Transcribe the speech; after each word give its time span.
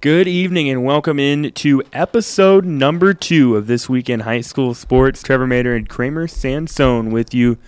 Good 0.00 0.28
evening 0.28 0.70
and 0.70 0.82
welcome 0.82 1.18
in 1.18 1.52
to 1.52 1.82
episode 1.92 2.64
number 2.64 3.12
two 3.12 3.54
of 3.54 3.66
this 3.66 3.86
week 3.86 4.08
in 4.08 4.20
high 4.20 4.40
school 4.40 4.72
sports. 4.72 5.22
Trevor 5.22 5.46
Mater 5.46 5.74
and 5.74 5.86
Kramer 5.86 6.26
Sansone 6.26 7.10
with 7.10 7.34
you 7.34 7.58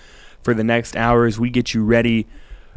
for 0.42 0.54
the 0.54 0.64
next 0.64 0.96
hour 0.96 1.26
as 1.26 1.38
we 1.38 1.50
get 1.50 1.74
you 1.74 1.84
ready 1.84 2.26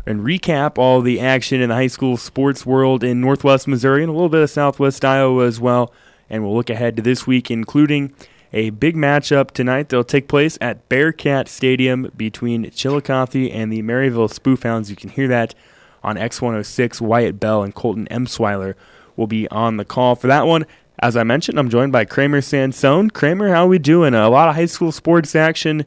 and 0.06 0.20
recap 0.20 0.78
all 0.78 1.00
the 1.00 1.22
action 1.22 1.62
in 1.62 1.70
the 1.70 1.76
high 1.76 1.88
school 1.88 2.18
sports 2.18 2.66
world 2.66 3.02
in 3.02 3.22
Northwest 3.22 3.66
Missouri 3.66 4.04
and 4.04 4.10
a 4.10 4.12
little 4.12 4.28
bit 4.28 4.42
of 4.42 4.50
Southwest 4.50 5.06
Iowa 5.06 5.46
as 5.46 5.58
well. 5.58 5.94
And 6.30 6.44
we'll 6.44 6.54
look 6.54 6.70
ahead 6.70 6.98
to 6.98 7.02
this 7.02 7.26
week, 7.26 7.50
including 7.50 8.14
a 8.52 8.72
big 8.72 8.98
matchup 8.98 9.52
tonight 9.52 9.88
that'll 9.88 10.04
take 10.04 10.28
place 10.28 10.58
at 10.60 10.90
Bearcat 10.90 11.48
Stadium 11.48 12.12
between 12.18 12.70
Chillicothe 12.72 13.50
and 13.54 13.72
the 13.72 13.84
Maryville 13.84 14.38
Spoofhounds. 14.38 14.90
You 14.90 14.98
can 14.98 15.12
hear 15.12 15.30
that 15.30 15.56
on 16.04 16.18
X106. 16.18 17.00
Wyatt 17.00 17.40
Bell 17.40 17.64
and 17.64 17.74
Colton 17.74 18.06
Emsweiler 18.12 18.76
will 19.16 19.28
be 19.28 19.48
on 19.50 19.78
the 19.78 19.86
call 19.86 20.16
for 20.16 20.28
that 20.28 20.48
one. 20.48 20.66
As 21.00 21.18
I 21.18 21.24
mentioned, 21.24 21.60
I'm 21.60 21.70
joined 21.70 21.92
by 21.92 22.06
Kramer 22.06 22.42
Sansone. 22.42 23.12
Kramer, 23.12 23.54
how 23.54 23.66
are 23.66 23.70
we 23.70 23.80
doing? 23.80 24.14
A 24.14 24.30
lot 24.30 24.48
of 24.50 24.56
high 24.56 24.66
school 24.66 24.92
sports 24.92 25.36
action 25.36 25.86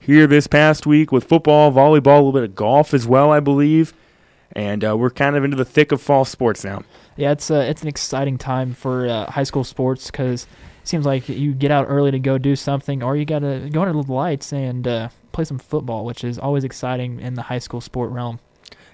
here 0.00 0.26
this 0.26 0.46
past 0.46 0.86
week 0.86 1.12
with 1.12 1.24
football, 1.24 1.70
volleyball, 1.70 2.14
a 2.14 2.22
little 2.22 2.32
bit 2.32 2.44
of 2.44 2.54
golf 2.54 2.94
as 2.94 3.06
well, 3.06 3.32
I 3.32 3.40
believe. 3.40 3.92
And 4.52 4.84
uh, 4.84 4.96
we're 4.96 5.10
kind 5.10 5.36
of 5.36 5.44
into 5.44 5.56
the 5.56 5.64
thick 5.64 5.92
of 5.92 6.00
fall 6.00 6.24
sports 6.24 6.64
now. 6.64 6.82
Yeah, 7.16 7.32
it's 7.32 7.50
uh, 7.50 7.66
it's 7.68 7.82
an 7.82 7.88
exciting 7.88 8.38
time 8.38 8.72
for 8.72 9.06
uh, 9.06 9.30
high 9.30 9.42
school 9.42 9.64
sports 9.64 10.10
because 10.10 10.44
it 10.44 10.88
seems 10.88 11.04
like 11.04 11.28
you 11.28 11.52
get 11.52 11.70
out 11.70 11.86
early 11.88 12.10
to 12.12 12.18
go 12.18 12.38
do 12.38 12.56
something, 12.56 13.02
or 13.02 13.16
you 13.16 13.24
got 13.24 13.40
to 13.40 13.68
go 13.70 13.82
under 13.82 14.02
the 14.02 14.12
lights 14.12 14.52
and 14.52 14.86
uh, 14.86 15.08
play 15.32 15.44
some 15.44 15.58
football, 15.58 16.04
which 16.04 16.24
is 16.24 16.38
always 16.38 16.64
exciting 16.64 17.20
in 17.20 17.34
the 17.34 17.42
high 17.42 17.58
school 17.58 17.80
sport 17.80 18.10
realm. 18.10 18.38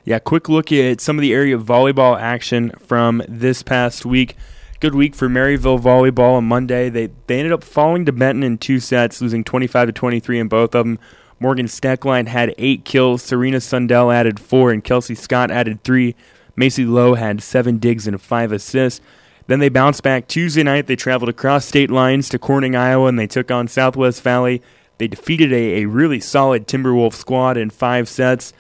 Yeah, 0.05 0.19
quick 0.19 0.49
look 0.49 0.73
at 0.73 1.01
some 1.01 1.17
of 1.17 1.23
the 1.23 1.33
area 1.33 1.57
volleyball 1.57 2.21
action 2.21 2.73
from 2.81 3.23
this 3.29 3.63
past 3.63 4.05
week. 4.05 4.37
Good 4.81 4.97
week 4.97 5.15
for 5.15 5.29
Maryville 5.29 5.81
volleyball 5.81 6.35
on 6.35 6.45
Monday. 6.45 6.89
They 6.89 7.11
they 7.29 7.39
ended 7.39 7.53
up 7.53 7.63
falling 7.63 8.05
to 8.07 8.13
Benton 8.13 8.43
in 8.43 8.59
two 8.59 8.81
sets, 8.81 9.21
losing 9.23 9.45
25 9.45 9.89
to 9.89 9.93
23 9.93 10.41
in 10.41 10.49
both 10.49 10.75
of 10.75 10.85
them. 10.85 10.99
Morgan 11.39 11.67
Steckline 11.67 12.27
had 12.27 12.53
eight 12.59 12.85
kills. 12.85 13.23
Serena 13.23 13.61
Sundell 13.61 14.11
added 14.11 14.41
four, 14.41 14.73
and 14.73 14.83
Kelsey 14.83 15.15
Scott 15.15 15.53
added 15.53 15.85
three. 15.85 16.17
Macy 16.57 16.85
Lowe 16.85 17.15
had 17.15 17.41
seven 17.41 17.79
digs 17.79 18.09
and 18.09 18.21
five 18.21 18.51
assists. 18.51 19.01
Then 19.47 19.61
they 19.61 19.69
bounced 19.69 20.03
back 20.03 20.27
Tuesday 20.27 20.65
night. 20.65 20.89
They 20.89 20.97
traveled 20.97 21.29
across 21.29 21.65
state 21.65 21.93
lines 21.93 22.29
to 22.31 22.41
Corning, 22.41 22.75
Iowa, 22.75 23.07
and 23.07 23.19
they 23.19 23.29
took 23.29 23.53
on 23.53 23.69
Southwest 23.69 24.21
Valley. 24.23 24.63
They 24.99 25.07
defeated 25.07 25.53
a, 25.53 25.83
a 25.83 25.85
really 25.87 26.19
solid 26.19 26.67
Timberwolf 26.67 27.15
squad 27.15 27.57
in 27.57 27.71
five 27.71 28.09
sets. 28.09 28.53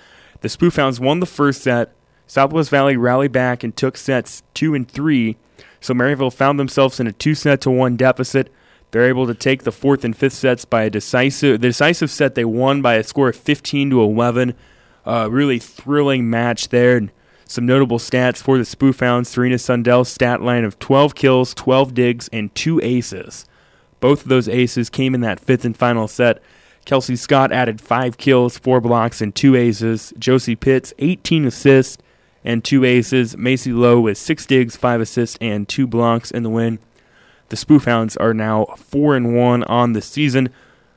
The 0.43 0.49
Spoofhounds 0.49 1.01
won 1.01 1.21
the 1.21 1.27
first 1.27 1.63
set. 1.63 1.95
Southwest 2.27 2.69
Valley 2.69 2.97
rallied 2.97 3.33
back 3.33 3.63
and 3.63 3.75
took 3.77 3.97
sets 3.97 4.43
two 4.55 4.75
and 4.75 4.89
three. 4.89 5.37
So 5.81 5.95
Maryville 5.95 6.33
found 6.33 6.59
themselves 6.59 6.99
in 6.99 7.07
a 7.07 7.13
two 7.13 7.35
set 7.35 7.61
to 7.63 7.71
one 7.71 7.97
deficit. 7.97 8.53
They're 8.91 9.09
able 9.09 9.27
to 9.27 9.35
take 9.35 9.63
the 9.63 9.73
fourth 9.73 10.05
and 10.05 10.17
fifth 10.17 10.35
sets 10.35 10.65
by 10.65 10.83
a 10.83 10.91
decisive. 10.91 11.61
The 11.61 11.69
decisive 11.69 12.11
set 12.11 12.35
they 12.35 12.45
won 12.45 12.83
by 12.83 12.95
a 12.95 13.05
score 13.05 13.31
of 13.31 13.37
15 13.37 13.91
to 13.91 14.03
11. 14.03 14.55
Uh, 15.07 15.29
really 15.31 15.59
thrilling 15.59 16.29
match 16.29 16.69
there. 16.69 16.97
And 16.97 17.11
some 17.47 17.65
notable 17.65 17.99
stats 17.99 18.43
for 18.43 18.59
the 18.59 18.65
Spoofhounds: 18.65 19.27
Serena 19.27 19.57
Sundell's 19.57 20.09
stat 20.09 20.43
line 20.43 20.65
of 20.65 20.79
12 20.79 21.15
kills, 21.15 21.55
12 21.55 21.95
digs, 21.95 22.29
and 22.33 22.55
two 22.55 22.81
aces. 22.83 23.47
Both 24.01 24.23
of 24.23 24.29
those 24.29 24.49
aces 24.49 24.91
came 24.91 25.15
in 25.15 25.21
that 25.21 25.39
fifth 25.39 25.65
and 25.65 25.77
final 25.77 26.09
set. 26.09 26.43
Kelsey 26.85 27.17
Scott 27.17 27.53
added 27.53 27.81
five 27.81 28.19
kills, 28.19 28.59
four 28.59 28.81
blocks, 28.81 29.21
and 29.21 29.35
two 29.35 29.55
aces. 29.55 30.13
Josie 30.19 30.57
Pitts, 30.57 30.93
18 30.99 31.47
assists 31.47 32.03
and 32.45 32.65
two 32.65 32.85
aces. 32.85 33.37
Macy 33.37 33.73
Lowe 33.73 34.01
with 34.01 34.19
six 34.19 34.47
digs, 34.47 34.77
five 34.77 35.01
assists, 35.01 35.39
and 35.41 35.69
two 35.69 35.87
blocks 35.87 36.31
in 36.31 36.43
the 36.43 36.51
win. 36.51 36.79
The 37.51 37.57
Spoofhounds 37.57 38.17
are 38.21 38.35
now 38.35 38.65
four 38.77 39.15
and 39.15 39.37
one 39.37 39.63
on 39.65 39.93
the 39.93 40.03
season. 40.03 40.49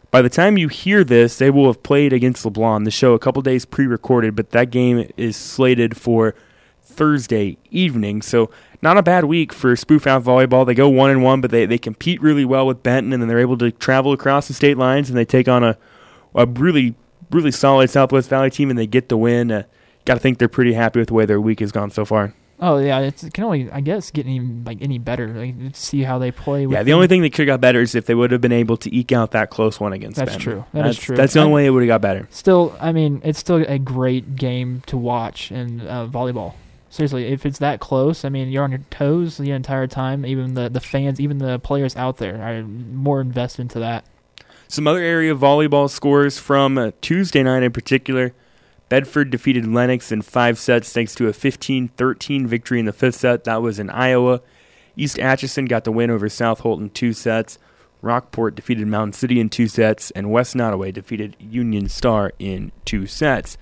By 0.09 0.21
the 0.21 0.29
time 0.29 0.57
you 0.57 0.69
hear 0.69 1.03
this, 1.03 1.37
they 1.37 1.49
will 1.49 1.67
have 1.67 1.83
played 1.83 2.13
against 2.13 2.45
LeBlond. 2.45 2.85
The 2.85 2.91
show 2.91 3.13
a 3.13 3.19
couple 3.19 3.41
days 3.41 3.65
pre-recorded, 3.65 4.35
but 4.35 4.51
that 4.51 4.71
game 4.71 5.11
is 5.17 5.35
slated 5.35 5.97
for 5.97 6.33
Thursday 6.85 7.57
evening. 7.71 8.21
So 8.21 8.49
not 8.81 8.97
a 8.97 9.03
bad 9.03 9.25
week 9.25 9.51
for 9.51 9.75
Spoofhound 9.75 10.23
volleyball. 10.23 10.65
They 10.65 10.73
go 10.73 10.87
one 10.89 11.09
and 11.09 11.23
one, 11.23 11.41
but 11.41 11.51
they, 11.51 11.65
they 11.65 11.77
compete 11.77 12.21
really 12.21 12.45
well 12.45 12.67
with 12.67 12.83
Benton, 12.83 13.13
and 13.13 13.21
then 13.21 13.27
they're 13.27 13.39
able 13.39 13.57
to 13.57 13.71
travel 13.71 14.13
across 14.13 14.47
the 14.47 14.53
state 14.53 14.77
lines, 14.77 15.09
and 15.09 15.17
they 15.17 15.25
take 15.25 15.47
on 15.47 15.63
a 15.63 15.77
a 16.33 16.45
really 16.45 16.95
really 17.31 17.51
solid 17.51 17.89
Southwest 17.89 18.29
Valley 18.29 18.51
team, 18.51 18.69
and 18.69 18.77
they 18.77 18.87
get 18.87 19.09
the 19.09 19.17
win. 19.17 19.51
Uh, 19.51 19.63
Got 20.05 20.15
to 20.15 20.19
think 20.19 20.37
they're 20.37 20.47
pretty 20.47 20.73
happy 20.73 20.99
with 20.99 21.07
the 21.07 21.15
way 21.15 21.25
their 21.25 21.41
week 21.41 21.59
has 21.61 21.71
gone 21.71 21.89
so 21.89 22.05
far. 22.05 22.33
Oh 22.59 22.77
yeah, 22.77 22.99
it's, 22.99 23.23
it 23.23 23.33
can 23.33 23.43
only 23.43 23.69
I 23.71 23.81
guess 23.81 24.11
get 24.11 24.25
any 24.27 24.39
like 24.39 24.77
any 24.81 24.97
better. 24.97 25.27
Like, 25.27 25.75
see 25.75 26.03
how 26.03 26.19
they 26.19 26.31
play. 26.31 26.61
yeah, 26.61 26.83
the 26.83 26.91
them. 26.91 26.95
only 26.95 27.07
thing 27.07 27.21
that 27.23 27.33
could 27.33 27.47
have 27.47 27.55
got 27.55 27.59
better 27.61 27.81
is 27.81 27.95
if 27.95 28.05
they 28.05 28.15
would 28.15 28.31
have 28.31 28.39
been 28.39 28.53
able 28.53 28.77
to 28.77 28.95
eke 28.95 29.11
out 29.11 29.31
that 29.31 29.49
close 29.49 29.79
one 29.79 29.91
against. 29.91 30.17
That's 30.17 30.31
Benton. 30.31 30.43
true. 30.43 30.65
That 30.71 30.83
that's, 30.83 30.97
is 30.97 31.03
true. 31.03 31.17
That's 31.17 31.33
the 31.33 31.39
only 31.41 31.51
I, 31.51 31.55
way 31.55 31.65
it 31.65 31.69
would 31.71 31.81
have 31.81 31.87
got 31.87 32.01
better. 32.01 32.27
Still, 32.29 32.77
I 32.79 32.93
mean, 32.93 33.19
it's 33.25 33.39
still 33.39 33.57
a 33.57 33.79
great 33.79 34.35
game 34.35 34.83
to 34.85 34.95
watch 34.95 35.51
in 35.51 35.81
uh, 35.81 36.07
volleyball 36.07 36.53
seriously, 36.95 37.27
if 37.27 37.45
it's 37.45 37.59
that 37.59 37.79
close, 37.79 38.25
I 38.25 38.29
mean, 38.29 38.49
you're 38.49 38.63
on 38.63 38.71
your 38.71 38.81
toes 38.89 39.37
the 39.37 39.51
entire 39.51 39.87
time. 39.87 40.25
Even 40.25 40.53
the 40.53 40.69
the 40.69 40.79
fans, 40.79 41.19
even 41.19 41.37
the 41.37 41.59
players 41.59 41.95
out 41.95 42.17
there 42.17 42.41
are 42.41 42.63
more 42.63 43.21
invested 43.21 43.63
into 43.63 43.79
that. 43.79 44.05
Some 44.67 44.87
other 44.87 45.01
area 45.01 45.35
volleyball 45.35 45.89
scores 45.89 46.39
from 46.39 46.77
uh, 46.77 46.91
Tuesday 47.01 47.43
night 47.43 47.63
in 47.63 47.71
particular. 47.71 48.33
Bedford 48.87 49.29
defeated 49.29 49.65
Lenox 49.67 50.11
in 50.11 50.21
five 50.21 50.57
sets 50.57 50.91
thanks 50.93 51.15
to 51.15 51.27
a 51.27 51.33
15 51.33 51.89
13 51.89 52.47
victory 52.47 52.79
in 52.79 52.85
the 52.85 52.93
fifth 52.93 53.15
set. 53.15 53.43
That 53.43 53.61
was 53.61 53.79
in 53.79 53.89
Iowa. 53.89 54.41
East 54.95 55.19
Atchison 55.19 55.65
got 55.65 55.83
the 55.83 55.91
win 55.91 56.09
over 56.09 56.29
South 56.29 56.61
Holt 56.61 56.79
in 56.79 56.89
two 56.89 57.13
sets. 57.13 57.57
Rockport 58.01 58.55
defeated 58.55 58.87
Mound 58.87 59.15
City 59.15 59.39
in 59.39 59.49
two 59.49 59.67
sets. 59.67 60.11
And 60.11 60.31
West 60.31 60.55
Nodaway 60.55 60.93
defeated 60.93 61.35
Union 61.39 61.89
Star 61.89 62.31
in 62.39 62.71
two 62.85 63.07
sets. 63.07 63.57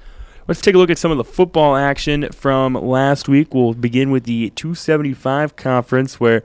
Let's 0.46 0.59
take 0.59 0.76
a 0.76 0.78
look 0.78 0.90
at 0.90 0.98
some 0.98 1.09
of 1.12 1.18
the 1.18 1.24
football 1.24 1.78
action 1.78 2.30
from 2.34 2.74
last 2.74 3.30
week. 3.30 3.54
We'll 3.54 3.74
begin 3.74 4.12
with 4.12 4.26
the 4.26 4.50
275 4.50 5.56
conference, 5.56 6.20
where 6.20 6.44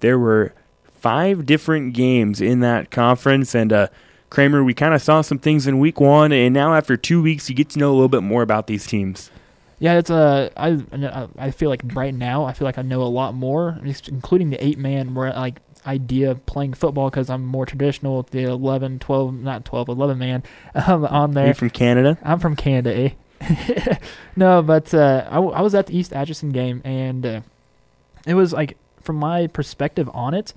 there 0.00 0.18
were 0.18 0.52
five 0.92 1.46
different 1.46 1.94
games 1.94 2.40
in 2.40 2.58
that 2.60 2.90
conference. 2.90 3.54
And 3.54 3.72
uh, 3.72 3.86
Kramer, 4.30 4.64
we 4.64 4.74
kind 4.74 4.94
of 4.94 5.00
saw 5.00 5.20
some 5.20 5.38
things 5.38 5.68
in 5.68 5.78
week 5.78 6.00
one, 6.00 6.32
and 6.32 6.52
now 6.52 6.74
after 6.74 6.96
two 6.96 7.22
weeks, 7.22 7.48
you 7.48 7.54
get 7.54 7.70
to 7.70 7.78
know 7.78 7.90
a 7.90 7.94
little 7.94 8.08
bit 8.08 8.24
more 8.24 8.42
about 8.42 8.66
these 8.66 8.84
teams. 8.84 9.30
Yeah, 9.78 9.96
it's 9.98 10.10
a. 10.10 10.50
Uh, 10.56 11.28
I 11.38 11.46
I 11.46 11.50
feel 11.52 11.70
like 11.70 11.82
right 11.94 12.14
now 12.14 12.44
I 12.44 12.52
feel 12.52 12.66
like 12.66 12.76
I 12.78 12.82
know 12.82 13.00
a 13.02 13.04
lot 13.04 13.34
more, 13.34 13.80
including 14.08 14.50
the 14.50 14.62
eight 14.62 14.76
man 14.76 15.14
like 15.14 15.60
idea 15.86 16.30
of 16.30 16.44
playing 16.46 16.74
football 16.74 17.10
because 17.10 17.30
I'm 17.30 17.44
more 17.44 17.64
traditional. 17.64 18.18
With 18.18 18.30
the 18.30 18.42
11, 18.42 18.98
12, 18.98 19.34
not 19.34 19.64
12, 19.64 19.88
11 19.88 20.18
man 20.18 20.42
um, 20.74 21.04
on 21.06 21.32
there. 21.32 21.44
Are 21.44 21.48
you 21.48 21.54
from 21.54 21.70
Canada? 21.70 22.18
I'm 22.22 22.40
from 22.40 22.56
Canada. 22.56 22.94
Eh? 22.94 23.10
no, 24.36 24.62
but 24.62 24.92
uh, 24.92 25.26
I, 25.30 25.34
w- 25.34 25.52
I 25.52 25.62
was 25.62 25.74
at 25.74 25.86
the 25.86 25.96
East 25.96 26.12
Atchison 26.12 26.50
game, 26.50 26.82
and 26.84 27.24
uh, 27.24 27.40
it 28.26 28.34
was 28.34 28.52
like, 28.52 28.76
from 29.02 29.16
my 29.16 29.46
perspective 29.46 30.10
on 30.12 30.34
it, 30.34 30.52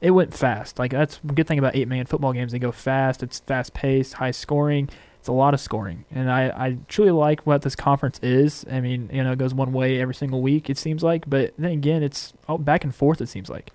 it 0.00 0.12
went 0.12 0.32
fast. 0.32 0.78
Like 0.78 0.92
that's 0.92 1.20
a 1.28 1.32
good 1.32 1.46
thing 1.46 1.58
about 1.58 1.74
eight 1.74 1.88
man 1.88 2.06
football 2.06 2.32
games. 2.32 2.52
They 2.52 2.58
go 2.58 2.72
fast. 2.72 3.22
It's 3.22 3.40
fast 3.40 3.74
paced, 3.74 4.14
high 4.14 4.30
scoring. 4.30 4.88
It's 5.18 5.28
a 5.28 5.32
lot 5.32 5.52
of 5.52 5.58
scoring, 5.60 6.04
and 6.12 6.30
I, 6.30 6.44
I 6.46 6.78
truly 6.86 7.10
like 7.10 7.40
what 7.40 7.62
this 7.62 7.74
conference 7.74 8.20
is. 8.22 8.64
I 8.70 8.80
mean, 8.80 9.10
you 9.12 9.24
know, 9.24 9.32
it 9.32 9.38
goes 9.38 9.52
one 9.52 9.72
way 9.72 10.00
every 10.00 10.14
single 10.14 10.40
week. 10.40 10.70
It 10.70 10.78
seems 10.78 11.02
like, 11.02 11.28
but 11.28 11.54
then 11.58 11.72
again, 11.72 12.04
it's 12.04 12.32
back 12.60 12.84
and 12.84 12.94
forth. 12.94 13.20
It 13.20 13.28
seems 13.28 13.50
like. 13.50 13.72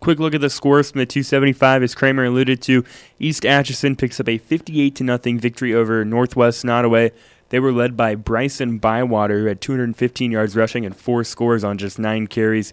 Quick 0.00 0.18
look 0.18 0.34
at 0.34 0.40
the 0.42 0.50
scores 0.50 0.90
from 0.90 0.98
the 1.00 1.06
275. 1.06 1.82
As 1.82 1.94
Kramer 1.94 2.24
alluded 2.24 2.60
to, 2.62 2.84
East 3.18 3.46
Atchison 3.46 3.96
picks 3.96 4.20
up 4.20 4.28
a 4.28 4.38
58 4.38 4.94
to 4.96 5.04
nothing 5.04 5.38
victory 5.38 5.74
over 5.74 6.04
Northwest 6.04 6.64
Nodaway. 6.64 7.12
They 7.48 7.60
were 7.60 7.72
led 7.72 7.96
by 7.96 8.14
Bryson 8.14 8.78
Bywater, 8.78 9.40
who 9.40 9.46
had 9.46 9.60
215 9.60 10.32
yards 10.32 10.56
rushing 10.56 10.84
and 10.84 10.96
four 10.96 11.24
scores 11.24 11.64
on 11.64 11.78
just 11.78 11.98
nine 11.98 12.26
carries. 12.26 12.72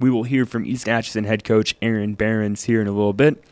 We 0.00 0.10
will 0.10 0.24
hear 0.24 0.46
from 0.46 0.64
East 0.64 0.88
Atchison 0.88 1.24
head 1.24 1.44
coach 1.44 1.74
Aaron 1.82 2.14
Behrens 2.14 2.64
here 2.64 2.80
in 2.80 2.86
a 2.86 2.92
little 2.92 3.12
bit. 3.12 3.42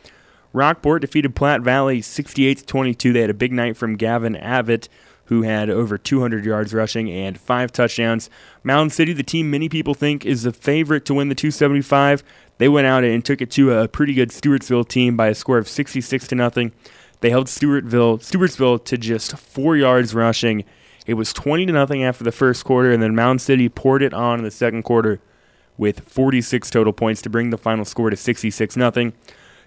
Rockport 0.51 1.01
defeated 1.01 1.35
Platte 1.35 1.61
Valley 1.61 2.01
68 2.01 2.65
22. 2.67 3.13
They 3.13 3.21
had 3.21 3.29
a 3.29 3.35
big 3.35 3.51
night 3.51 3.77
from 3.77 3.95
Gavin 3.95 4.35
Abbott, 4.35 4.89
who 5.25 5.43
had 5.43 5.69
over 5.69 5.97
200 5.97 6.45
yards 6.45 6.73
rushing 6.73 7.09
and 7.09 7.39
five 7.39 7.71
touchdowns. 7.71 8.29
Mound 8.63 8.91
City, 8.91 9.13
the 9.13 9.23
team 9.23 9.49
many 9.49 9.69
people 9.69 9.93
think 9.93 10.25
is 10.25 10.43
the 10.43 10.51
favorite 10.51 11.05
to 11.05 11.13
win 11.13 11.29
the 11.29 11.35
275, 11.35 12.23
they 12.57 12.69
went 12.69 12.87
out 12.87 13.03
and 13.03 13.23
took 13.23 13.41
it 13.41 13.51
to 13.51 13.73
a 13.73 13.87
pretty 13.87 14.13
good 14.13 14.29
Stewartsville 14.29 14.87
team 14.87 15.17
by 15.17 15.27
a 15.27 15.35
score 15.35 15.57
of 15.57 15.67
66 15.67 16.27
to 16.27 16.35
nothing. 16.35 16.71
They 17.23 17.29
held 17.29 17.47
Stewartville, 17.47 18.19
Stewartsville 18.19 18.83
to 18.83 18.97
just 18.97 19.37
four 19.37 19.77
yards 19.77 20.13
rushing. 20.13 20.65
It 21.07 21.13
was 21.13 21.31
20 21.31 21.67
to 21.67 21.71
nothing 21.71 22.03
after 22.03 22.21
the 22.21 22.33
first 22.33 22.65
quarter, 22.65 22.91
and 22.91 23.01
then 23.01 23.15
Mound 23.15 23.41
City 23.41 23.69
poured 23.69 24.03
it 24.03 24.13
on 24.13 24.39
in 24.39 24.43
the 24.43 24.51
second 24.51 24.83
quarter 24.83 25.21
with 25.77 26.01
46 26.01 26.69
total 26.69 26.91
points 26.91 27.21
to 27.21 27.29
bring 27.29 27.49
the 27.49 27.57
final 27.57 27.85
score 27.85 28.09
to 28.09 28.17
66 28.17 28.75
nothing. 28.75 29.13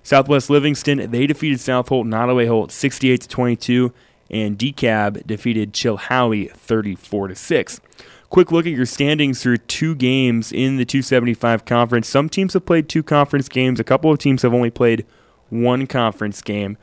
Southwest 0.02 0.50
Livingston 0.50 1.10
they 1.10 1.26
defeated 1.26 1.58
South 1.58 1.88
Holt 1.88 2.06
Nodaway 2.06 2.46
Holt 2.46 2.72
68 2.72 3.22
to 3.22 3.28
22, 3.28 3.90
and 4.30 4.58
DeKalb 4.58 5.26
defeated 5.26 5.72
Chilhowee 5.72 6.52
34 6.52 7.28
to 7.28 7.34
6. 7.34 7.80
quick 8.28 8.52
look 8.52 8.66
at 8.66 8.72
your 8.72 8.84
standings 8.84 9.42
through 9.42 9.56
two 9.56 9.94
games 9.94 10.52
in 10.52 10.76
the 10.76 10.84
275 10.84 11.64
conference. 11.64 12.06
Some 12.06 12.28
teams 12.28 12.52
have 12.52 12.66
played 12.66 12.90
two 12.90 13.02
conference 13.02 13.48
games. 13.48 13.80
A 13.80 13.84
couple 13.84 14.12
of 14.12 14.18
teams 14.18 14.42
have 14.42 14.52
only 14.52 14.68
played 14.68 15.06
one 15.48 15.86
conference 15.86 16.42
game. 16.42 16.76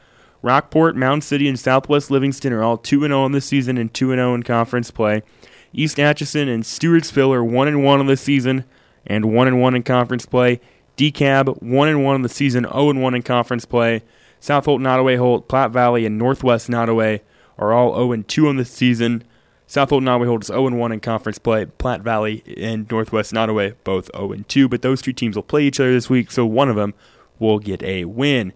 Rockport, 0.44 0.98
Mound 0.98 1.24
City, 1.24 1.48
and 1.48 1.58
Southwest 1.58 2.12
Livingston 2.12 2.52
are 2.52 2.62
all 2.62 2.78
2 2.78 3.00
0 3.00 3.26
in 3.26 3.32
the 3.32 3.42
season 3.42 3.78
and 3.78 3.92
2 3.92 4.10
0 4.10 4.36
in 4.36 4.44
conference 4.44 4.92
play. 4.92 5.24
East 5.72 6.00
Atchison 6.00 6.50
and 6.50 6.64
Stewartsville 6.64 7.34
are 7.34 7.44
1 7.44 7.82
1 7.82 8.00
on 8.00 8.06
the 8.06 8.18
season 8.18 8.66
and 9.08 9.34
1 9.34 9.60
1 9.60 9.76
in 9.76 9.84
conference 9.84 10.26
play. 10.26 10.60
DeKalb 10.98 11.62
1 11.62 12.04
1 12.04 12.16
on 12.16 12.22
the 12.22 12.30
season, 12.30 12.66
0 12.66 12.94
1 12.94 13.16
in 13.16 13.22
conference 13.24 13.66
play. 13.66 14.04
South 14.42 14.66
Holt, 14.66 14.82
Nodaway 14.82 15.18
Holt, 15.18 15.48
Platte 15.48 15.72
Valley, 15.72 16.06
and 16.06 16.18
Northwest 16.18 16.70
Nodaway 16.70 17.22
are 17.58 17.72
all 17.72 17.96
0 17.96 18.24
2 18.24 18.48
on 18.50 18.58
the 18.58 18.66
season. 18.66 19.24
South 19.66 19.92
Holt, 19.92 20.04
Nodaway 20.04 20.28
Holt 20.28 20.44
is 20.44 20.48
0 20.48 20.76
1 20.76 20.92
in 20.92 21.00
conference 21.00 21.40
play. 21.40 21.66
Platte 21.66 22.02
Valley 22.02 22.44
and 22.58 22.92
Northwest 22.92 23.32
Nodaway 23.32 23.76
both 23.86 24.12
0 24.14 24.36
2, 24.46 24.68
but 24.68 24.82
those 24.82 25.02
two 25.02 25.14
teams 25.14 25.38
will 25.38 25.44
play 25.44 25.64
each 25.64 25.80
other 25.80 25.94
this 25.94 26.10
week, 26.10 26.32
so 26.32 26.46
one 26.46 26.70
of 26.70 26.76
them 26.76 26.94
will 27.40 27.60
get 27.60 27.82
a 27.82 28.04
win. 28.04 28.52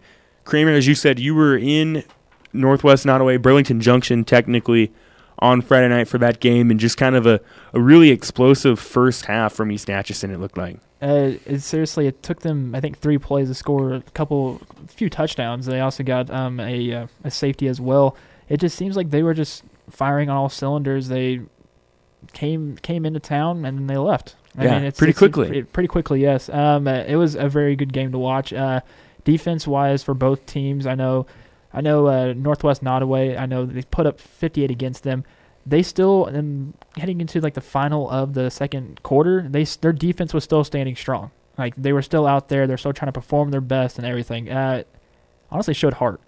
Kramer, 0.47 0.71
as 0.71 0.87
you 0.87 0.95
said, 0.95 1.19
you 1.19 1.35
were 1.35 1.57
in 1.57 2.05
Northwest 2.53 3.05
Nodaway, 3.05 3.39
Burlington 3.39 3.81
Junction, 3.81 4.23
technically 4.23 4.93
on 5.39 5.61
Friday 5.61 5.89
night 5.89 6.07
for 6.07 6.17
that 6.19 6.39
game, 6.39 6.71
and 6.71 6.79
just 6.79 6.95
kind 6.95 7.17
of 7.17 7.25
a, 7.25 7.41
a 7.73 7.81
really 7.81 8.11
explosive 8.11 8.79
first 8.79 9.25
half 9.25 9.51
from 9.51 9.73
East 9.73 9.89
Atchison. 9.89 10.31
It 10.31 10.39
looked 10.39 10.57
like. 10.57 10.77
Uh, 11.01 11.33
it, 11.45 11.59
seriously, 11.59 12.07
it 12.07 12.23
took 12.23 12.39
them 12.43 12.73
I 12.73 12.79
think 12.79 12.97
three 12.97 13.17
plays 13.17 13.49
to 13.49 13.53
score 13.53 13.93
a 13.93 14.01
couple, 14.13 14.61
a 14.85 14.87
few 14.87 15.09
touchdowns. 15.09 15.65
They 15.65 15.81
also 15.81 16.01
got 16.03 16.29
um, 16.29 16.61
a 16.61 16.93
uh, 16.93 17.07
a 17.25 17.29
safety 17.29 17.67
as 17.67 17.81
well. 17.81 18.15
It 18.47 18.61
just 18.61 18.77
seems 18.77 18.95
like 18.95 19.09
they 19.09 19.23
were 19.23 19.33
just 19.33 19.65
firing 19.89 20.29
on 20.29 20.37
all 20.37 20.47
cylinders. 20.47 21.09
They 21.09 21.41
came 22.31 22.77
came 22.77 23.05
into 23.05 23.19
town 23.19 23.65
and 23.65 23.77
then 23.77 23.87
they 23.87 23.97
left. 23.97 24.37
I 24.57 24.63
yeah, 24.63 24.75
mean, 24.75 24.85
it's, 24.85 24.97
pretty 24.97 25.11
it's 25.11 25.19
quickly. 25.19 25.47
pretty, 25.47 25.63
pretty, 25.63 25.87
quickly, 25.87 26.21
yes. 26.21 26.49
Um, 26.49 26.87
uh, 26.87 27.03
it 27.05 27.17
was 27.17 27.35
a 27.35 27.47
very 27.47 27.75
good 27.75 27.93
game 27.93 28.11
to 28.13 28.17
watch. 28.17 28.53
Uh, 28.53 28.79
defense 29.27 29.67
wise 29.67 30.03
for 30.03 30.13
both 30.13 30.45
teams. 30.45 30.87
I 30.87 30.95
know, 30.95 31.25
I 31.73 31.81
know 31.81 32.07
uh, 32.07 32.33
Northwest 32.33 32.81
Nodaway. 32.81 33.37
I 33.37 33.45
know 33.45 33.65
they 33.65 33.81
put 33.81 34.05
up 34.05 34.21
58 34.21 34.71
against 34.71 35.03
them. 35.03 35.25
They 35.65 35.83
still, 35.83 36.27
and 36.27 36.73
heading 36.95 37.19
into 37.19 37.41
like 37.41 37.53
the 37.53 37.59
final 37.59 38.09
of 38.09 38.35
the 38.35 38.49
second 38.49 39.03
quarter, 39.03 39.45
they 39.49 39.65
their 39.65 39.91
defense 39.91 40.33
was 40.33 40.45
still 40.45 40.63
standing 40.63 40.95
strong. 40.95 41.31
Like 41.57 41.75
they 41.75 41.91
were 41.91 42.01
still 42.01 42.25
out 42.25 42.47
there. 42.47 42.67
They're 42.67 42.77
still 42.77 42.93
trying 42.93 43.09
to 43.09 43.19
perform 43.19 43.51
their 43.51 43.59
best 43.59 43.97
and 43.97 44.07
everything. 44.07 44.49
Uh, 44.49 44.83
honestly, 45.51 45.73
showed 45.73 45.95
heart. 45.95 46.21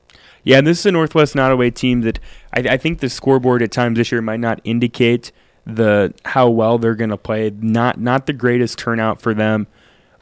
Yeah, 0.43 0.57
and 0.57 0.67
this 0.67 0.79
is 0.79 0.85
a 0.85 0.91
Northwest 0.91 1.35
Nodaway 1.35 1.73
team 1.73 2.01
that 2.01 2.19
I, 2.53 2.59
I 2.71 2.77
think 2.77 2.99
the 2.99 3.07
scoreboard 3.07 3.61
at 3.61 3.71
times 3.71 3.95
this 3.95 4.11
year 4.11 4.21
might 4.21 4.41
not 4.41 4.59
indicate 4.65 5.31
the 5.65 6.13
how 6.25 6.49
well 6.49 6.77
they're 6.77 6.95
going 6.95 7.11
to 7.11 7.17
play. 7.17 7.49
Not 7.49 7.97
not 7.97 8.25
the 8.25 8.33
greatest 8.33 8.77
turnout 8.77 9.21
for 9.21 9.33
them. 9.33 9.67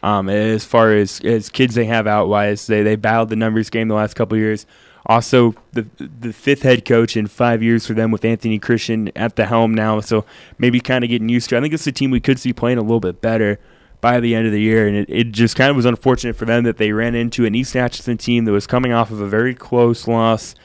Um, 0.08 0.30
as 0.30 0.64
far 0.64 0.94
as, 0.94 1.20
as 1.26 1.50
kids 1.50 1.76
they 1.76 1.84
have 1.84 2.08
out 2.08 2.30
wise, 2.30 2.66
they 2.68 2.82
they 2.82 2.96
battled 2.96 3.28
the 3.28 3.36
numbers 3.36 3.70
game 3.70 3.90
the 3.90 3.94
last 3.94 4.14
couple 4.14 4.38
years. 4.38 4.66
Also, 5.06 5.54
the 5.74 5.86
the 6.00 6.32
fifth 6.32 6.62
head 6.62 6.86
coach 6.86 7.18
in 7.18 7.28
five 7.28 7.62
years 7.62 7.86
for 7.86 7.94
them 7.94 8.10
with 8.10 8.24
Anthony 8.24 8.58
Christian 8.58 9.12
at 9.18 9.36
the 9.36 9.46
helm 9.46 9.76
now, 9.76 10.00
so 10.00 10.24
maybe 10.60 10.80
kind 10.80 11.04
of 11.04 11.10
getting 11.10 11.28
used 11.28 11.50
to. 11.50 11.56
It. 11.56 11.58
I 11.58 11.62
think 11.62 11.74
it's 11.74 11.86
a 11.88 11.92
team 11.92 12.10
we 12.10 12.22
could 12.22 12.40
see 12.40 12.54
playing 12.54 12.78
a 12.78 12.84
little 12.84 13.02
bit 13.02 13.20
better 13.20 13.60
by 14.00 14.22
the 14.22 14.34
end 14.34 14.46
of 14.46 14.54
the 14.54 14.62
year, 14.62 14.88
and 14.88 14.96
it, 14.96 15.10
it 15.10 15.32
just 15.34 15.58
kind 15.58 15.70
of 15.70 15.76
was 15.76 15.86
unfortunate 15.86 16.38
for 16.38 16.46
them 16.46 16.64
that 16.64 16.78
they 16.78 16.94
ran 16.94 17.14
into 17.14 17.46
an 17.46 17.54
East 17.54 17.76
Atchison 17.76 18.18
team 18.18 18.46
that 18.46 18.54
was 18.54 18.66
coming 18.66 18.94
off 18.94 19.12
of 19.12 19.20
a 19.20 19.28
very 19.28 19.54
close 19.54 20.08
loss 20.08 20.56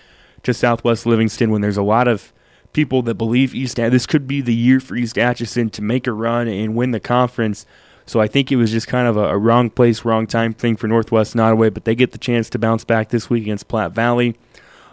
to 0.45 0.55
Southwest 0.55 1.05
Livingston. 1.05 1.51
When 1.51 1.63
there's 1.63 1.77
a 1.77 1.83
lot 1.83 2.07
of 2.07 2.33
people 2.73 3.03
that 3.03 3.17
believe 3.17 3.57
East 3.57 3.75
this 3.75 4.07
could 4.07 4.29
be 4.29 4.41
the 4.41 4.55
year 4.55 4.79
for 4.79 4.95
East 4.95 5.19
Atchison 5.19 5.69
to 5.71 5.83
make 5.83 6.07
a 6.07 6.13
run 6.13 6.47
and 6.47 6.77
win 6.77 6.93
the 6.93 7.01
conference. 7.01 7.67
So 8.13 8.21
I 8.21 8.29
think 8.29 8.53
it 8.53 8.57
was 8.57 8.71
just 8.71 8.89
kind 8.89 9.09
of 9.09 9.17
a, 9.17 9.29
a 9.29 9.39
wrong 9.39 9.71
place, 9.71 10.05
wrong 10.05 10.27
time 10.27 10.53
thing 10.53 10.77
for 10.77 10.87
Northwest 10.87 11.35
Nodaway, 11.35 11.73
but 11.73 11.87
they 11.87 11.95
get 11.95 12.13
the 12.13 12.19
chance 12.19 12.51
to 12.51 12.59
bounce 12.59 12.85
back 12.85 13.09
this 13.09 13.31
week 13.31 13.45
against 13.45 13.69
Platte 13.69 13.93
Valley. 13.93 14.37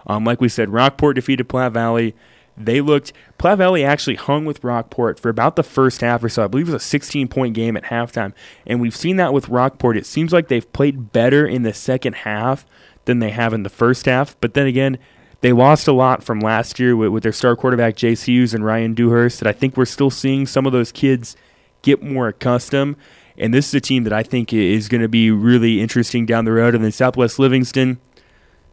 Um, 0.08 0.24
like 0.24 0.40
we 0.40 0.48
said, 0.48 0.70
Rockport 0.70 1.18
defeated 1.18 1.50
Platte 1.50 1.74
Valley. 1.74 2.16
They 2.56 2.80
looked 2.80 3.12
Platte 3.38 3.58
Valley 3.58 3.84
actually 3.84 4.16
hung 4.16 4.46
with 4.46 4.64
Rockport 4.64 5.20
for 5.20 5.28
about 5.28 5.58
the 5.58 5.64
first 5.64 6.00
half 6.00 6.24
or 6.24 6.30
so. 6.30 6.46
I 6.46 6.48
believe 6.48 6.70
it 6.70 6.72
was 6.72 6.82
a 6.82 6.86
16 6.86 7.28
point 7.28 7.56
game 7.56 7.76
at 7.76 7.84
halftime, 7.84 8.32
and 8.66 8.80
we've 8.80 8.96
seen 8.96 9.18
that 9.18 9.34
with 9.34 9.50
Rockport. 9.50 9.98
It 9.98 10.06
seems 10.06 10.32
like 10.32 10.48
they've 10.48 10.72
played 10.72 11.12
better 11.12 11.46
in 11.46 11.64
the 11.64 11.74
second 11.74 12.14
half 12.14 12.66
than 13.04 13.20
they 13.20 13.32
have 13.32 13.52
in 13.54 13.64
the 13.64 13.70
first 13.70 14.06
half. 14.06 14.40
But 14.40 14.54
then 14.54 14.66
again, 14.66 14.98
they 15.42 15.52
lost 15.52 15.90
a 15.90 15.94
lot 15.94 16.24
from 16.24 16.40
last 16.40 16.80
year 16.80 16.96
with, 16.96 17.10
with 17.10 17.24
their 17.24 17.34
star 17.34 17.58
quarterback 17.58 17.98
Jace 17.98 18.24
Hughes 18.24 18.54
and 18.54 18.64
Ryan 18.64 18.94
Dewhurst. 18.94 19.40
That 19.42 19.50
I 19.50 19.52
think 19.52 19.76
we're 19.76 19.84
still 19.84 20.10
seeing 20.10 20.46
some 20.46 20.66
of 20.66 20.72
those 20.72 20.94
kids 20.94 21.36
get 21.82 22.02
more 22.02 22.28
accustomed. 22.28 22.96
And 23.38 23.54
this 23.54 23.70
is 23.70 23.74
a 23.74 23.82
team 23.82 24.04
that 24.04 24.14
I 24.14 24.24
think 24.24 24.52
is 24.52 24.90
going 24.90 25.02
to 25.02 25.08
be 25.08 25.32
really 25.32 25.80
interesting 25.80 26.26
down 26.26 26.46
the 26.46 26.52
road. 26.52 26.76
And 26.76 26.84
then 26.84 26.92
Southwest 26.92 27.40
Livingston, 27.40 28.00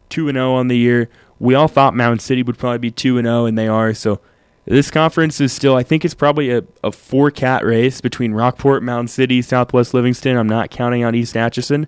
2 0.09 0.31
0 0.31 0.53
on 0.53 0.67
the 0.67 0.77
year. 0.77 1.09
We 1.39 1.55
all 1.55 1.67
thought 1.67 1.95
Mound 1.95 2.21
City 2.21 2.43
would 2.43 2.57
probably 2.57 2.79
be 2.79 2.91
2 2.91 3.21
0, 3.21 3.45
and 3.45 3.57
they 3.57 3.67
are. 3.67 3.93
So 3.93 4.19
this 4.65 4.91
conference 4.91 5.39
is 5.39 5.53
still, 5.53 5.75
I 5.75 5.83
think 5.83 6.03
it's 6.03 6.13
probably 6.13 6.51
a, 6.51 6.63
a 6.83 6.91
four 6.91 7.31
cat 7.31 7.63
race 7.63 8.01
between 8.01 8.33
Rockport, 8.33 8.83
Mound 8.83 9.09
City, 9.09 9.41
Southwest 9.41 9.93
Livingston. 9.93 10.35
I'm 10.35 10.49
not 10.49 10.69
counting 10.69 11.05
on 11.05 11.15
East 11.15 11.37
Atchison. 11.37 11.87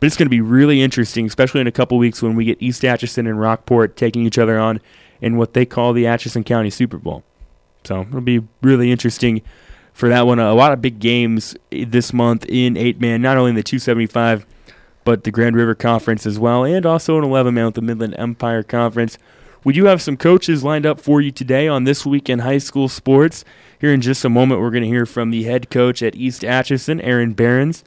But 0.00 0.06
it's 0.06 0.16
going 0.16 0.26
to 0.26 0.30
be 0.30 0.40
really 0.40 0.80
interesting, 0.80 1.26
especially 1.26 1.60
in 1.60 1.66
a 1.66 1.72
couple 1.72 1.98
weeks 1.98 2.22
when 2.22 2.36
we 2.36 2.44
get 2.44 2.62
East 2.62 2.84
Atchison 2.84 3.26
and 3.26 3.40
Rockport 3.40 3.96
taking 3.96 4.24
each 4.26 4.38
other 4.38 4.58
on 4.58 4.80
in 5.20 5.36
what 5.36 5.54
they 5.54 5.66
call 5.66 5.92
the 5.92 6.06
Atchison 6.06 6.44
County 6.44 6.70
Super 6.70 6.98
Bowl. 6.98 7.24
So 7.84 8.02
it'll 8.02 8.20
be 8.20 8.42
really 8.62 8.92
interesting 8.92 9.42
for 9.98 10.08
that 10.08 10.28
one. 10.28 10.38
A 10.38 10.54
lot 10.54 10.72
of 10.72 10.80
big 10.80 11.00
games 11.00 11.56
eh, 11.72 11.84
this 11.86 12.12
month 12.12 12.46
in 12.48 12.76
eight 12.76 13.00
man, 13.00 13.20
not 13.20 13.36
only 13.36 13.50
in 13.50 13.56
the 13.56 13.64
275, 13.64 14.46
but 15.02 15.24
the 15.24 15.32
Grand 15.32 15.56
River 15.56 15.74
Conference 15.74 16.24
as 16.24 16.38
well, 16.38 16.64
and 16.64 16.86
also 16.86 17.18
an 17.18 17.24
11 17.24 17.52
man 17.52 17.66
with 17.66 17.74
the 17.74 17.82
Midland 17.82 18.14
Empire 18.16 18.62
Conference. 18.62 19.18
We 19.64 19.72
do 19.72 19.86
have 19.86 20.00
some 20.00 20.16
coaches 20.16 20.62
lined 20.62 20.86
up 20.86 21.00
for 21.00 21.20
you 21.20 21.32
today 21.32 21.66
on 21.66 21.82
This 21.82 22.06
Week 22.06 22.30
in 22.30 22.38
High 22.38 22.58
School 22.58 22.88
Sports. 22.88 23.44
Here 23.80 23.92
in 23.92 24.00
just 24.00 24.24
a 24.24 24.28
moment, 24.28 24.60
we're 24.60 24.70
going 24.70 24.84
to 24.84 24.88
hear 24.88 25.04
from 25.04 25.32
the 25.32 25.42
head 25.42 25.68
coach 25.68 26.00
at 26.00 26.14
East 26.14 26.44
Atchison, 26.44 27.00
Aaron 27.00 27.32
Behrens. 27.32 27.82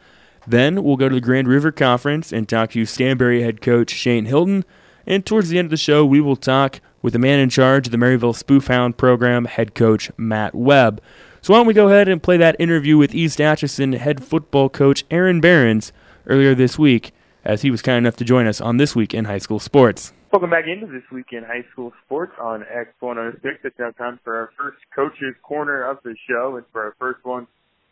Then 0.46 0.84
we'll 0.84 0.98
go 0.98 1.07
to 1.07 1.16
the 1.16 1.22
Grand 1.22 1.48
River 1.48 1.72
Conference 1.72 2.34
and 2.34 2.50
talk 2.50 2.72
to 2.72 2.81
Stanberry 2.81 3.42
head 3.42 3.62
coach 3.62 3.92
Shane 3.92 4.25
Hilton. 4.25 4.66
And 5.07 5.25
towards 5.25 5.48
the 5.48 5.57
end 5.57 5.68
of 5.68 5.72
the 5.72 5.78
show, 5.78 6.06
we 6.06 6.19
will 6.19 6.36
talk 6.36 6.81
with 7.02 7.14
the 7.14 7.19
man 7.19 7.40
in 7.40 7.50
charge 7.50 7.88
of 7.88 7.92
the 7.92 7.98
Maryville 7.98 8.38
Spoofhound 8.38 8.98
program, 8.98 9.46
head 9.46 9.74
coach 9.75 10.12
Matt 10.18 10.54
Webb. 10.54 11.02
So 11.44 11.54
why 11.54 11.60
don't 11.60 11.66
we 11.66 11.74
go 11.74 11.88
ahead 11.88 12.08
and 12.08 12.22
play 12.22 12.38
that 12.38 12.56
interview 12.60 13.00
with 13.00 13.16
East 13.16 13.42
Atchison 13.42 13.94
head 13.94 14.24
football 14.24 14.70
coach 14.70 15.04
Aaron 15.10 15.42
Behrens 15.42 15.92
earlier 16.28 16.54
this 16.54 16.78
week, 16.78 17.14
as 17.44 17.64
he 17.64 17.71
was 17.71 17.81
kind 17.81 17.98
enough 17.98 18.16
to 18.18 18.24
join 18.24 18.45
us 18.45 18.62
on 18.62 18.78
This 18.78 18.95
Week 18.95 19.12
in 19.12 19.26
High 19.26 19.40
School 19.40 19.57
Sports. 19.57 20.14
Welcome 20.31 20.52
back 20.52 20.66
into 20.68 20.86
This 20.86 21.02
Week 21.12 21.26
in 21.31 21.42
High 21.42 21.66
School 21.71 21.94
Sports 22.06 22.33
on 22.40 22.62
X106. 22.62 23.42
It's 23.64 23.80
now 23.80 23.90
time 23.90 24.19
for 24.24 24.36
our 24.36 24.52
first 24.56 24.78
Coaches 24.95 25.33
Corner 25.42 25.81
of 25.81 25.98
the 26.04 26.16
show. 26.30 26.57
And 26.57 26.66
for 26.71 26.83
our 26.83 26.95
first 27.00 27.26
one, 27.26 27.48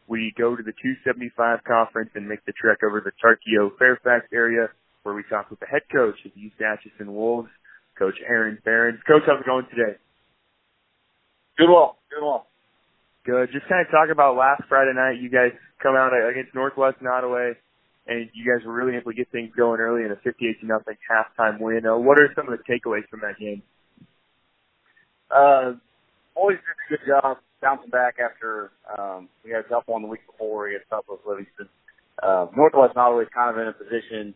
we 0.08 0.32
go 0.38 0.56
to 0.56 0.62
the 0.62 0.74
275 0.74 1.64
conference 1.64 2.12
and 2.14 2.30
make 2.30 2.46
the 2.46 2.54
trek 2.54 2.78
over 2.86 3.02
the 3.02 3.12
Tarkio 3.18 3.76
Fairfax 3.80 4.28
area 4.32 4.70
where 5.02 5.16
we 5.16 5.24
talk 5.28 5.50
with 5.50 5.60
the 5.60 5.66
head 5.66 5.82
coach 5.92 6.24
of 6.24 6.32
the 6.36 6.40
East 6.40 6.62
Atchison 6.62 7.16
Wolves, 7.16 7.50
Coach 7.98 8.20
Aaron 8.28 8.60
Behrens. 8.64 9.00
Coach, 9.08 9.24
how's 9.26 9.40
it 9.40 9.48
going 9.48 9.66
today? 9.72 9.98
Good 11.58 11.68
well. 11.68 11.98
good 12.12 12.24
well. 12.24 12.46
Good. 13.26 13.50
Just 13.52 13.68
kind 13.68 13.86
of 13.86 13.92
talk 13.92 14.10
about 14.12 14.36
last 14.38 14.64
Friday 14.70 14.94
night. 14.96 15.22
You 15.22 15.30
guys 15.30 15.52
come 15.82 15.96
out 15.96 16.12
against 16.14 16.56
Northwest 16.56 16.98
Nodaway, 17.04 17.54
and 18.08 18.30
you 18.34 18.46
guys 18.46 18.66
were 18.66 18.74
really 18.74 18.96
able 18.96 19.12
to 19.12 19.18
get 19.18 19.32
things 19.32 19.52
going 19.56 19.80
early 19.80 20.04
in 20.04 20.12
a 20.12 20.16
58 20.16 20.62
to 20.62 20.66
nothing 20.66 20.96
halftime 21.10 21.60
win. 21.60 21.86
Uh, 21.86 21.98
what 21.98 22.20
are 22.20 22.30
some 22.36 22.52
of 22.52 22.58
the 22.58 22.64
takeaways 22.64 23.08
from 23.10 23.22
that 23.22 23.38
game? 23.40 23.62
Uh, 25.30 25.74
always 26.36 26.58
did 26.58 26.74
a 26.74 26.88
good 26.90 27.06
job 27.08 27.38
bouncing 27.62 27.90
back 27.90 28.16
after 28.24 28.72
um, 28.98 29.28
we 29.44 29.52
had 29.52 29.66
a 29.66 29.70
tough 29.70 29.84
one 29.86 30.02
the 30.02 30.08
week 30.08 30.26
before 30.26 30.68
against 30.68 30.90
Southwest 30.90 31.22
Livingston. 31.28 31.68
Uh, 32.24 32.48
Northwest 32.56 32.96
Nodaway 32.96 33.24
is 33.24 33.30
kind 33.36 33.52
of 33.52 33.62
in 33.62 33.68
a 33.68 33.74
position 33.74 34.34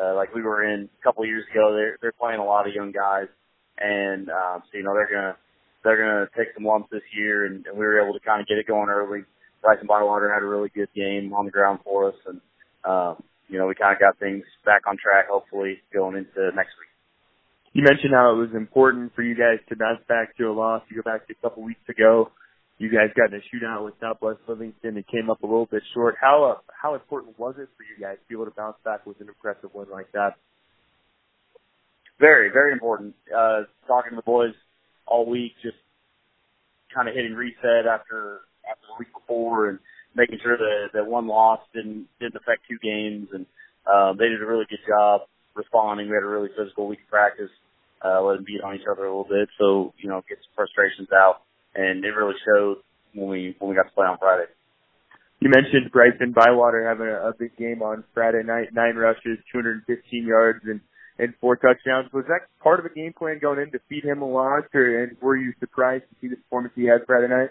uh, 0.00 0.14
like 0.14 0.34
we 0.34 0.42
were 0.42 0.64
in 0.64 0.88
a 0.90 1.02
couple 1.02 1.24
years 1.24 1.44
ago. 1.50 1.72
They're 1.72 1.98
they're 2.00 2.12
playing 2.18 2.40
a 2.40 2.44
lot 2.44 2.66
of 2.66 2.74
young 2.74 2.92
guys, 2.92 3.28
and 3.78 4.28
uh, 4.28 4.58
so 4.58 4.78
you 4.78 4.82
know 4.82 4.92
they're 4.92 5.10
gonna 5.10 5.36
they're 5.84 6.00
going 6.00 6.26
to 6.26 6.32
take 6.36 6.54
some 6.54 6.64
lumps 6.64 6.88
this 6.90 7.04
year, 7.16 7.44
and, 7.44 7.64
and 7.66 7.76
we 7.76 7.84
were 7.84 8.00
able 8.00 8.18
to 8.18 8.24
kind 8.24 8.40
of 8.40 8.48
get 8.48 8.58
it 8.58 8.66
going 8.66 8.88
early. 8.88 9.22
Bryson 9.62 9.86
Bywater 9.86 10.32
had 10.32 10.42
a 10.42 10.46
really 10.46 10.70
good 10.74 10.88
game 10.96 11.32
on 11.32 11.44
the 11.44 11.50
ground 11.52 11.80
for 11.84 12.08
us, 12.08 12.16
and 12.26 12.40
um, 12.84 13.22
you 13.48 13.58
know 13.58 13.66
we 13.66 13.74
kind 13.74 13.94
of 13.94 14.00
got 14.00 14.18
things 14.18 14.44
back 14.64 14.82
on 14.88 14.96
track. 14.96 15.28
Hopefully, 15.30 15.78
going 15.92 16.16
into 16.16 16.50
next 16.56 16.76
week. 16.80 16.92
You 17.72 17.82
mentioned 17.82 18.12
how 18.14 18.32
it 18.32 18.38
was 18.38 18.54
important 18.54 19.14
for 19.14 19.22
you 19.22 19.34
guys 19.34 19.58
to 19.68 19.76
bounce 19.76 20.00
back 20.08 20.36
to 20.36 20.44
a 20.44 20.52
loss. 20.52 20.82
You 20.88 21.02
go 21.02 21.10
back 21.10 21.26
to 21.26 21.32
a 21.32 21.40
couple 21.42 21.62
weeks 21.62 21.84
ago. 21.88 22.30
You 22.78 22.90
guys 22.90 23.08
got 23.16 23.32
in 23.32 23.40
a 23.40 23.44
shootout 23.48 23.84
with 23.84 23.94
Southwest 24.00 24.40
Livingston 24.48 24.96
and 24.96 25.06
came 25.06 25.30
up 25.30 25.42
a 25.42 25.46
little 25.46 25.66
bit 25.66 25.82
short. 25.94 26.16
How 26.20 26.56
uh, 26.56 26.60
how 26.70 26.94
important 26.94 27.38
was 27.38 27.54
it 27.58 27.68
for 27.76 27.84
you 27.84 28.00
guys 28.00 28.16
to 28.16 28.28
be 28.28 28.34
able 28.34 28.46
to 28.46 28.56
bounce 28.56 28.76
back 28.84 29.06
with 29.06 29.20
an 29.20 29.28
impressive 29.28 29.70
win 29.72 29.86
like 29.90 30.12
that? 30.12 30.36
Very, 32.20 32.50
very 32.52 32.72
important. 32.72 33.14
Uh, 33.26 33.64
talking 33.86 34.10
to 34.10 34.16
the 34.16 34.22
boys 34.22 34.54
all 35.06 35.26
week, 35.26 35.52
just 35.62 35.76
kind 36.94 37.08
of 37.08 37.14
hitting 37.14 37.34
reset 37.34 37.86
after 37.90 38.40
after 38.68 38.86
the 38.88 38.98
week 38.98 39.12
before 39.12 39.68
and 39.68 39.78
making 40.14 40.38
sure 40.42 40.56
that 40.56 40.94
that 40.94 41.06
one 41.06 41.26
loss 41.26 41.60
didn't 41.74 42.06
didn't 42.20 42.36
affect 42.36 42.62
two 42.68 42.78
games, 42.78 43.28
and 43.32 43.46
um, 43.90 44.16
they 44.16 44.28
did 44.28 44.42
a 44.42 44.46
really 44.46 44.66
good 44.68 44.82
job 44.86 45.22
responding. 45.54 46.08
We 46.08 46.14
had 46.14 46.24
a 46.24 46.30
really 46.30 46.50
physical 46.56 46.86
week 46.86 47.00
of 47.04 47.10
practice, 47.10 47.50
uh, 48.04 48.22
let 48.22 48.36
them 48.36 48.44
beat 48.44 48.62
on 48.62 48.74
each 48.74 48.86
other 48.90 49.04
a 49.04 49.10
little 49.10 49.28
bit, 49.28 49.48
so 49.58 49.92
you 49.98 50.08
know 50.08 50.22
get 50.28 50.38
some 50.38 50.54
frustrations 50.54 51.08
out, 51.12 51.42
and 51.74 52.04
it 52.04 52.14
really 52.14 52.38
showed 52.46 52.78
when 53.14 53.28
we 53.28 53.56
when 53.58 53.70
we 53.70 53.76
got 53.76 53.84
to 53.84 53.94
play 53.94 54.06
on 54.06 54.18
Friday. 54.18 54.50
You 55.40 55.50
mentioned 55.50 55.92
Bryson 55.92 56.32
Bywater 56.32 56.88
having 56.88 57.06
a, 57.06 57.28
a 57.28 57.32
big 57.38 57.56
game 57.56 57.82
on 57.82 58.04
Friday 58.14 58.42
night, 58.44 58.72
nine 58.72 58.96
rushes, 58.96 59.36
215 59.52 60.24
yards, 60.24 60.60
and 60.64 60.80
and 61.18 61.34
four 61.40 61.56
touchdowns. 61.56 62.12
Was 62.12 62.24
that 62.28 62.48
part 62.62 62.80
of 62.80 62.84
the 62.84 62.94
game 62.94 63.12
plan 63.12 63.38
going 63.40 63.60
in 63.60 63.70
to 63.72 63.78
feed 63.88 64.04
him 64.04 64.22
a 64.22 64.28
lot, 64.28 64.64
or 64.74 65.04
and 65.04 65.16
were 65.20 65.36
you 65.36 65.52
surprised 65.60 66.04
to 66.10 66.16
see 66.20 66.28
the 66.28 66.36
performance 66.36 66.72
he 66.74 66.84
had 66.84 67.06
Friday 67.06 67.28
night? 67.28 67.50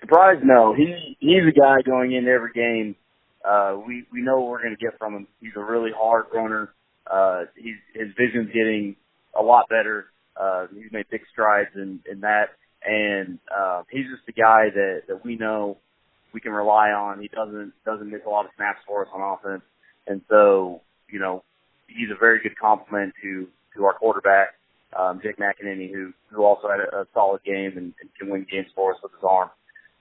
Surprised? 0.00 0.44
No. 0.44 0.74
He 0.74 1.16
he's 1.20 1.46
a 1.48 1.58
guy 1.58 1.82
going 1.84 2.12
into 2.12 2.30
every 2.30 2.52
game. 2.52 2.96
Uh, 3.44 3.78
we 3.86 4.04
we 4.12 4.22
know 4.22 4.40
what 4.40 4.50
we're 4.50 4.62
going 4.62 4.76
to 4.76 4.82
get 4.84 4.98
from 4.98 5.14
him. 5.14 5.26
He's 5.40 5.52
a 5.56 5.62
really 5.62 5.90
hard 5.96 6.26
runner. 6.32 6.70
Uh, 7.10 7.44
he's 7.56 7.76
his 7.94 8.08
vision's 8.16 8.48
getting 8.48 8.96
a 9.38 9.42
lot 9.42 9.68
better. 9.68 10.06
Uh, 10.38 10.66
he's 10.72 10.92
made 10.92 11.06
big 11.10 11.22
strides 11.32 11.70
in 11.74 12.00
in 12.10 12.20
that, 12.20 12.50
and 12.84 13.38
uh, 13.54 13.82
he's 13.90 14.06
just 14.06 14.28
a 14.28 14.32
guy 14.32 14.70
that 14.74 15.02
that 15.08 15.24
we 15.24 15.36
know 15.36 15.78
we 16.32 16.40
can 16.40 16.52
rely 16.52 16.90
on. 16.90 17.20
He 17.20 17.28
doesn't 17.28 17.72
doesn't 17.84 18.10
miss 18.10 18.20
a 18.26 18.30
lot 18.30 18.44
of 18.44 18.50
snaps 18.56 18.80
for 18.86 19.02
us 19.02 19.08
on 19.14 19.20
offense, 19.20 19.62
and 20.06 20.20
so 20.28 20.82
you 21.10 21.18
know 21.18 21.42
he's 21.88 22.10
a 22.14 22.18
very 22.18 22.40
good 22.40 22.56
complement 22.58 23.14
to 23.22 23.48
to 23.76 23.84
our 23.84 23.94
quarterback, 23.94 24.54
um, 24.96 25.20
Jake 25.22 25.38
McEnany, 25.38 25.92
who 25.92 26.12
who 26.30 26.44
also 26.44 26.68
had 26.68 26.80
a, 26.80 27.02
a 27.02 27.06
solid 27.12 27.42
game 27.44 27.72
and, 27.76 27.92
and 28.00 28.10
can 28.18 28.30
win 28.30 28.46
games 28.50 28.68
for 28.74 28.94
us 28.94 29.00
with 29.02 29.12
his 29.12 29.24
arm. 29.28 29.50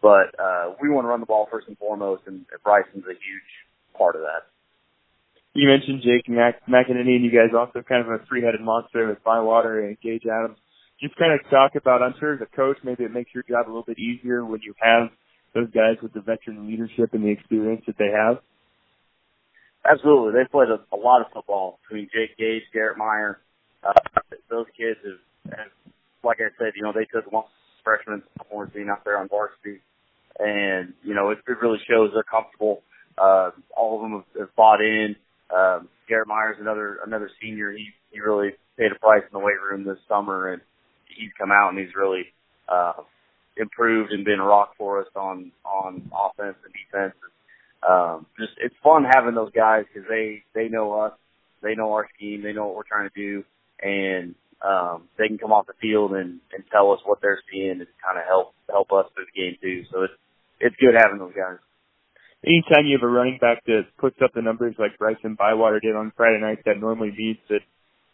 But 0.01 0.37
uh, 0.37 0.75
we 0.81 0.89
want 0.89 1.05
to 1.05 1.09
run 1.09 1.19
the 1.19 1.25
ball 1.25 1.47
first 1.49 1.67
and 1.67 1.77
foremost, 1.77 2.23
and 2.27 2.45
Bryson's 2.63 3.05
a 3.05 3.17
huge 3.17 3.49
part 3.97 4.15
of 4.15 4.21
that. 4.21 4.45
You 5.53 5.67
mentioned 5.67 6.03
Jake 6.03 6.29
Mac- 6.29 6.61
McEnany, 6.67 7.17
and 7.17 7.25
you 7.25 7.31
guys 7.31 7.49
also 7.57 7.81
kind 7.81 8.05
of 8.05 8.13
a 8.13 8.23
three-headed 8.27 8.61
monster 8.61 9.07
with 9.07 9.23
Bywater 9.23 9.87
and 9.87 9.97
Gage 10.01 10.25
Adams. 10.29 10.57
Just 11.01 11.15
kind 11.15 11.33
of 11.33 11.49
talk 11.49 11.73
about, 11.73 12.03
I'm 12.03 12.13
sure 12.19 12.35
as 12.35 12.41
a 12.41 12.55
coach, 12.55 12.77
maybe 12.83 13.05
it 13.05 13.11
makes 13.11 13.31
your 13.33 13.41
job 13.41 13.65
a 13.65 13.69
little 13.69 13.81
bit 13.81 13.97
easier 13.97 14.45
when 14.45 14.61
you 14.61 14.75
have 14.79 15.09
those 15.55 15.69
guys 15.71 15.97
with 16.03 16.13
the 16.13 16.21
veteran 16.21 16.67
leadership 16.67 17.13
and 17.13 17.23
the 17.23 17.31
experience 17.31 17.81
that 17.87 17.97
they 17.97 18.11
have. 18.13 18.37
Absolutely, 19.89 20.33
they 20.33 20.47
played 20.49 20.69
a, 20.69 20.79
a 20.95 20.99
lot 20.99 21.21
of 21.21 21.27
football 21.33 21.79
between 21.83 22.09
Jake 22.13 22.37
Gage, 22.37 22.63
Garrett 22.73 22.97
Meyer. 22.97 23.39
Uh, 23.83 23.93
those 24.49 24.67
kids 24.77 24.99
have, 25.05 25.57
have, 25.59 25.71
like 26.23 26.39
I 26.41 26.49
said, 26.59 26.73
you 26.75 26.83
know, 26.83 26.93
they 26.93 27.05
took 27.05 27.31
one 27.31 27.45
freshman 27.83 28.23
sophomore 28.37 28.67
being 28.67 28.89
out 28.89 29.05
there 29.05 29.17
on 29.19 29.29
varsity, 29.29 29.81
and 30.39 30.93
you 31.03 31.15
know, 31.15 31.31
it, 31.31 31.39
it 31.47 31.57
really 31.61 31.79
shows 31.89 32.11
they're 32.13 32.23
comfortable. 32.23 32.83
Uh, 33.17 33.51
all 33.75 33.95
of 33.97 34.01
them 34.03 34.11
have, 34.35 34.41
have 34.47 34.55
bought 34.55 34.81
in. 34.81 35.15
Um, 35.55 35.89
Garrett 36.09 36.27
Myers, 36.27 36.57
another 36.59 36.99
another 37.05 37.31
senior, 37.41 37.71
he 37.71 37.89
he 38.11 38.19
really 38.19 38.51
paid 38.77 38.91
a 38.91 38.99
price 38.99 39.23
in 39.23 39.39
the 39.39 39.43
weight 39.45 39.61
room 39.61 39.85
this 39.85 39.99
summer, 40.09 40.51
and 40.53 40.61
he's 41.07 41.31
come 41.39 41.51
out 41.51 41.69
and 41.69 41.79
he's 41.79 41.95
really 41.95 42.25
uh, 42.69 42.93
improved 43.57 44.11
and 44.11 44.25
been 44.25 44.39
a 44.39 44.45
rock 44.45 44.73
for 44.77 45.01
us 45.01 45.07
on 45.15 45.51
on 45.65 46.11
offense 46.13 46.57
and 46.65 46.73
defense. 46.73 47.15
Um, 47.87 48.25
just 48.37 48.51
it's 48.57 48.75
fun 48.83 49.05
having 49.09 49.35
those 49.35 49.51
guys 49.53 49.85
because 49.87 50.07
they 50.09 50.43
they 50.53 50.67
know 50.67 50.99
us, 50.99 51.13
they 51.61 51.75
know 51.75 51.93
our 51.93 52.07
scheme, 52.15 52.43
they 52.43 52.53
know 52.53 52.67
what 52.67 52.75
we're 52.75 52.89
trying 52.89 53.09
to 53.09 53.15
do, 53.15 53.43
and 53.81 54.35
um, 54.61 55.07
they 55.17 55.27
can 55.27 55.37
come 55.37 55.51
off 55.51 55.67
the 55.67 55.77
field 55.79 56.11
and, 56.11 56.39
and 56.51 56.63
tell 56.71 56.91
us 56.91 56.99
what 57.05 57.21
they're 57.21 57.41
seeing 57.51 57.79
and 57.79 57.87
kind 58.03 58.17
of 58.17 58.25
help 58.27 58.53
help 58.69 58.91
us 58.91 59.05
through 59.13 59.25
the 59.31 59.39
game 59.39 59.55
too. 59.61 59.83
So 59.91 60.03
it's 60.03 60.13
it's 60.59 60.75
good 60.81 60.95
having 60.97 61.19
those 61.19 61.35
guys. 61.35 61.61
Anytime 62.43 62.85
you 62.85 62.97
have 62.97 63.07
a 63.07 63.11
running 63.11 63.37
back 63.39 63.63
that 63.65 63.87
puts 63.97 64.17
up 64.23 64.31
the 64.33 64.41
numbers 64.41 64.75
like 64.77 64.97
Bryson 64.97 65.35
Bywater 65.37 65.79
did 65.79 65.95
on 65.95 66.11
Friday 66.15 66.39
night, 66.39 66.59
that 66.65 66.79
normally 66.79 67.11
means 67.15 67.39
that 67.49 67.61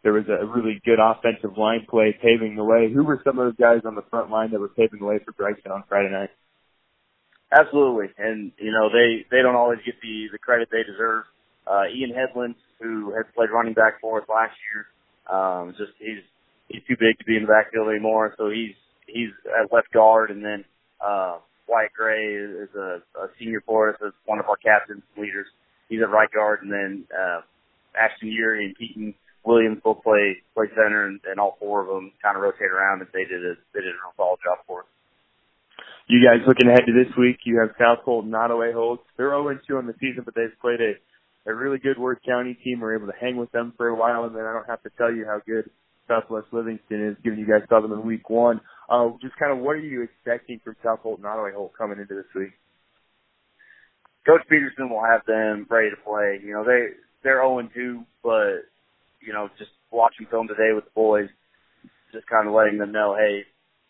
there 0.03 0.13
was 0.13 0.25
a 0.27 0.45
really 0.45 0.81
good 0.85 0.99
offensive 0.99 1.57
line 1.57 1.85
play 1.89 2.15
paving 2.21 2.55
the 2.55 2.63
way. 2.63 2.91
Who 2.93 3.03
were 3.03 3.21
some 3.23 3.39
of 3.39 3.45
those 3.45 3.59
guys 3.59 3.81
on 3.85 3.95
the 3.95 4.03
front 4.09 4.29
line 4.29 4.51
that 4.51 4.59
were 4.59 4.69
paving 4.69 4.99
the 4.99 5.05
way 5.05 5.19
for 5.23 5.31
Bryson 5.31 5.71
on 5.71 5.83
Friday 5.87 6.11
night? 6.11 6.29
Absolutely, 7.53 8.07
and 8.17 8.51
you 8.57 8.71
know 8.71 8.89
they 8.89 9.25
they 9.29 9.43
don't 9.43 9.55
always 9.55 9.79
get 9.85 9.95
the 10.01 10.27
the 10.31 10.39
credit 10.39 10.69
they 10.71 10.81
deserve. 10.81 11.25
Uh, 11.67 11.83
Ian 11.93 12.09
Headland, 12.09 12.55
who 12.81 13.13
has 13.13 13.25
played 13.35 13.51
running 13.51 13.73
back 13.73 14.01
for 14.01 14.21
us 14.21 14.27
last 14.27 14.55
year, 14.73 14.87
um, 15.29 15.75
just 15.77 15.91
he's 15.99 16.23
he's 16.67 16.81
too 16.87 16.95
big 16.99 17.17
to 17.19 17.25
be 17.25 17.37
in 17.37 17.43
the 17.43 17.47
backfield 17.47 17.89
anymore, 17.89 18.33
so 18.37 18.49
he's 18.49 18.73
he's 19.05 19.29
at 19.53 19.71
left 19.71 19.91
guard, 19.93 20.31
and 20.31 20.43
then 20.43 20.65
uh, 20.99 21.37
Wyatt 21.67 21.93
Gray 21.93 22.33
is, 22.33 22.69
is 22.69 22.75
a, 22.75 23.01
a 23.21 23.27
senior 23.37 23.61
for 23.65 23.89
us 23.89 23.97
as 24.05 24.13
one 24.25 24.39
of 24.39 24.49
our 24.49 24.57
captains 24.57 25.03
leaders. 25.15 25.47
He's 25.89 26.01
at 26.01 26.09
right 26.09 26.31
guard, 26.31 26.63
and 26.63 26.71
then 26.71 27.05
uh, 27.13 27.41
Ashton 27.95 28.31
Yuri 28.31 28.65
and 28.65 28.77
Keaton 28.77 29.13
Williams 29.45 29.79
both 29.83 30.01
play 30.03 30.37
play 30.55 30.67
center, 30.69 31.05
and, 31.05 31.19
and 31.29 31.39
all 31.39 31.57
four 31.59 31.81
of 31.81 31.87
them 31.87 32.11
kind 32.21 32.35
of 32.35 32.41
rotate 32.41 32.71
around, 32.71 33.01
and 33.01 33.09
they 33.13 33.25
did 33.25 33.45
a 33.45 33.53
they 33.73 33.81
did 33.81 33.93
a 33.93 34.01
real 34.01 34.13
solid 34.17 34.39
job 34.43 34.65
for 34.65 34.81
us. 34.81 34.87
You 36.07 36.19
guys 36.19 36.43
looking 36.45 36.67
ahead 36.67 36.83
to 36.85 36.91
this 36.91 37.15
week, 37.17 37.37
you 37.45 37.59
have 37.61 37.75
South 37.79 38.03
Holt 38.03 38.25
and 38.25 38.33
Nodaway 38.33 38.73
Holts. 38.73 39.03
They're 39.15 39.31
0-2 39.31 39.59
on 39.77 39.87
the 39.87 39.93
season, 40.01 40.23
but 40.25 40.35
they've 40.35 40.51
played 40.59 40.81
a, 40.81 40.99
a 41.49 41.55
really 41.55 41.77
good 41.77 41.97
Worth 41.97 42.19
County 42.27 42.57
team. 42.61 42.81
We're 42.81 42.97
able 42.97 43.07
to 43.07 43.17
hang 43.19 43.37
with 43.37 43.51
them 43.53 43.73
for 43.77 43.87
a 43.87 43.95
while, 43.95 44.25
and 44.25 44.35
then 44.35 44.43
I 44.43 44.51
don't 44.51 44.67
have 44.67 44.83
to 44.83 44.89
tell 44.97 45.13
you 45.13 45.25
how 45.25 45.39
good 45.45 45.69
Southwest 46.09 46.47
Livingston 46.51 47.07
is, 47.07 47.17
given 47.23 47.39
you 47.39 47.47
guys 47.47 47.65
saw 47.69 47.79
them 47.79 47.93
in 47.93 48.05
week 48.05 48.29
one. 48.29 48.59
Uh, 48.89 49.11
just 49.21 49.35
kind 49.37 49.53
of 49.53 49.63
what 49.63 49.77
are 49.77 49.79
you 49.79 50.03
expecting 50.03 50.59
from 50.61 50.75
South 50.83 50.99
Holt 50.99 51.19
and 51.19 51.25
Nodaway 51.25 51.53
Holt 51.53 51.71
coming 51.77 51.99
into 51.99 52.15
this 52.15 52.27
week? 52.35 52.51
Coach 54.25 54.41
Peterson 54.49 54.89
will 54.89 55.03
have 55.03 55.25
them 55.25 55.67
ready 55.69 55.89
to 55.89 55.97
play. 56.03 56.39
You 56.43 56.53
know, 56.53 56.65
they, 56.65 56.99
they're 57.23 57.39
0-2, 57.39 58.03
but, 58.21 58.67
you 59.21 59.31
know, 59.31 59.49
just 59.57 59.71
watching 59.89 60.27
film 60.29 60.49
today 60.49 60.75
with 60.75 60.83
the 60.83 60.95
boys, 60.95 61.29
just 62.11 62.27
kind 62.27 62.47
of 62.47 62.53
letting 62.53 62.77
them 62.77 62.91
know, 62.91 63.15
hey, 63.17 63.43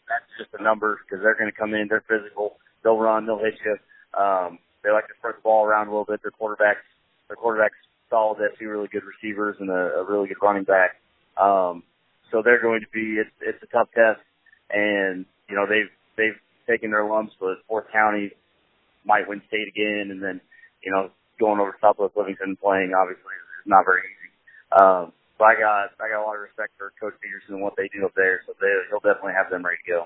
that's 0.10 0.30
just 0.38 0.52
a 0.60 0.64
number 0.64 1.00
because 1.04 1.24
they're 1.24 1.36
going 1.38 1.52
to 1.52 1.58
come 1.58 1.74
in. 1.74 1.88
They're 1.88 2.04
physical. 2.08 2.58
They'll 2.84 3.00
run. 3.00 3.26
They'll 3.26 3.40
hit 3.40 3.56
you. 3.66 3.78
Um, 4.20 4.60
they 4.84 4.92
like 4.92 5.08
to 5.08 5.14
spread 5.18 5.36
the 5.38 5.42
ball 5.42 5.66
around 5.66 5.88
a 5.88 5.92
little 5.92 6.06
bit. 6.06 6.22
Their 6.22 6.32
quarterbacks, 6.32 6.84
their 7.28 7.38
quarterbacks 7.38 7.80
solid. 8.10 8.38
They 8.40 8.44
have 8.44 8.60
two 8.60 8.70
really 8.70 8.90
good 8.92 9.04
receivers 9.04 9.58
and 9.60 9.70
a, 9.70 10.02
a 10.02 10.04
really 10.04 10.28
good 10.28 10.42
running 10.42 10.64
back. 10.66 11.02
Um, 11.42 11.84
so 12.32 12.42
they're 12.44 12.62
going 12.62 12.82
to 12.82 12.92
be. 12.94 13.18
It's 13.22 13.32
it's 13.42 13.64
a 13.64 13.68
tough 13.68 13.90
test, 13.96 14.22
and 14.70 15.26
you 15.50 15.56
know 15.56 15.66
they've 15.68 15.90
they've 16.18 16.40
taken 16.70 16.92
their 16.92 17.06
lumps, 17.06 17.34
but 17.40 17.58
Worth 17.70 17.92
County 17.92 18.32
might 19.06 19.28
win 19.28 19.42
state 19.48 19.68
again, 19.68 20.10
and 20.12 20.22
then 20.22 20.42
you 20.84 20.92
know 20.92 21.10
going 21.40 21.60
over 21.60 21.72
to 21.72 21.78
Southwest 21.82 22.16
Livingston 22.18 22.58
playing 22.62 22.94
obviously 22.94 23.34
is 23.34 23.66
not 23.68 23.86
very 23.86 24.02
easy. 24.02 24.30
Um, 24.82 25.14
so 25.44 25.52
I 25.52 25.60
got 25.60 25.92
I 26.00 26.08
got 26.08 26.24
a 26.24 26.26
lot 26.26 26.40
of 26.40 26.48
respect 26.48 26.72
for 26.80 26.96
Coach 26.96 27.20
Peterson 27.20 27.60
and 27.60 27.64
what 27.64 27.76
they 27.76 27.92
do 27.92 28.08
up 28.08 28.16
there. 28.16 28.40
So 28.48 28.56
they, 28.64 28.72
he'll 28.88 29.04
definitely 29.04 29.36
have 29.36 29.52
them 29.52 29.68
ready 29.68 29.76
to 29.84 29.92
go. 29.92 30.02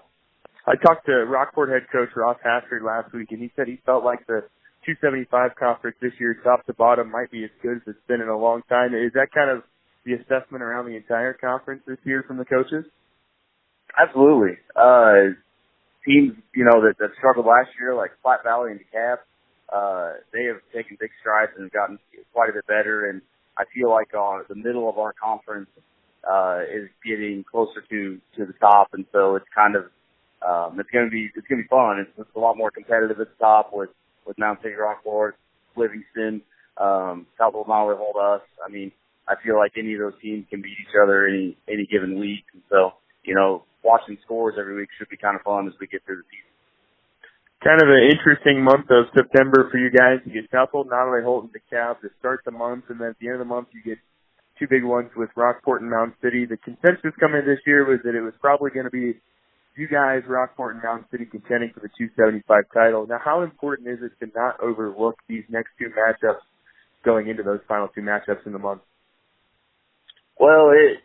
I 0.65 0.74
talked 0.82 1.06
to 1.06 1.29
Rockport 1.29 1.70
head 1.70 1.86
coach 1.94 2.10
Ross 2.17 2.41
Haskard 2.41 2.82
last 2.82 3.13
week, 3.13 3.29
and 3.29 3.39
he 3.39 3.53
said 3.56 3.70
he 3.70 3.77
felt 3.86 4.03
like 4.03 4.25
the 4.25 4.50
275 4.89 5.29
conference 5.56 5.96
this 6.01 6.12
year, 6.20 6.36
top 6.44 6.65
to 6.65 6.74
bottom, 6.74 7.13
might 7.13 7.29
be 7.29 7.46
as 7.46 7.53
good 7.62 7.77
as 7.77 7.84
it's 7.86 8.08
been 8.10 8.20
in 8.20 8.27
a 8.27 8.38
long 8.38 8.65
time. 8.67 8.98
Is 8.98 9.13
that 9.13 9.29
kind 9.29 9.53
of 9.53 9.63
the 10.03 10.17
assessment 10.17 10.65
around 10.65 10.89
the 10.89 10.98
entire 10.98 11.38
conference 11.38 11.84
this 11.86 12.01
year 12.03 12.25
from 12.25 12.41
the 12.41 12.46
coaches? 12.46 12.84
Absolutely. 13.96 14.58
Uh, 14.75 15.38
teams, 16.03 16.36
you 16.51 16.65
know, 16.65 16.84
that, 16.84 16.98
that 17.00 17.15
struggled 17.15 17.46
last 17.46 17.70
year, 17.79 17.96
like 17.96 18.12
Platte 18.24 18.44
Valley 18.44 18.72
and 18.75 18.79
DeKalb, 18.84 19.24
uh, 19.72 20.20
they 20.34 20.51
have 20.51 20.60
taken 20.75 20.98
big 21.00 21.12
strides 21.22 21.51
and 21.56 21.72
gotten 21.72 22.00
quite 22.34 22.50
a 22.50 22.53
bit 22.53 22.67
better. 22.67 23.08
And 23.08 23.22
I 23.58 23.64
feel 23.74 23.90
like 23.90 24.14
uh, 24.14 24.40
the 24.48 24.56
middle 24.56 24.90
of 24.90 24.98
our 24.98 25.14
conference 25.14 25.70
uh, 26.30 26.62
is 26.62 26.90
getting 27.06 27.44
closer 27.50 27.82
to 27.90 28.20
to 28.36 28.46
the 28.46 28.54
top, 28.54 28.90
and 28.94 29.06
so 29.12 29.36
it's 29.36 29.46
kind 29.54 29.76
of 29.76 29.86
um, 30.48 30.80
it's 30.80 30.90
going 30.92 31.06
to 31.06 31.12
be 31.12 31.30
it's 31.36 31.48
going 31.48 31.60
to 31.60 31.64
be 31.64 31.68
fun. 31.68 32.00
It's, 32.00 32.12
it's 32.18 32.36
a 32.36 32.40
lot 32.40 32.58
more 32.58 32.72
competitive 32.72 33.20
at 33.20 33.28
the 33.28 33.40
top 33.40 33.72
with 33.74 33.90
with 34.26 34.38
Mount 34.38 34.60
St. 34.62 34.78
Rockport, 34.78 35.38
Livingston, 35.76 36.42
um, 36.78 37.26
South 37.38 37.56
Old 37.56 37.68
Mile 37.68 37.96
hold 37.96 38.18
us. 38.22 38.42
I 38.66 38.70
mean, 38.70 38.92
I 39.28 39.36
feel 39.44 39.58
like 39.58 39.74
any 39.78 39.94
of 39.94 40.00
those 40.00 40.22
teams 40.22 40.46
can 40.50 40.62
beat 40.62 40.78
each 40.80 40.96
other 41.02 41.28
any 41.28 41.58
any 41.68 41.86
given 41.86 42.20
week, 42.20 42.46
and 42.54 42.62
so 42.70 42.94
you 43.24 43.36
know, 43.36 43.64
watching 43.84 44.18
scores 44.24 44.56
every 44.60 44.76
week 44.76 44.90
should 44.98 45.10
be 45.10 45.18
kind 45.18 45.36
of 45.36 45.42
fun 45.42 45.68
as 45.68 45.74
we 45.80 45.88
get 45.88 46.06
through 46.06 46.18
the 46.18 46.24
season 46.32 46.47
kind 47.67 47.83
of 47.83 47.89
an 47.91 48.07
interesting 48.07 48.63
month 48.63 48.88
of 48.89 49.12
September 49.12 49.67
for 49.69 49.77
you 49.77 49.91
guys. 49.91 50.24
You 50.24 50.31
get 50.31 50.50
South 50.50 50.69
Holt, 50.71 50.88
Nodaway, 50.88 51.21
Holt, 51.21 51.51
and 51.51 51.51
DeKalb 51.51 52.00
to 52.00 52.07
start 52.17 52.39
the 52.45 52.51
month, 52.51 52.86
and 52.88 52.95
then 52.95 53.09
at 53.09 53.19
the 53.19 53.27
end 53.27 53.36
of 53.36 53.39
the 53.39 53.51
month 53.51 53.67
you 53.75 53.83
get 53.83 54.00
two 54.57 54.67
big 54.69 54.86
ones 54.86 55.12
with 55.17 55.29
Rockport 55.36 55.81
and 55.81 55.91
Mound 55.91 56.13
City. 56.24 56.45
The 56.45 56.55
consensus 56.55 57.12
coming 57.19 57.43
this 57.43 57.59
year 57.67 57.83
was 57.83 58.00
that 58.05 58.15
it 58.15 58.21
was 58.21 58.31
probably 58.39 58.71
going 58.71 58.86
to 58.86 58.89
be 58.89 59.19
you 59.75 59.88
guys, 59.89 60.24
Rockport 60.27 60.75
and 60.75 60.83
Mound 60.83 61.05
City, 61.12 61.25
contending 61.25 61.71
for 61.74 61.81
the 61.81 61.91
275 62.00 62.47
title. 62.74 63.05
Now, 63.05 63.19
how 63.24 63.43
important 63.43 63.89
is 63.89 64.00
it 64.00 64.15
to 64.24 64.31
not 64.33 64.63
overlook 64.63 65.19
these 65.27 65.43
next 65.50 65.71
two 65.77 65.91
matchups 65.91 66.47
going 67.03 67.27
into 67.27 67.43
those 67.43 67.59
final 67.67 67.89
two 67.89 68.01
matchups 68.01 68.47
in 68.47 68.53
the 68.53 68.59
month? 68.63 68.81
Well, 70.39 70.71
it 70.71 71.03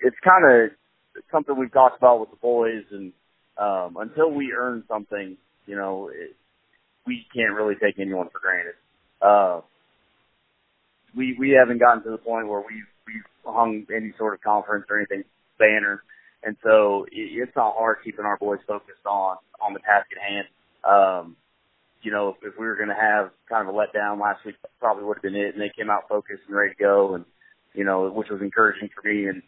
it's 0.00 0.16
kind 0.22 0.46
of 0.46 0.70
something 1.32 1.58
we've 1.58 1.72
talked 1.72 1.98
about 1.98 2.20
with 2.20 2.30
the 2.30 2.36
boys, 2.36 2.84
and 2.92 3.12
um, 3.58 3.96
until 3.98 4.30
we 4.30 4.54
earn 4.56 4.84
something 4.86 5.36
you 5.68 5.76
know, 5.76 6.08
it, 6.08 6.34
we 7.06 7.26
can't 7.34 7.54
really 7.54 7.74
take 7.74 7.98
anyone 7.98 8.28
for 8.32 8.40
granted. 8.40 8.74
Uh, 9.20 9.60
we 11.14 11.36
we 11.38 11.50
haven't 11.50 11.78
gotten 11.78 12.02
to 12.04 12.10
the 12.10 12.18
point 12.18 12.48
where 12.48 12.60
we've 12.60 12.88
we've 13.06 13.28
hung 13.44 13.86
any 13.94 14.12
sort 14.16 14.34
of 14.34 14.40
conference 14.40 14.86
or 14.88 14.96
anything 14.98 15.24
banner, 15.58 16.02
and 16.42 16.56
so 16.62 17.04
it, 17.12 17.30
it's 17.36 17.56
not 17.56 17.74
hard 17.76 17.98
keeping 18.02 18.24
our 18.24 18.38
boys 18.38 18.60
focused 18.66 19.04
on 19.06 19.36
on 19.60 19.74
the 19.74 19.80
task 19.80 20.06
at 20.12 20.22
hand. 20.22 20.46
Um, 20.84 21.36
you 22.02 22.12
know, 22.12 22.30
if, 22.30 22.52
if 22.52 22.58
we 22.58 22.66
were 22.66 22.76
going 22.76 22.88
to 22.88 22.94
have 22.94 23.30
kind 23.48 23.68
of 23.68 23.74
a 23.74 23.76
letdown 23.76 24.20
last 24.20 24.44
week, 24.46 24.54
probably 24.78 25.04
would 25.04 25.18
have 25.18 25.22
been 25.22 25.34
it. 25.34 25.54
And 25.54 25.60
they 25.60 25.72
came 25.76 25.90
out 25.90 26.08
focused 26.08 26.42
and 26.46 26.56
ready 26.56 26.74
to 26.74 26.82
go, 26.82 27.14
and 27.14 27.24
you 27.74 27.84
know, 27.84 28.10
which 28.10 28.28
was 28.30 28.40
encouraging 28.40 28.88
for 28.94 29.06
me. 29.06 29.26
And 29.26 29.42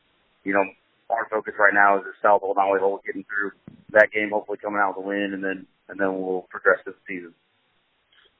you 0.45 0.53
know, 0.53 0.65
our 1.09 1.29
focus 1.31 1.55
right 1.59 1.75
now 1.75 1.99
is 1.99 2.05
at 2.07 2.21
Southold, 2.23 2.57
Nodaway 2.57 2.81
Holt, 2.81 3.05
getting 3.05 3.25
through 3.25 3.53
that 3.93 4.11
game, 4.13 4.31
hopefully 4.33 4.59
coming 4.61 4.81
out 4.81 4.97
with 4.97 5.05
a 5.05 5.09
win, 5.09 5.33
and 5.35 5.45
then 5.45 5.67
and 5.91 5.99
then 5.99 6.15
we'll 6.15 6.47
progress 6.51 6.79
this 6.87 6.95
season 7.07 7.35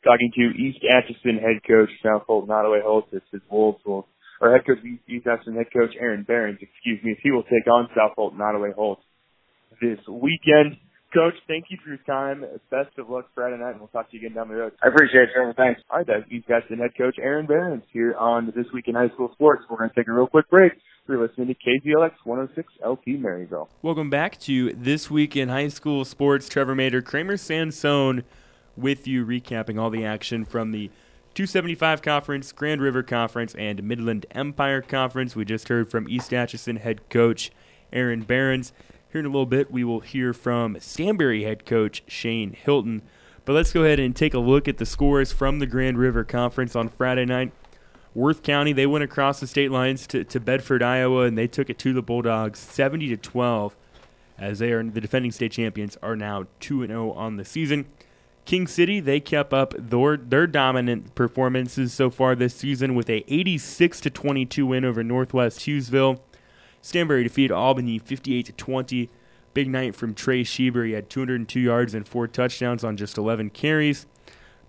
talking 0.05 0.31
to 0.35 0.43
East 0.57 0.81
Atchison 0.85 1.39
head 1.39 1.61
coach 1.67 1.91
Southold 2.03 2.49
Nodaway 2.49 2.83
Holt. 2.83 3.11
This 3.13 3.23
is 3.33 3.41
Wolves 3.51 3.81
will, 3.85 4.07
or 4.41 4.53
head 4.53 4.67
coach 4.67 4.79
East 5.09 5.27
Atchison 5.27 5.57
head 5.57 5.67
coach 5.73 5.95
Aaron 5.99 6.25
Behrens, 6.27 6.59
excuse 6.61 7.03
me, 7.05 7.17
he 7.23 7.31
will 7.31 7.45
take 7.45 7.67
on 7.71 7.89
Southold 7.95 8.37
Nodaway 8.37 8.75
Holt 8.75 9.01
this 9.81 9.99
weekend. 10.09 10.77
Coach, 11.13 11.35
thank 11.49 11.65
you 11.71 11.79
for 11.83 11.91
your 11.91 11.99
time. 12.07 12.45
Best 12.71 12.97
of 12.97 13.11
luck 13.11 13.27
Friday 13.35 13.59
night, 13.59 13.73
and 13.73 13.81
we'll 13.81 13.89
talk 13.89 14.09
to 14.11 14.17
you 14.17 14.25
again 14.25 14.37
down 14.37 14.49
the 14.49 14.55
road. 14.55 14.73
I 14.81 14.89
appreciate 14.89 15.23
it, 15.23 15.31
Trevor. 15.35 15.55
Thanks. 15.57 15.81
All 15.91 15.99
right, 15.99 16.07
that's 16.07 16.31
East 16.31 16.49
Atchison 16.49 16.79
head 16.79 16.93
coach 16.97 17.17
Aaron 17.21 17.47
Behrens 17.47 17.83
here 17.93 18.15
on 18.15 18.47
This 18.55 18.67
Week 18.73 18.87
in 18.87 18.95
High 18.95 19.09
School 19.15 19.31
Sports. 19.33 19.65
We're 19.69 19.79
going 19.79 19.91
to 19.91 19.97
take 19.97 20.07
a 20.07 20.13
real 20.13 20.29
quick 20.29 20.49
break. 20.49 20.73
You're 21.09 21.21
listening 21.21 21.49
to 21.49 21.55
KZLX 21.55 22.13
106 22.25 22.73
LP 22.85 23.17
Maryville. 23.17 23.69
Welcome 23.83 24.11
back 24.11 24.39
to 24.41 24.73
This 24.75 25.11
Week 25.11 25.35
in 25.37 25.49
High 25.49 25.69
School 25.69 26.05
Sports. 26.05 26.49
Trevor 26.49 26.75
Mater, 26.75 27.03
Kramer 27.03 27.37
Sansone 27.37 28.23
with 28.77 29.09
you, 29.09 29.27
recapping 29.27 29.81
all 29.81 29.91
the 29.91 30.05
action 30.05 30.45
from 30.45 30.71
the 30.71 30.89
275 31.35 32.03
Conference, 32.03 32.53
Grand 32.53 32.81
River 32.81 33.03
Conference, 33.03 33.55
and 33.57 33.83
Midland 33.83 34.27
Empire 34.33 34.83
Conference. 34.83 35.35
We 35.35 35.45
just 35.45 35.69
heard 35.69 35.91
from 35.91 36.09
East 36.09 36.33
Atchison 36.33 36.77
head 36.77 37.09
coach 37.09 37.51
Aaron 37.93 38.23
Behrens. 38.23 38.73
Here 39.11 39.19
in 39.19 39.27
a 39.27 39.31
little 39.31 39.47
bit, 39.47 39.73
we 39.73 39.83
will 39.83 40.01
hear 40.01 40.33
from 40.33 40.77
Stanberry 40.77 41.43
head 41.43 41.67
coach 41.67 42.05
Shane 42.07 42.53
Hilton. 42.53 43.03
But 43.45 43.55
let's 43.55 43.73
go 43.73 43.83
ahead 43.83 43.99
and 43.99 44.15
take 44.15 44.35
a 44.35 44.39
look 44.39 44.69
at 44.69 44.79
the 44.79 44.87
scores 44.87 45.33
from 45.33 45.59
the 45.59 45.67
Grand 45.67 45.99
River 45.99 46.23
Conference 46.23 46.77
on 46.77 46.89
Friday 46.89 47.25
night. 47.25 47.53
Worth 48.15 48.43
County, 48.43 48.73
they 48.73 48.87
went 48.87 49.05
across 49.05 49.41
the 49.41 49.47
state 49.47 49.71
lines 49.71 50.07
to, 50.09 50.25
to 50.25 50.41
Bedford, 50.41 50.83
Iowa, 50.83 51.23
and 51.23 51.39
they 51.39 51.47
took 51.47 51.71
it 51.71 51.79
to 51.79 51.93
the 51.93 52.03
Bulldogs 52.03 52.59
70 52.59 53.09
to 53.09 53.17
12 53.17 53.77
as 54.41 54.59
they 54.59 54.73
are 54.73 54.83
the 54.83 55.01
defending 55.01 55.31
state 55.31 55.53
champions 55.53 55.97
are 56.03 56.17
now 56.17 56.47
2 56.61 56.83
and 56.83 56.91
0 56.91 57.13
on 57.13 57.37
the 57.37 57.45
season. 57.45 57.87
King 58.47 58.67
City, 58.67 58.99
they 58.99 59.21
kept 59.21 59.53
up 59.53 59.75
their, 59.77 60.17
their 60.17 60.47
dominant 60.47 61.15
performances 61.15 61.93
so 61.93 62.11
far 62.11 62.35
this 62.35 62.55
season 62.55 62.95
with 62.95 63.09
a 63.11 63.23
86 63.33 64.01
to 64.01 64.11
22 64.11 64.67
win 64.67 64.85
over 64.85 65.05
Northwest 65.05 65.61
Hughesville. 65.61 66.21
Stanberry 66.83 67.23
defeated 67.23 67.53
Albany 67.53 67.99
58 67.99 68.47
to 68.47 68.53
20. 68.53 69.11
Big 69.53 69.69
night 69.69 69.95
from 69.95 70.15
Trey 70.15 70.43
Schieber. 70.43 70.87
He 70.87 70.93
had 70.93 71.11
202 71.11 71.61
yards 71.61 71.93
and 71.93 72.09
four 72.09 72.27
touchdowns 72.27 72.83
on 72.83 72.97
just 72.97 73.19
11 73.19 73.51
carries. 73.51 74.07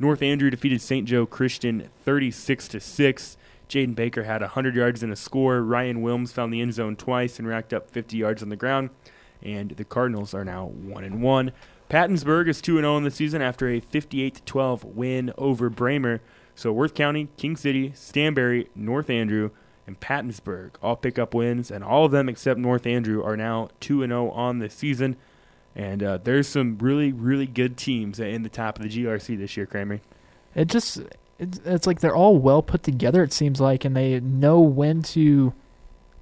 North 0.02 0.24
Andrew 0.24 0.50
defeated 0.50 0.82
St. 0.82 1.08
Joe 1.08 1.28
Christian 1.28 1.92
36 2.04 2.68
to 2.70 2.80
6. 2.80 3.38
Jaden 3.70 3.94
Baker 3.94 4.24
had 4.24 4.42
100 4.42 4.76
yards 4.76 5.04
and 5.04 5.14
a 5.14 5.16
score. 5.16 5.62
Ryan 5.62 6.02
Wilms 6.02 6.32
found 6.32 6.52
the 6.52 6.60
end 6.60 6.74
zone 6.74 6.96
twice 6.96 7.38
and 7.38 7.48
racked 7.48 7.72
up 7.72 7.92
50 7.92 8.18
yards 8.18 8.42
on 8.42 8.50
the 8.50 8.56
ground. 8.56 8.90
And 9.44 9.70
the 9.70 9.84
Cardinals 9.84 10.34
are 10.34 10.44
now 10.44 10.66
1 10.66 11.04
and 11.04 11.22
1. 11.22 11.52
Pattonsburg 11.88 12.48
is 12.48 12.64
2 12.64 12.78
0 12.78 12.98
in 12.98 13.04
the 13.04 13.12
season 13.12 13.44
after 13.44 13.70
a 13.70 13.80
58 13.80 14.42
12 14.44 14.84
win 14.86 15.34
over 15.38 15.70
Braymer. 15.70 16.20
So 16.56 16.74
Worth 16.74 16.96
County, 16.96 17.28
King 17.38 17.56
City, 17.56 17.92
Stanberry, 17.92 18.70
North 18.74 19.12
Andrew, 19.12 19.52
and 19.86 20.00
Pattonsburg 20.00 20.72
all 20.82 20.96
pick 20.96 21.20
up 21.20 21.36
wins, 21.36 21.70
and 21.70 21.84
all 21.84 22.06
of 22.06 22.12
them 22.12 22.28
except 22.28 22.60
North 22.60 22.88
Andrew 22.88 23.24
are 23.24 23.38
now 23.38 23.70
2 23.82 24.08
0 24.08 24.32
on 24.32 24.58
the 24.58 24.70
season. 24.72 25.16
And 25.76 26.04
uh, 26.04 26.20
there's 26.24 26.48
some 26.48 26.78
really, 26.80 27.12
really 27.12 27.48
good 27.48 27.78
teams 27.78 28.20
in 28.20 28.44
the 28.44 28.50
top 28.50 28.78
of 28.78 28.84
the 28.84 28.90
GRC 28.90 29.38
this 29.38 29.56
year, 29.56 29.66
Kramer. 29.66 30.02
It 30.54 30.68
just 30.68 31.02
it's, 31.40 31.60
it's 31.66 31.88
like 31.88 32.02
they're 32.02 32.16
all 32.16 32.38
well 32.38 32.62
put 32.62 32.84
together. 32.84 33.24
It 33.24 33.34
seems 33.34 33.60
like, 33.60 33.86
and 33.86 33.96
they 33.96 34.20
know 34.20 34.60
when 34.60 35.02
to 35.04 35.54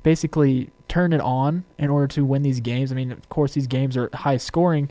basically 0.04 0.70
turn 0.88 1.14
it 1.14 1.22
on 1.22 1.66
in 1.78 1.90
order 1.90 2.08
to 2.08 2.24
win 2.24 2.42
these 2.42 2.60
games. 2.60 2.92
I 2.92 2.96
mean, 2.96 3.12
of 3.12 3.28
course, 3.30 3.54
these 3.54 3.68
games 3.68 3.98
are 3.98 4.10
high 4.14 4.38
scoring, 4.38 4.90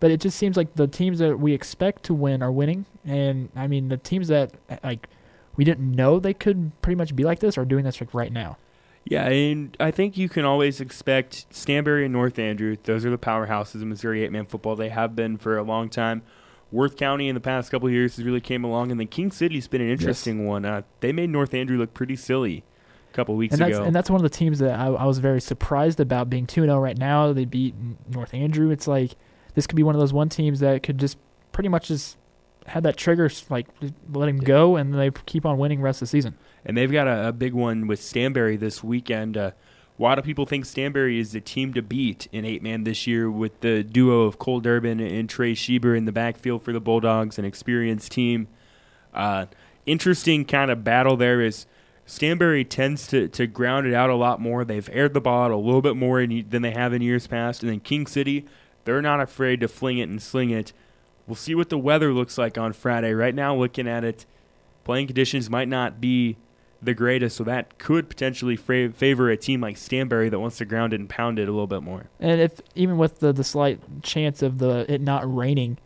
but 0.00 0.10
it 0.10 0.20
just 0.20 0.36
seems 0.36 0.56
like 0.56 0.74
the 0.74 0.86
teams 0.86 1.18
that 1.20 1.38
we 1.38 1.52
expect 1.52 2.02
to 2.04 2.14
win 2.14 2.42
are 2.42 2.52
winning, 2.52 2.84
and 3.04 3.48
I 3.56 3.66
mean 3.66 3.88
the 3.88 3.96
teams 3.96 4.28
that 4.28 4.52
like 4.82 5.08
we 5.56 5.64
didn't 5.64 5.94
know 5.94 6.18
they 6.18 6.34
could 6.34 6.72
pretty 6.82 6.96
much 6.96 7.14
be 7.14 7.24
like 7.24 7.40
this 7.40 7.56
are 7.56 7.64
doing 7.64 7.84
this 7.84 8.00
like 8.00 8.12
right 8.12 8.32
now. 8.32 8.56
Yeah, 9.04 9.26
and 9.28 9.76
I 9.80 9.90
think 9.90 10.16
you 10.16 10.28
can 10.28 10.44
always 10.44 10.80
expect 10.80 11.50
Stanberry 11.50 12.04
and 12.04 12.12
North 12.12 12.38
Andrew. 12.38 12.76
Those 12.82 13.04
are 13.04 13.10
the 13.10 13.18
powerhouses 13.18 13.76
of 13.76 13.84
Missouri 13.84 14.22
eight-man 14.22 14.46
football. 14.46 14.76
They 14.76 14.90
have 14.90 15.16
been 15.16 15.38
for 15.38 15.56
a 15.56 15.62
long 15.62 15.88
time. 15.88 16.22
Worth 16.70 16.96
County 16.96 17.28
in 17.28 17.34
the 17.34 17.40
past 17.40 17.70
couple 17.70 17.90
years 17.90 18.16
has 18.16 18.24
really 18.24 18.40
came 18.40 18.62
along, 18.62 18.90
and 18.90 19.00
then 19.00 19.08
King 19.08 19.32
City's 19.32 19.66
been 19.66 19.80
an 19.80 19.90
interesting 19.90 20.40
yes. 20.40 20.46
one. 20.46 20.64
Uh, 20.64 20.82
they 21.00 21.12
made 21.12 21.30
North 21.30 21.54
Andrew 21.54 21.78
look 21.78 21.94
pretty 21.94 22.14
silly 22.14 22.62
a 23.10 23.14
couple 23.14 23.34
weeks 23.34 23.54
and 23.54 23.62
ago. 23.62 23.82
And 23.82 23.94
that's 23.94 24.10
one 24.10 24.16
of 24.16 24.22
the 24.22 24.36
teams 24.36 24.60
that 24.60 24.78
I, 24.78 24.86
I 24.86 25.04
was 25.04 25.18
very 25.18 25.40
surprised 25.40 25.98
about 25.98 26.30
being 26.30 26.46
2 26.46 26.62
0 26.62 26.78
right 26.78 26.96
now. 26.96 27.32
They 27.32 27.44
beat 27.44 27.74
North 28.08 28.34
Andrew. 28.34 28.70
It's 28.70 28.86
like 28.86 29.16
this 29.54 29.66
could 29.66 29.76
be 29.76 29.82
one 29.82 29.94
of 29.94 30.00
those 30.00 30.12
one 30.12 30.28
teams 30.28 30.60
that 30.60 30.82
could 30.82 30.98
just 30.98 31.18
pretty 31.52 31.68
much 31.68 31.88
just 31.88 32.16
have 32.66 32.82
that 32.84 32.96
trigger, 32.96 33.30
like 33.48 33.66
let 34.12 34.28
him 34.28 34.38
go, 34.38 34.76
and 34.76 34.94
they 34.94 35.10
keep 35.26 35.44
on 35.44 35.58
winning 35.58 35.78
the 35.78 35.84
rest 35.84 35.96
of 36.02 36.06
the 36.06 36.10
season. 36.10 36.36
And 36.64 36.76
they've 36.76 36.90
got 36.90 37.06
a, 37.06 37.28
a 37.28 37.32
big 37.32 37.54
one 37.54 37.86
with 37.86 38.00
Stanberry 38.00 38.58
this 38.58 38.84
weekend. 38.84 39.36
Uh, 39.36 39.52
a 39.98 40.02
lot 40.02 40.18
of 40.18 40.24
people 40.24 40.46
think 40.46 40.64
Stanberry 40.64 41.18
is 41.18 41.32
the 41.32 41.40
team 41.40 41.74
to 41.74 41.82
beat 41.82 42.26
in 42.32 42.44
eight 42.44 42.62
man 42.62 42.84
this 42.84 43.06
year 43.06 43.30
with 43.30 43.60
the 43.60 43.82
duo 43.82 44.22
of 44.22 44.38
Cole 44.38 44.60
Durbin 44.60 44.98
and 44.98 45.28
Trey 45.28 45.52
Schieber 45.52 45.96
in 45.96 46.06
the 46.06 46.12
backfield 46.12 46.62
for 46.62 46.72
the 46.72 46.80
Bulldogs, 46.80 47.38
an 47.38 47.44
experienced 47.44 48.12
team. 48.12 48.48
Uh, 49.12 49.46
interesting 49.84 50.44
kind 50.44 50.70
of 50.70 50.84
battle 50.84 51.16
there 51.16 51.40
is 51.42 51.66
Stanberry 52.06 52.66
tends 52.68 53.06
to, 53.08 53.28
to 53.28 53.46
ground 53.46 53.86
it 53.86 53.94
out 53.94 54.10
a 54.10 54.14
lot 54.14 54.40
more. 54.40 54.64
They've 54.64 54.88
aired 54.92 55.14
the 55.14 55.20
ball 55.20 55.52
a 55.52 55.54
little 55.54 55.82
bit 55.82 55.96
more 55.96 56.20
in, 56.20 56.46
than 56.48 56.62
they 56.62 56.72
have 56.72 56.92
in 56.92 57.02
years 57.02 57.26
past. 57.26 57.62
And 57.62 57.70
then 57.70 57.80
King 57.80 58.06
City, 58.06 58.46
they're 58.84 59.02
not 59.02 59.20
afraid 59.20 59.60
to 59.60 59.68
fling 59.68 59.98
it 59.98 60.08
and 60.08 60.20
sling 60.20 60.50
it. 60.50 60.72
We'll 61.26 61.36
see 61.36 61.54
what 61.54 61.68
the 61.68 61.78
weather 61.78 62.12
looks 62.12 62.38
like 62.38 62.58
on 62.58 62.72
Friday. 62.72 63.12
Right 63.12 63.34
now, 63.34 63.54
looking 63.54 63.86
at 63.86 64.02
it, 64.02 64.26
playing 64.82 65.06
conditions 65.06 65.48
might 65.48 65.68
not 65.68 66.00
be 66.00 66.36
the 66.82 66.94
greatest, 66.94 67.36
so 67.36 67.44
that 67.44 67.78
could 67.78 68.08
potentially 68.08 68.56
favor 68.56 69.30
a 69.30 69.36
team 69.36 69.60
like 69.60 69.76
Stanberry 69.76 70.30
that 70.30 70.40
wants 70.40 70.58
to 70.58 70.64
ground 70.64 70.92
it 70.92 71.00
and 71.00 71.08
pound 71.08 71.38
it 71.38 71.48
a 71.48 71.52
little 71.52 71.66
bit 71.66 71.82
more. 71.82 72.06
And 72.18 72.40
if 72.40 72.60
even 72.74 72.96
with 72.96 73.20
the, 73.20 73.32
the 73.32 73.44
slight 73.44 74.02
chance 74.02 74.42
of 74.42 74.58
the 74.58 74.86
it 74.92 75.00
not 75.00 75.22
raining, 75.34 75.78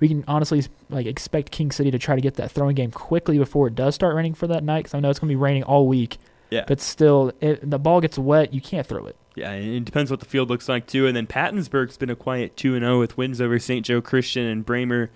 we 0.00 0.08
can 0.08 0.24
honestly 0.26 0.64
like 0.88 1.06
expect 1.06 1.52
King 1.52 1.70
City 1.70 1.90
to 1.90 1.98
try 1.98 2.16
to 2.16 2.20
get 2.20 2.34
that 2.34 2.50
throwing 2.50 2.74
game 2.74 2.90
quickly 2.90 3.38
before 3.38 3.68
it 3.68 3.74
does 3.74 3.94
start 3.94 4.16
raining 4.16 4.34
for 4.34 4.46
that 4.48 4.64
night. 4.64 4.80
Because 4.80 4.94
I 4.94 5.00
know 5.00 5.10
it's 5.10 5.18
going 5.18 5.28
to 5.28 5.32
be 5.32 5.40
raining 5.40 5.62
all 5.62 5.86
week. 5.86 6.18
Yeah. 6.50 6.64
But 6.66 6.80
still, 6.80 7.32
it, 7.40 7.68
the 7.68 7.78
ball 7.78 8.00
gets 8.00 8.18
wet, 8.18 8.52
you 8.52 8.60
can't 8.60 8.86
throw 8.86 9.06
it. 9.06 9.14
Yeah, 9.36 9.52
it 9.52 9.84
depends 9.84 10.10
what 10.10 10.18
the 10.18 10.26
field 10.26 10.50
looks 10.50 10.68
like 10.68 10.88
too. 10.88 11.06
And 11.06 11.16
then 11.16 11.28
Pattonsburg's 11.28 11.96
been 11.96 12.10
a 12.10 12.16
quiet 12.16 12.56
two 12.56 12.74
and 12.74 12.82
zero 12.82 12.96
oh 12.96 12.98
with 12.98 13.16
wins 13.16 13.40
over 13.40 13.60
St. 13.60 13.86
Joe 13.86 14.00
Christian 14.00 14.44
and 14.46 14.66
Braymer, 14.66 15.10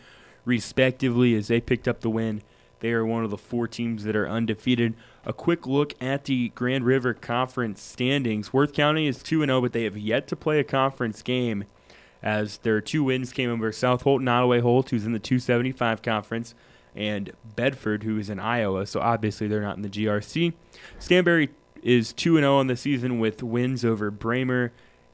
respectively, 0.45 1.35
as 1.35 1.49
they 1.49 1.61
picked 1.61 1.89
up 1.89 2.01
the 2.01 2.11
win. 2.11 2.43
They 2.85 2.93
are 2.93 3.07
one 3.07 3.25
of 3.25 3.31
the 3.31 3.39
four 3.39 3.67
teams 3.67 4.05
that 4.05 4.15
are 4.15 4.29
undefeated. 4.29 4.93
A 5.25 5.33
quick 5.33 5.67
look 5.67 5.95
at 6.03 6.25
the 6.25 6.51
Grand 6.51 6.85
River 6.85 7.15
Conference 7.15 7.81
standings. 7.81 8.53
Worth 8.53 8.75
County 8.75 9.07
is 9.07 9.23
two 9.23 9.41
and 9.41 9.49
zero, 9.49 9.57
oh, 9.57 9.63
but 9.63 9.73
they 9.73 9.85
have 9.85 9.97
yet 9.97 10.29
to 10.29 10.37
play 10.37 10.59
a 10.61 10.65
conference 10.65 11.23
game, 11.23 11.65
as 12.23 12.59
their 12.59 12.83
two 12.83 13.03
wins 13.03 13.33
came 13.33 13.51
over 13.51 13.73
South 13.73 14.03
Holt 14.03 14.21
and 14.21 14.29
Ottawa 14.29 14.61
Holt, 14.61 14.91
who's 14.91 15.07
in 15.07 15.15
the 15.15 15.19
275 15.19 16.03
conference, 16.03 16.55
and 16.95 17.33
Bedford, 17.57 18.03
who 18.03 18.19
is 18.19 18.29
in 18.29 18.39
Iowa. 18.39 18.85
So 18.85 19.01
obviously 19.01 19.49
they're 19.49 19.63
not 19.63 19.77
in 19.77 19.83
the 19.83 19.89
GRC. 19.89 20.53
Stanberry 21.01 21.49
is 21.83 22.13
2 22.13 22.37
0 22.37 22.55
on 22.55 22.67
the 22.67 22.77
season 22.77 23.19
with 23.19 23.43
wins 23.43 23.83
over 23.83 24.13
Braymer 24.13 24.73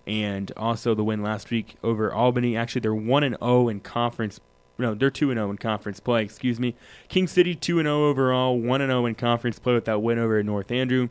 and 0.09 0.51
also 0.57 0.97
the 0.97 1.05
win 1.05 1.23
last 1.23 1.53
week 1.53 1.77
over 1.85 2.13
Albany. 2.13 2.57
Actually, 2.57 2.81
they're 2.81 2.93
1 2.93 3.37
0 3.41 3.69
in 3.69 3.79
conference. 3.79 4.41
No, 4.81 4.95
they're 4.95 5.11
2 5.11 5.33
0 5.33 5.51
in 5.51 5.59
conference 5.59 6.01
play, 6.01 6.23
excuse 6.23 6.59
me. 6.59 6.75
King 7.09 7.27
City 7.27 7.55
2 7.55 7.83
0 7.83 8.09
overall, 8.09 8.59
1 8.59 8.81
0 8.81 9.07
in 9.07 9.15
conference 9.15 9.59
play 9.59 9.75
with 9.75 9.85
that 9.85 10.03
win 10.03 10.19
over 10.19 10.43
North 10.43 10.71
Andrew. 10.71 11.09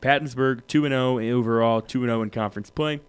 Pattonsburg 0.00 0.66
2 0.66 0.88
0 0.88 1.20
overall, 1.20 1.80
2 1.80 2.04
0 2.04 2.22
in 2.22 2.30
conference 2.30 2.70
play. 2.70 3.00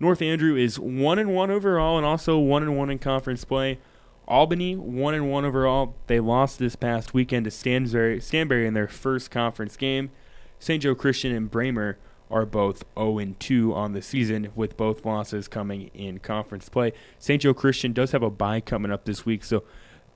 North 0.00 0.22
Andrew 0.22 0.56
is 0.56 0.78
1 0.78 1.28
1 1.28 1.50
overall 1.50 1.96
and 1.98 2.06
also 2.06 2.38
1 2.38 2.76
1 2.76 2.90
in 2.90 2.98
conference 2.98 3.44
play. 3.44 3.78
Albany, 4.26 4.76
1 4.76 5.28
1 5.28 5.44
overall. 5.44 5.94
They 6.06 6.20
lost 6.20 6.58
this 6.58 6.76
past 6.76 7.12
weekend 7.12 7.44
to 7.44 7.50
Stanberry, 7.50 8.18
Stanberry 8.18 8.66
in 8.66 8.74
their 8.74 8.88
first 8.88 9.30
conference 9.30 9.76
game. 9.76 10.10
St. 10.58 10.82
Joe 10.82 10.94
Christian 10.94 11.34
and 11.34 11.50
Braymer 11.50 11.96
are 12.30 12.46
both 12.46 12.84
0 12.98 13.18
and 13.18 13.38
2 13.40 13.74
on 13.74 13.92
the 13.92 14.02
season, 14.02 14.50
with 14.54 14.76
both 14.76 15.04
losses 15.04 15.48
coming 15.48 15.90
in 15.94 16.18
conference 16.18 16.68
play. 16.68 16.92
St. 17.18 17.42
Joe 17.42 17.54
Christian 17.54 17.92
does 17.92 18.12
have 18.12 18.22
a 18.22 18.30
bye 18.30 18.60
coming 18.60 18.90
up 18.92 19.04
this 19.04 19.26
week, 19.26 19.44
so 19.44 19.64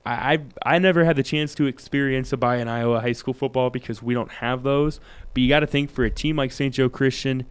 I, 0.05 0.33
I 0.63 0.75
I 0.75 0.79
never 0.79 1.03
had 1.03 1.15
the 1.15 1.23
chance 1.23 1.55
to 1.55 1.65
experience 1.65 2.31
a 2.31 2.37
bye 2.37 2.57
in 2.57 2.67
Iowa 2.67 3.01
high 3.01 3.13
school 3.13 3.33
football 3.33 3.69
because 3.69 4.01
we 4.01 4.13
don't 4.13 4.31
have 4.31 4.63
those. 4.63 4.99
But 5.33 5.41
you 5.41 5.49
got 5.49 5.61
to 5.61 5.67
think 5.67 5.91
for 5.91 6.03
a 6.03 6.11
team 6.11 6.35
like 6.35 6.51
St. 6.51 6.73
Joe 6.73 6.89
Christian, 6.89 7.45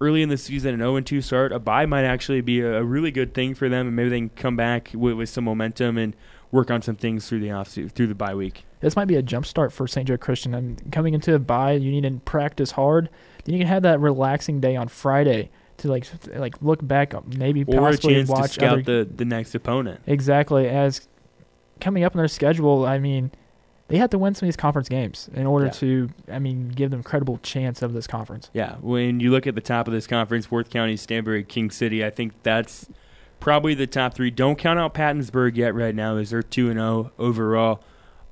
early 0.00 0.22
in 0.22 0.28
the 0.28 0.36
season, 0.36 0.74
an 0.74 0.80
0 0.80 1.00
2 1.00 1.20
start, 1.20 1.52
a 1.52 1.58
bye 1.58 1.86
might 1.86 2.04
actually 2.04 2.40
be 2.40 2.60
a, 2.60 2.82
really 2.82 3.10
good 3.10 3.34
thing 3.34 3.54
for 3.54 3.68
them, 3.68 3.86
and 3.86 3.96
maybe 3.96 4.10
they 4.10 4.18
can 4.18 4.28
come 4.30 4.56
back 4.56 4.90
with, 4.94 5.14
with 5.14 5.28
some 5.28 5.44
momentum 5.44 5.98
and 5.98 6.14
work 6.50 6.70
on 6.70 6.82
some 6.82 6.94
things 6.94 7.28
through 7.28 7.40
the 7.40 7.50
off 7.50 7.68
through 7.68 8.06
the 8.06 8.14
bye 8.14 8.34
week. 8.34 8.64
This 8.80 8.96
might 8.96 9.06
be 9.06 9.16
a 9.16 9.22
jump 9.22 9.46
start 9.46 9.72
for 9.72 9.86
St. 9.86 10.06
Joe 10.06 10.16
Christian. 10.16 10.54
And 10.54 10.92
coming 10.92 11.14
into 11.14 11.34
a 11.34 11.38
bye, 11.38 11.72
you 11.72 11.90
need 11.90 12.02
to 12.02 12.20
practice 12.24 12.72
hard. 12.72 13.08
Then 13.44 13.54
you 13.54 13.60
can 13.60 13.68
have 13.68 13.82
that 13.82 14.00
relaxing 14.00 14.60
day 14.60 14.76
on 14.76 14.88
Friday 14.88 15.50
to 15.78 15.88
like 15.88 16.06
like 16.36 16.54
look 16.62 16.86
back, 16.86 17.14
maybe 17.36 17.64
or 17.64 17.78
possibly 17.78 18.14
a 18.14 18.16
chance 18.18 18.28
watch 18.28 18.42
to 18.42 18.48
scout 18.54 18.72
other, 18.80 19.04
the 19.04 19.10
the 19.16 19.24
next 19.24 19.54
opponent. 19.54 20.00
Exactly. 20.06 20.68
As 20.68 21.08
coming 21.80 22.04
up 22.04 22.14
in 22.14 22.18
their 22.18 22.28
schedule, 22.28 22.86
I 22.86 22.98
mean, 22.98 23.32
they 23.88 23.98
have 23.98 24.10
to 24.10 24.18
win 24.18 24.34
some 24.34 24.46
of 24.46 24.48
these 24.48 24.56
conference 24.56 24.88
games 24.88 25.28
in 25.34 25.46
order 25.46 25.66
Yeah. 25.66 25.72
to, 25.72 26.08
I 26.32 26.38
mean, 26.38 26.68
give 26.68 26.90
them 26.90 27.02
credible 27.02 27.38
chance 27.42 27.82
of 27.82 27.92
this 27.92 28.06
conference. 28.06 28.48
Yeah, 28.54 28.76
when 28.80 29.20
you 29.20 29.30
look 29.30 29.46
at 29.46 29.54
the 29.54 29.60
top 29.60 29.86
of 29.88 29.92
this 29.92 30.06
conference, 30.06 30.50
Worth 30.50 30.70
County, 30.70 30.94
Stanberry, 30.94 31.46
King 31.46 31.70
City, 31.70 32.04
I 32.04 32.10
think 32.10 32.32
that's 32.44 32.88
probably 33.40 33.74
the 33.74 33.86
top 33.86 34.14
three. 34.14 34.30
Don't 34.30 34.56
count 34.56 34.78
out 34.78 34.94
Pattonsburg 34.94 35.56
yet. 35.56 35.74
Right 35.74 35.94
now, 35.94 36.16
is 36.16 36.30
they're 36.30 36.42
two 36.42 36.70
and 36.70 36.78
zero 36.78 37.12
overall. 37.18 37.82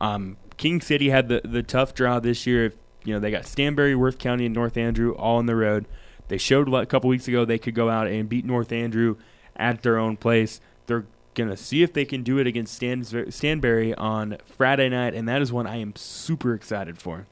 Um, 0.01 0.37
King 0.57 0.81
City 0.81 1.11
had 1.11 1.29
the 1.29 1.43
the 1.45 1.63
tough 1.63 1.93
draw 1.93 2.21
this 2.21 2.47
year. 2.47 2.73
You 3.05 3.15
know, 3.15 3.21
they 3.21 3.31
got 3.31 3.43
Stanberry, 3.43 3.97
Worth 3.97 4.19
County, 4.19 4.47
and 4.47 4.55
North 4.55 4.77
Andrew 4.77 5.13
all 5.15 5.39
on 5.39 5.47
the 5.47 5.57
road. 5.57 5.87
They 6.29 6.39
showed 6.39 6.73
a 6.73 6.87
couple 6.87 7.11
weeks 7.11 7.29
ago 7.29 7.45
they 7.45 7.59
could 7.59 7.75
go 7.75 7.91
out 7.91 8.07
and 8.07 8.29
beat 8.29 8.45
North 8.45 8.73
Andrew 8.73 9.17
at 9.57 9.83
their 9.83 9.99
own 9.99 10.17
place. 10.17 10.61
They're 10.87 11.05
gonna 11.35 11.57
see 11.57 11.83
if 11.83 11.93
they 11.93 12.05
can 12.05 12.23
do 12.23 12.39
it 12.39 12.47
against 12.47 12.75
Stan, 12.75 13.03
Stanberry 13.03 13.95
on 13.99 14.39
Friday 14.45 14.89
night, 14.89 15.15
and 15.15 15.29
that 15.29 15.43
is 15.43 15.53
one 15.53 15.67
I 15.67 15.77
am 15.77 15.95
super 15.97 16.55
excited 16.55 16.99
for. 16.99 17.27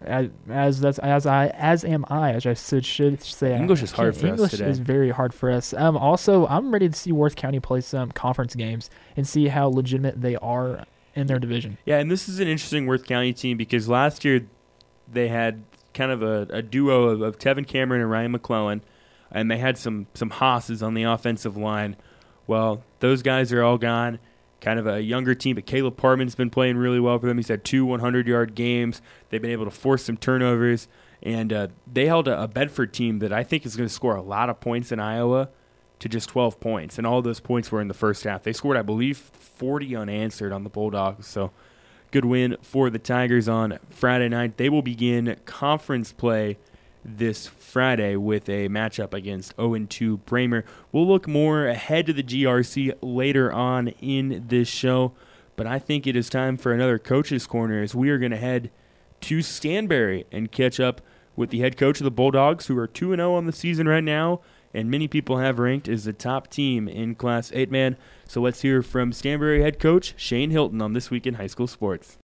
As, 0.00 0.28
as 0.50 0.80
that's 0.80 0.98
as 0.98 1.24
I 1.24 1.46
as 1.48 1.82
am 1.84 2.04
I 2.08 2.32
as 2.32 2.44
I 2.46 2.54
should, 2.54 2.84
should 2.84 3.22
say. 3.22 3.56
English 3.56 3.82
is 3.82 3.92
hard 3.92 4.14
for 4.14 4.26
us 4.26 4.30
English 4.30 4.50
today. 4.50 4.68
is 4.68 4.78
very 4.78 5.10
hard 5.10 5.32
for 5.32 5.50
us. 5.50 5.72
Um, 5.72 5.96
also, 5.96 6.46
I'm 6.46 6.72
ready 6.72 6.88
to 6.88 6.94
see 6.94 7.10
Worth 7.10 7.36
County 7.36 7.58
play 7.58 7.80
some 7.80 8.12
conference 8.12 8.54
games 8.54 8.90
and 9.16 9.26
see 9.26 9.48
how 9.48 9.68
legitimate 9.68 10.20
they 10.20 10.36
are 10.36 10.84
in 11.14 11.26
their 11.26 11.38
division. 11.38 11.78
Yeah, 11.86 11.98
and 11.98 12.10
this 12.10 12.28
is 12.28 12.38
an 12.38 12.48
interesting 12.48 12.86
Worth 12.86 13.06
County 13.06 13.32
team 13.32 13.56
because 13.56 13.88
last 13.88 14.24
year 14.24 14.46
they 15.14 15.28
had 15.28 15.62
kind 15.94 16.10
of 16.10 16.22
a, 16.22 16.46
a 16.50 16.62
duo 16.62 17.04
of, 17.04 17.22
of 17.22 17.38
Tevin 17.38 17.66
Cameron 17.66 18.02
and 18.02 18.10
Ryan 18.10 18.32
McClellan, 18.32 18.82
and 19.30 19.50
they 19.50 19.58
had 19.58 19.78
some 19.78 20.06
some 20.14 20.30
hosses 20.30 20.82
on 20.82 20.94
the 20.94 21.04
offensive 21.04 21.56
line. 21.56 21.96
Well, 22.46 22.82
those 23.00 23.22
guys 23.22 23.52
are 23.52 23.62
all 23.62 23.78
gone. 23.78 24.18
Kind 24.60 24.78
of 24.78 24.86
a 24.86 25.02
younger 25.02 25.34
team, 25.34 25.56
but 25.56 25.66
Caleb 25.66 25.96
Parman's 25.96 26.34
been 26.34 26.50
playing 26.50 26.76
really 26.78 27.00
well 27.00 27.18
for 27.18 27.26
them. 27.26 27.36
He's 27.36 27.48
had 27.48 27.64
two 27.64 27.84
100 27.84 28.26
yard 28.26 28.54
games. 28.54 29.02
They've 29.28 29.42
been 29.42 29.50
able 29.50 29.66
to 29.66 29.70
force 29.70 30.04
some 30.04 30.16
turnovers, 30.16 30.88
and 31.22 31.52
uh, 31.52 31.68
they 31.90 32.06
held 32.06 32.28
a, 32.28 32.42
a 32.42 32.48
Bedford 32.48 32.92
team 32.92 33.18
that 33.18 33.32
I 33.32 33.44
think 33.44 33.66
is 33.66 33.76
going 33.76 33.88
to 33.88 33.94
score 33.94 34.16
a 34.16 34.22
lot 34.22 34.48
of 34.48 34.60
points 34.60 34.90
in 34.90 35.00
Iowa 35.00 35.50
to 35.98 36.08
just 36.08 36.28
12 36.30 36.60
points, 36.60 36.98
and 36.98 37.06
all 37.06 37.22
those 37.22 37.40
points 37.40 37.70
were 37.70 37.80
in 37.80 37.88
the 37.88 37.94
first 37.94 38.24
half. 38.24 38.42
They 38.42 38.52
scored, 38.52 38.76
I 38.76 38.82
believe, 38.82 39.18
40 39.18 39.96
unanswered 39.96 40.52
on 40.52 40.64
the 40.64 40.70
Bulldogs. 40.70 41.26
So 41.26 41.50
good 42.14 42.24
win 42.24 42.56
for 42.62 42.90
the 42.90 42.98
Tigers 43.00 43.48
on 43.48 43.76
Friday 43.90 44.28
night. 44.28 44.56
They 44.56 44.68
will 44.68 44.82
begin 44.82 45.34
conference 45.46 46.12
play 46.12 46.58
this 47.04 47.48
Friday 47.48 48.14
with 48.14 48.48
a 48.48 48.68
matchup 48.68 49.12
against 49.12 49.56
0 49.56 49.86
2 49.86 50.18
Braymer. 50.18 50.62
We'll 50.92 51.08
look 51.08 51.26
more 51.26 51.66
ahead 51.66 52.06
to 52.06 52.12
the 52.12 52.22
GRC 52.22 52.94
later 53.02 53.52
on 53.52 53.88
in 54.00 54.44
this 54.46 54.68
show, 54.68 55.10
but 55.56 55.66
I 55.66 55.80
think 55.80 56.06
it 56.06 56.14
is 56.14 56.30
time 56.30 56.56
for 56.56 56.72
another 56.72 57.00
coach's 57.00 57.48
corner 57.48 57.82
as 57.82 57.96
we 57.96 58.10
are 58.10 58.18
going 58.18 58.30
to 58.30 58.36
head 58.36 58.70
to 59.22 59.38
Stanberry 59.38 60.24
and 60.30 60.52
catch 60.52 60.78
up 60.78 61.00
with 61.34 61.50
the 61.50 61.58
head 61.58 61.76
coach 61.76 61.98
of 61.98 62.04
the 62.04 62.12
Bulldogs, 62.12 62.68
who 62.68 62.78
are 62.78 62.86
2 62.86 63.16
0 63.16 63.34
on 63.34 63.46
the 63.46 63.52
season 63.52 63.88
right 63.88 64.04
now, 64.04 64.40
and 64.74 64.90
many 64.90 65.08
people 65.08 65.38
have 65.38 65.58
ranked 65.58 65.88
as 65.88 66.04
the 66.04 66.12
top 66.12 66.48
team 66.48 66.88
in 66.88 67.14
Class 67.14 67.52
8 67.54 67.70
man. 67.70 67.96
So 68.26 68.42
let's 68.42 68.60
hear 68.60 68.82
from 68.82 69.12
Stanberry 69.12 69.62
head 69.62 69.78
coach 69.78 70.14
Shane 70.16 70.50
Hilton 70.50 70.82
on 70.82 70.92
This 70.92 71.10
Week 71.10 71.26
in 71.26 71.34
High 71.34 71.46
School 71.46 71.68
Sports. 71.68 72.18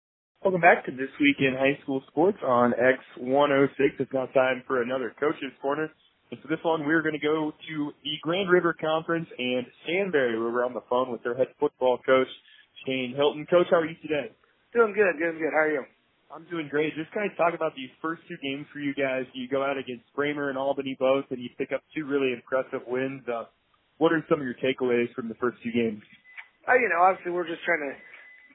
Welcome 0.43 0.61
back 0.61 0.87
to 0.87 0.93
This 0.93 1.11
Week 1.21 1.37
in 1.41 1.55
High 1.59 1.77
School 1.83 2.03
Sports 2.07 2.39
on 2.47 2.73
X106. 2.73 3.69
It's 3.99 4.13
now 4.13 4.27
time 4.27 4.63
for 4.67 4.81
another 4.81 5.13
Coach's 5.19 5.53
Corner. 5.61 5.91
And 6.31 6.41
for 6.41 6.49
this 6.49 6.59
one, 6.63 6.87
we're 6.87 7.03
going 7.03 7.19
to 7.19 7.25
go 7.25 7.53
to 7.69 7.93
the 8.05 8.15
Grand 8.23 8.49
River 8.49 8.73
Conference 8.73 9.27
and 9.39 9.67
Stanberry, 9.83 10.39
where 10.39 10.53
we're 10.53 10.65
on 10.65 10.75
the 10.75 10.83
phone 10.89 11.11
with 11.11 11.23
their 11.23 11.37
head 11.37 11.49
football 11.59 11.99
coach, 12.07 12.29
Shane 12.87 13.15
Hilton. 13.17 13.47
Coach, 13.47 13.67
how 13.71 13.79
are 13.79 13.87
you 13.87 13.97
today? 14.03 14.31
Doing 14.73 14.95
good, 14.95 15.19
doing 15.19 15.39
good. 15.39 15.53
How 15.53 15.67
are 15.67 15.73
you? 15.73 15.85
I'm 16.27 16.45
doing 16.51 16.67
great. 16.67 16.95
Just 16.99 17.13
kind 17.15 17.31
of 17.31 17.37
talk 17.39 17.55
about 17.55 17.75
these 17.79 17.91
first 18.03 18.23
two 18.27 18.37
games 18.43 18.67
for 18.73 18.83
you 18.83 18.95
guys. 18.95 19.25
You 19.33 19.47
go 19.47 19.63
out 19.63 19.79
against 19.79 20.05
Braymer 20.11 20.51
and 20.51 20.59
Albany 20.59 20.97
both, 20.99 21.25
and 21.31 21.39
you 21.39 21.49
pick 21.57 21.71
up 21.71 21.83
two 21.95 22.05
really 22.05 22.35
impressive 22.35 22.83
wins. 22.87 23.23
Uh, 23.31 23.47
what 23.99 24.13
are 24.13 24.21
some 24.29 24.43
of 24.43 24.47
your 24.47 24.59
takeaways 24.59 25.13
from 25.15 25.29
the 25.31 25.39
first 25.39 25.59
two 25.63 25.71
games? 25.71 26.03
Uh, 26.67 26.75
you 26.75 26.91
know, 26.91 26.99
obviously 26.99 27.31
we're 27.31 27.47
just 27.47 27.63
trying 27.63 27.81
to 27.87 27.95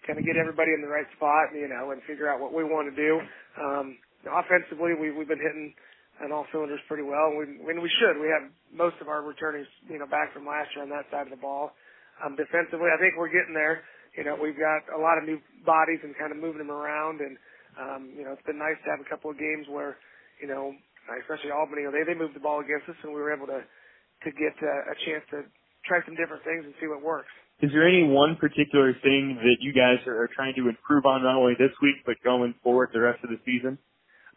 kind 0.05 0.19
of 0.19 0.25
get 0.27 0.35
everybody 0.35 0.75
in 0.75 0.83
the 0.83 0.91
right 0.91 1.07
spot, 1.15 1.55
you 1.55 1.71
know, 1.71 1.95
and 1.95 2.03
figure 2.03 2.27
out 2.27 2.43
what 2.43 2.51
we 2.51 2.67
want 2.67 2.91
to 2.91 2.95
do. 2.97 3.23
Um, 3.55 3.97
offensively, 4.27 4.91
we, 4.99 5.15
we've 5.15 5.31
been 5.31 5.41
hitting 5.41 5.73
on 6.19 6.35
all 6.35 6.45
cylinders 6.51 6.83
pretty 6.91 7.07
well. 7.07 7.31
And 7.31 7.39
we, 7.39 7.45
when 7.63 7.79
we 7.79 7.89
should, 8.03 8.19
we 8.19 8.27
have 8.27 8.51
most 8.69 8.99
of 8.99 9.07
our 9.07 9.23
returners, 9.23 9.65
you 9.87 9.97
know, 9.97 10.05
back 10.05 10.35
from 10.35 10.43
last 10.45 10.75
year 10.75 10.83
on 10.83 10.91
that 10.91 11.07
side 11.09 11.25
of 11.25 11.33
the 11.33 11.39
ball. 11.39 11.71
Um, 12.19 12.35
defensively, 12.35 12.91
I 12.91 12.99
think 12.99 13.15
we're 13.17 13.31
getting 13.31 13.55
there. 13.55 13.81
You 14.13 14.27
know, 14.27 14.35
we've 14.35 14.59
got 14.59 14.85
a 14.91 14.99
lot 14.99 15.17
of 15.17 15.23
new 15.23 15.39
bodies 15.63 16.03
and 16.03 16.11
kind 16.19 16.35
of 16.35 16.37
moving 16.37 16.59
them 16.59 16.69
around, 16.69 17.23
and 17.23 17.39
um, 17.79 18.11
you 18.15 18.23
know, 18.23 18.33
it's 18.35 18.45
been 18.47 18.59
nice 18.59 18.79
to 18.83 18.89
have 18.91 18.99
a 18.99 19.07
couple 19.07 19.31
of 19.31 19.39
games 19.39 19.67
where, 19.71 19.95
you 20.41 20.47
know, 20.47 20.75
especially 21.23 21.51
Albany, 21.51 21.87
they 21.91 22.03
they 22.03 22.17
moved 22.17 22.35
the 22.35 22.43
ball 22.43 22.59
against 22.59 22.87
us, 22.89 22.99
and 23.03 23.13
we 23.13 23.19
were 23.19 23.33
able 23.33 23.47
to 23.47 23.63
to 23.63 24.29
get 24.35 24.53
uh, 24.61 24.93
a 24.93 24.95
chance 25.07 25.23
to 25.33 25.47
try 25.87 25.97
some 26.05 26.13
different 26.13 26.45
things 26.45 26.61
and 26.65 26.73
see 26.77 26.85
what 26.85 27.01
works. 27.01 27.31
Is 27.61 27.69
there 27.73 27.85
any 27.85 28.05
one 28.05 28.37
particular 28.37 28.93
thing 29.01 29.37
that 29.37 29.61
you 29.61 29.73
guys 29.73 30.01
are, 30.05 30.25
are 30.25 30.31
trying 30.33 30.53
to 30.57 30.69
improve 30.69 31.05
on 31.05 31.21
not 31.21 31.37
only 31.37 31.53
this 31.57 31.73
week 31.81 32.01
but 32.05 32.17
going 32.25 32.53
forward 32.61 32.89
the 32.93 33.01
rest 33.01 33.21
of 33.23 33.29
the 33.29 33.41
season? 33.45 33.77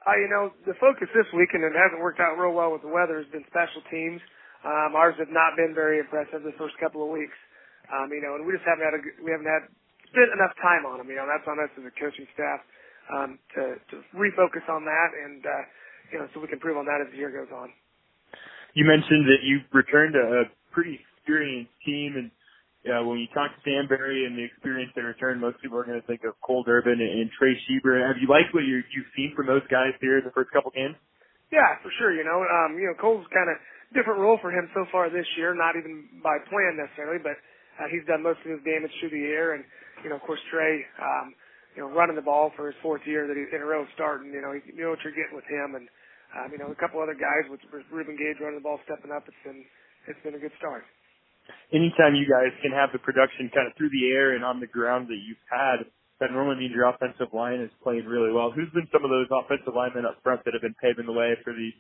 Uh, 0.05 0.17
you 0.21 0.29
know, 0.29 0.53
the 0.69 0.77
focus 0.77 1.09
this 1.17 1.29
week, 1.33 1.49
and 1.57 1.65
it 1.65 1.73
hasn't 1.73 2.01
worked 2.01 2.21
out 2.21 2.37
real 2.37 2.53
well 2.53 2.69
with 2.69 2.85
the 2.85 2.93
weather, 2.93 3.17
has 3.17 3.29
been 3.33 3.45
special 3.49 3.81
teams. 3.89 4.21
Um, 4.61 4.93
ours 4.93 5.17
have 5.17 5.33
not 5.33 5.57
been 5.57 5.73
very 5.73 6.01
impressive 6.01 6.45
the 6.45 6.57
first 6.61 6.77
couple 6.77 7.01
of 7.05 7.09
weeks. 7.09 7.37
Um, 7.89 8.13
you 8.13 8.21
know, 8.21 8.37
and 8.37 8.45
we 8.45 8.53
just 8.53 8.65
haven't 8.69 8.85
had 8.85 8.97
a, 8.97 9.01
we 9.25 9.33
haven't 9.33 9.49
had 9.49 9.69
spent 10.09 10.29
enough 10.33 10.53
time 10.61 10.85
on 10.85 11.01
them. 11.01 11.09
You 11.09 11.21
know, 11.21 11.29
that's 11.29 11.45
on 11.49 11.57
us 11.61 11.73
as 11.77 11.85
a 11.85 11.95
coaching 11.97 12.29
staff 12.37 12.61
um, 13.13 13.39
to 13.57 13.77
to 13.91 13.95
refocus 14.17 14.65
on 14.69 14.85
that, 14.85 15.11
and 15.13 15.43
uh, 15.45 15.63
you 16.13 16.19
know, 16.19 16.27
so 16.33 16.41
we 16.41 16.47
can 16.47 16.57
improve 16.57 16.77
on 16.77 16.87
that 16.87 17.05
as 17.05 17.11
the 17.13 17.19
year 17.19 17.33
goes 17.33 17.53
on. 17.53 17.73
You 18.75 18.85
mentioned 18.85 19.27
that 19.31 19.43
you 19.47 19.61
returned 19.73 20.17
a, 20.17 20.51
pretty 20.75 20.99
experienced 20.99 21.71
team, 21.87 22.19
and 22.19 22.29
uh, 22.91 23.07
when 23.07 23.23
you 23.23 23.31
talk 23.31 23.55
to 23.55 23.59
Stanberry 23.63 24.27
and 24.27 24.35
the 24.35 24.43
experience 24.43 24.91
they 24.99 25.07
returned, 25.07 25.41
most 25.41 25.63
people 25.63 25.79
are 25.79 25.87
going 25.87 26.01
to 26.01 26.07
think 26.11 26.27
of 26.27 26.35
Cole 26.43 26.67
Durbin 26.67 26.99
and, 26.99 27.13
and 27.23 27.31
Trey 27.39 27.55
Schieber. 27.65 27.95
Have 28.03 28.19
you 28.19 28.27
liked 28.27 28.51
what 28.51 28.67
you, 28.67 28.83
you've 28.91 29.09
seen 29.15 29.31
from 29.39 29.47
those 29.47 29.63
guys 29.71 29.95
here 30.03 30.19
in 30.19 30.27
the 30.27 30.35
first 30.35 30.51
couple 30.51 30.75
games? 30.75 30.99
Yeah, 31.55 31.79
for 31.87 31.95
sure. 32.03 32.11
You 32.11 32.27
know, 32.27 32.43
um, 32.43 32.75
you 32.75 32.91
know, 32.91 32.99
Cole's 32.99 33.23
kind 33.31 33.47
of 33.47 33.57
different 33.95 34.19
role 34.19 34.43
for 34.43 34.51
him 34.51 34.67
so 34.75 34.83
far 34.91 35.07
this 35.07 35.27
year, 35.39 35.55
not 35.55 35.79
even 35.79 36.11
by 36.19 36.43
plan 36.51 36.75
necessarily, 36.75 37.23
but 37.23 37.39
uh, 37.79 37.87
he's 37.87 38.03
done 38.11 38.27
most 38.27 38.43
of 38.43 38.51
his 38.51 38.63
damage 38.67 38.91
through 38.99 39.15
the 39.15 39.31
air, 39.31 39.55
and 39.55 39.63
you 40.03 40.11
know, 40.11 40.19
of 40.19 40.25
course, 40.27 40.43
Trey, 40.51 40.83
um, 40.99 41.33
you 41.75 41.83
know, 41.83 41.91
running 41.91 42.15
the 42.17 42.25
ball 42.25 42.55
for 42.55 42.71
his 42.71 42.79
fourth 42.83 43.03
year 43.05 43.27
that 43.27 43.37
he's 43.37 43.51
in 43.51 43.63
a 43.63 43.67
row 43.67 43.85
starting. 43.95 44.31
You 44.31 44.41
know, 44.41 44.55
you 44.55 44.83
know 44.83 44.95
what 44.95 45.03
you're 45.03 45.15
getting 45.15 45.35
with 45.35 45.47
him, 45.51 45.75
and 45.75 45.87
um, 46.35 46.51
you 46.51 46.59
know, 46.59 46.71
a 46.71 46.79
couple 46.79 46.99
other 46.99 47.15
guys 47.15 47.47
with, 47.47 47.63
Ruben 47.91 48.19
Gage 48.19 48.43
running 48.43 48.59
the 48.59 48.67
ball, 48.67 48.83
stepping 48.87 49.15
up. 49.15 49.27
It's 49.27 49.43
been 49.47 49.63
it's 50.11 50.23
been 50.23 50.35
a 50.35 50.43
good 50.43 50.55
start. 50.59 50.83
Anytime 51.71 52.17
you 52.17 52.27
guys 52.27 52.51
can 52.63 52.73
have 52.73 52.91
the 52.91 53.03
production 53.03 53.51
kind 53.53 53.69
of 53.69 53.77
through 53.77 53.93
the 53.93 54.11
air 54.11 54.35
and 54.35 54.43
on 54.43 54.61
the 54.61 54.71
ground 54.71 55.09
that 55.13 55.21
you've 55.21 55.41
had, 55.47 55.85
that 56.21 56.33
normally 56.33 56.65
means 56.65 56.73
your 56.73 56.89
offensive 56.89 57.33
line 57.35 57.61
is 57.61 57.71
playing 57.85 58.07
really 58.07 58.33
well. 58.33 58.49
Who's 58.51 58.71
been 58.73 58.89
some 58.95 59.05
of 59.05 59.11
those 59.11 59.29
offensive 59.29 59.75
linemen 59.75 60.07
up 60.09 60.19
front 60.25 60.45
that 60.45 60.55
have 60.55 60.65
been 60.65 60.77
paving 60.81 61.05
the 61.05 61.17
way 61.17 61.37
for 61.45 61.53
the 61.53 61.71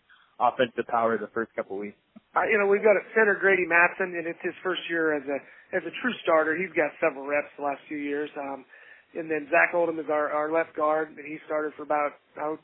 offensive 0.42 0.84
power 0.90 1.16
the 1.16 1.32
first 1.32 1.54
couple 1.54 1.78
weeks? 1.78 1.96
Uh, 2.34 2.44
you 2.50 2.58
know, 2.58 2.66
we've 2.66 2.82
got 2.82 2.98
at 2.98 3.06
center 3.14 3.38
Grady 3.38 3.64
Matson, 3.64 4.18
and 4.18 4.26
it's 4.26 4.42
his 4.42 4.56
first 4.62 4.82
year 4.90 5.14
as 5.14 5.24
a 5.26 5.38
as 5.74 5.82
a 5.86 5.92
true 6.02 6.14
starter. 6.22 6.54
He's 6.54 6.72
got 6.74 6.90
several 6.98 7.26
reps 7.26 7.50
the 7.58 7.64
last 7.64 7.82
few 7.86 7.98
years. 7.98 8.30
Um, 8.38 8.66
and 9.16 9.30
then 9.30 9.46
Zach 9.50 9.74
Oldham 9.74 9.98
is 9.98 10.10
our, 10.10 10.30
our 10.30 10.50
left 10.50 10.74
guard, 10.76 11.14
and 11.16 11.24
he 11.26 11.38
started 11.46 11.72
for 11.76 11.82
about 11.82 12.18
oh, 12.40 12.58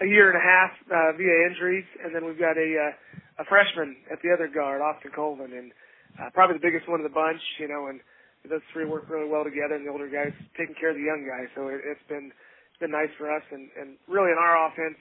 a 0.00 0.06
year 0.06 0.32
and 0.32 0.38
a 0.38 0.44
half 0.44 0.72
uh, 0.88 1.10
via 1.16 1.36
injuries. 1.48 1.84
And 2.02 2.14
then 2.14 2.24
we've 2.24 2.40
got 2.40 2.56
a 2.56 2.68
uh, 2.68 3.42
a 3.42 3.44
freshman 3.48 3.96
at 4.12 4.20
the 4.24 4.32
other 4.32 4.48
guard, 4.48 4.80
Austin 4.80 5.12
Colvin, 5.14 5.52
and 5.52 5.72
uh, 6.20 6.28
probably 6.32 6.56
the 6.56 6.64
biggest 6.64 6.88
one 6.88 7.00
of 7.00 7.06
the 7.06 7.12
bunch. 7.12 7.40
You 7.60 7.68
know, 7.68 7.88
and 7.88 8.00
those 8.48 8.64
three 8.72 8.88
work 8.88 9.08
really 9.08 9.28
well 9.28 9.44
together, 9.44 9.76
and 9.76 9.84
the 9.84 9.92
older 9.92 10.08
guys 10.08 10.32
taking 10.56 10.74
care 10.76 10.90
of 10.90 10.96
the 10.96 11.04
young 11.04 11.28
guys. 11.28 11.52
So 11.54 11.68
it, 11.68 11.84
it's 11.84 12.06
been 12.08 12.32
it's 12.32 12.80
been 12.80 12.92
nice 12.92 13.12
for 13.20 13.28
us, 13.28 13.44
and 13.52 13.68
and 13.76 14.00
really 14.08 14.32
in 14.32 14.40
our 14.40 14.68
offense, 14.68 14.96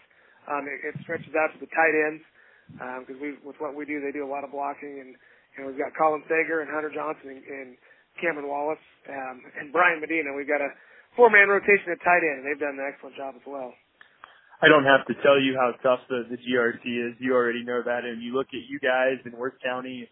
um, 0.52 0.68
it, 0.68 0.92
it 0.92 0.96
stretches 1.04 1.32
out 1.36 1.56
to 1.56 1.60
the 1.64 1.72
tight 1.72 1.96
ends. 1.96 2.24
because 3.04 3.16
um, 3.16 3.24
we 3.24 3.40
with 3.44 3.56
what 3.64 3.76
we 3.76 3.88
do, 3.88 4.04
they 4.04 4.12
do 4.12 4.28
a 4.28 4.32
lot 4.32 4.44
of 4.44 4.52
blocking, 4.52 5.00
and 5.00 5.16
you 5.56 5.64
know 5.64 5.72
we've 5.72 5.80
got 5.80 5.96
Colin 5.96 6.24
Sager 6.28 6.60
and 6.60 6.68
Hunter 6.68 6.92
Johnson 6.92 7.40
and, 7.40 7.44
and 7.48 7.70
Cameron 8.20 8.52
Wallace 8.52 8.84
um, 9.08 9.48
and 9.56 9.72
Brian 9.72 10.04
Medina. 10.04 10.36
We've 10.36 10.48
got 10.48 10.60
a 10.60 10.72
four-man 11.16 11.50
rotation 11.50 11.94
at 11.94 12.00
tight 12.04 12.22
end, 12.22 12.44
and 12.44 12.46
they've 12.46 12.60
done 12.60 12.78
an 12.78 12.86
excellent 12.86 13.16
job 13.16 13.36
as 13.36 13.46
well. 13.48 13.74
I 14.62 14.68
don't 14.68 14.84
have 14.84 15.08
to 15.08 15.16
tell 15.24 15.40
you 15.40 15.56
how 15.56 15.72
tough 15.80 16.04
the, 16.12 16.28
the 16.28 16.36
GRC 16.36 16.84
is. 16.84 17.16
You 17.20 17.32
already 17.32 17.64
know 17.64 17.80
that. 17.80 18.04
And 18.04 18.22
you 18.22 18.36
look 18.36 18.52
at 18.52 18.68
you 18.68 18.80
guys 18.84 19.16
in 19.24 19.32
Worth 19.32 19.56
County, 19.64 20.10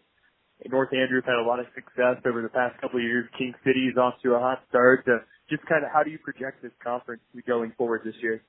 North 0.66 0.88
Andrew 0.90 1.20
have 1.20 1.28
had 1.28 1.38
a 1.38 1.46
lot 1.46 1.60
of 1.60 1.68
success 1.76 2.18
over 2.24 2.40
the 2.40 2.48
past 2.48 2.80
couple 2.80 2.98
of 2.98 3.04
years. 3.04 3.28
King 3.36 3.52
City 3.62 3.92
is 3.92 3.96
off 4.00 4.16
to 4.24 4.34
a 4.34 4.40
hot 4.40 4.64
start. 4.72 5.04
Uh, 5.06 5.20
just 5.52 5.62
kind 5.68 5.84
of 5.84 5.92
how 5.92 6.02
do 6.02 6.10
you 6.10 6.18
project 6.18 6.64
this 6.64 6.72
conference 6.82 7.20
going 7.46 7.76
forward 7.76 8.02
this 8.04 8.16
year? 8.24 8.42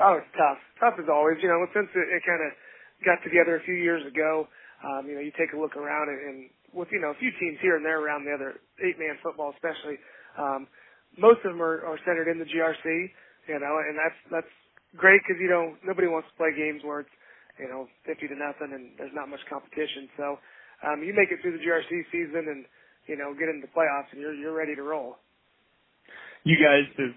Oh, 0.00 0.18
it's 0.18 0.32
tough. 0.34 0.58
Tough 0.80 0.96
as 0.98 1.06
always. 1.12 1.36
You 1.44 1.52
know, 1.52 1.60
since 1.76 1.88
it, 1.94 2.06
it 2.10 2.22
kind 2.24 2.42
of 2.42 2.50
got 3.04 3.22
together 3.22 3.60
a 3.60 3.62
few 3.62 3.76
years 3.76 4.02
ago, 4.08 4.48
um, 4.82 5.06
you 5.06 5.14
know, 5.14 5.22
you 5.22 5.30
take 5.38 5.52
a 5.54 5.60
look 5.60 5.76
around 5.76 6.10
and, 6.10 6.20
and 6.26 6.38
with, 6.74 6.88
you 6.90 6.98
know, 6.98 7.14
a 7.14 7.18
few 7.22 7.30
teams 7.38 7.60
here 7.62 7.76
and 7.76 7.84
there 7.84 8.00
around 8.02 8.24
the 8.24 8.32
other 8.32 8.58
eight-man 8.82 9.20
football 9.22 9.54
especially, 9.54 10.00
um, 10.40 10.66
most 11.18 11.44
of 11.44 11.52
them 11.52 11.62
are, 11.62 11.84
are 11.84 11.98
centered 12.06 12.30
in 12.30 12.38
the 12.38 12.48
GRC, 12.48 12.86
you 13.48 13.58
know, 13.58 13.74
and 13.82 13.96
that's, 13.98 14.20
that's 14.30 14.54
great 14.96 15.20
because, 15.26 15.40
you 15.40 15.48
know, 15.48 15.76
nobody 15.84 16.08
wants 16.08 16.28
to 16.30 16.34
play 16.36 16.52
games 16.56 16.80
where 16.84 17.00
it's, 17.00 17.16
you 17.60 17.68
know, 17.68 17.88
50 18.06 18.28
to 18.28 18.36
nothing 18.36 18.72
and 18.72 18.96
there's 18.96 19.14
not 19.14 19.28
much 19.28 19.42
competition. 19.48 20.08
So, 20.16 20.38
um, 20.82 21.02
you 21.04 21.14
make 21.14 21.30
it 21.30 21.38
through 21.42 21.58
the 21.58 21.62
GRC 21.62 21.90
season 22.10 22.48
and, 22.48 22.64
you 23.06 23.16
know, 23.16 23.34
get 23.34 23.48
into 23.48 23.66
the 23.66 23.72
playoffs 23.72 24.10
and 24.12 24.20
you're, 24.20 24.34
you're 24.34 24.56
ready 24.56 24.74
to 24.74 24.82
roll. 24.82 25.20
You 26.44 26.58
guys 26.58 26.90
have 26.98 27.14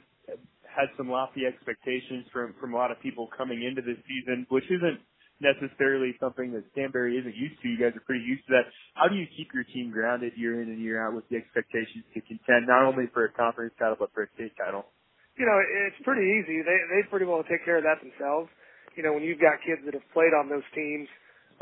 had 0.76 0.92
some 0.98 1.10
lofty 1.10 1.48
expectations 1.48 2.28
from 2.32 2.54
from 2.60 2.74
a 2.74 2.78
lot 2.78 2.92
of 2.92 3.00
people 3.00 3.30
coming 3.36 3.64
into 3.64 3.82
this 3.82 3.98
season, 4.06 4.46
which 4.50 4.66
isn't 4.66 5.00
necessarily 5.44 6.16
something 6.20 6.56
that 6.56 6.64
Stanberry 6.72 7.20
isn't 7.20 7.36
used 7.36 7.60
to. 7.62 7.68
You 7.68 7.80
guys 7.80 7.92
are 7.96 8.06
pretty 8.08 8.24
used 8.24 8.48
to 8.48 8.56
that. 8.56 8.72
How 8.96 9.12
do 9.12 9.16
you 9.16 9.28
keep 9.36 9.52
your 9.52 9.68
team 9.68 9.92
grounded 9.92 10.34
year 10.40 10.62
in 10.64 10.72
and 10.72 10.80
year 10.80 11.04
out 11.04 11.14
with 11.14 11.28
the 11.28 11.36
expectations 11.36 12.08
to 12.16 12.24
contend 12.24 12.68
not 12.68 12.88
only 12.88 13.12
for 13.12 13.26
a 13.28 13.32
conference 13.32 13.76
title 13.76 14.00
but 14.00 14.14
for 14.16 14.24
a 14.24 14.30
state 14.36 14.56
title? 14.56 14.88
You 15.36 15.44
know, 15.44 15.60
it's 15.60 16.00
pretty 16.08 16.24
easy. 16.24 16.64
They 16.64 16.80
they 16.88 17.04
pretty 17.12 17.28
well 17.28 17.44
take 17.44 17.68
care 17.68 17.76
of 17.76 17.84
that 17.84 18.00
themselves. 18.00 18.48
You 18.96 19.04
know, 19.04 19.12
when 19.12 19.28
you've 19.28 19.44
got 19.44 19.60
kids 19.68 19.84
that 19.84 19.92
have 19.92 20.08
played 20.16 20.32
on 20.32 20.48
those 20.48 20.64
teams, 20.72 21.12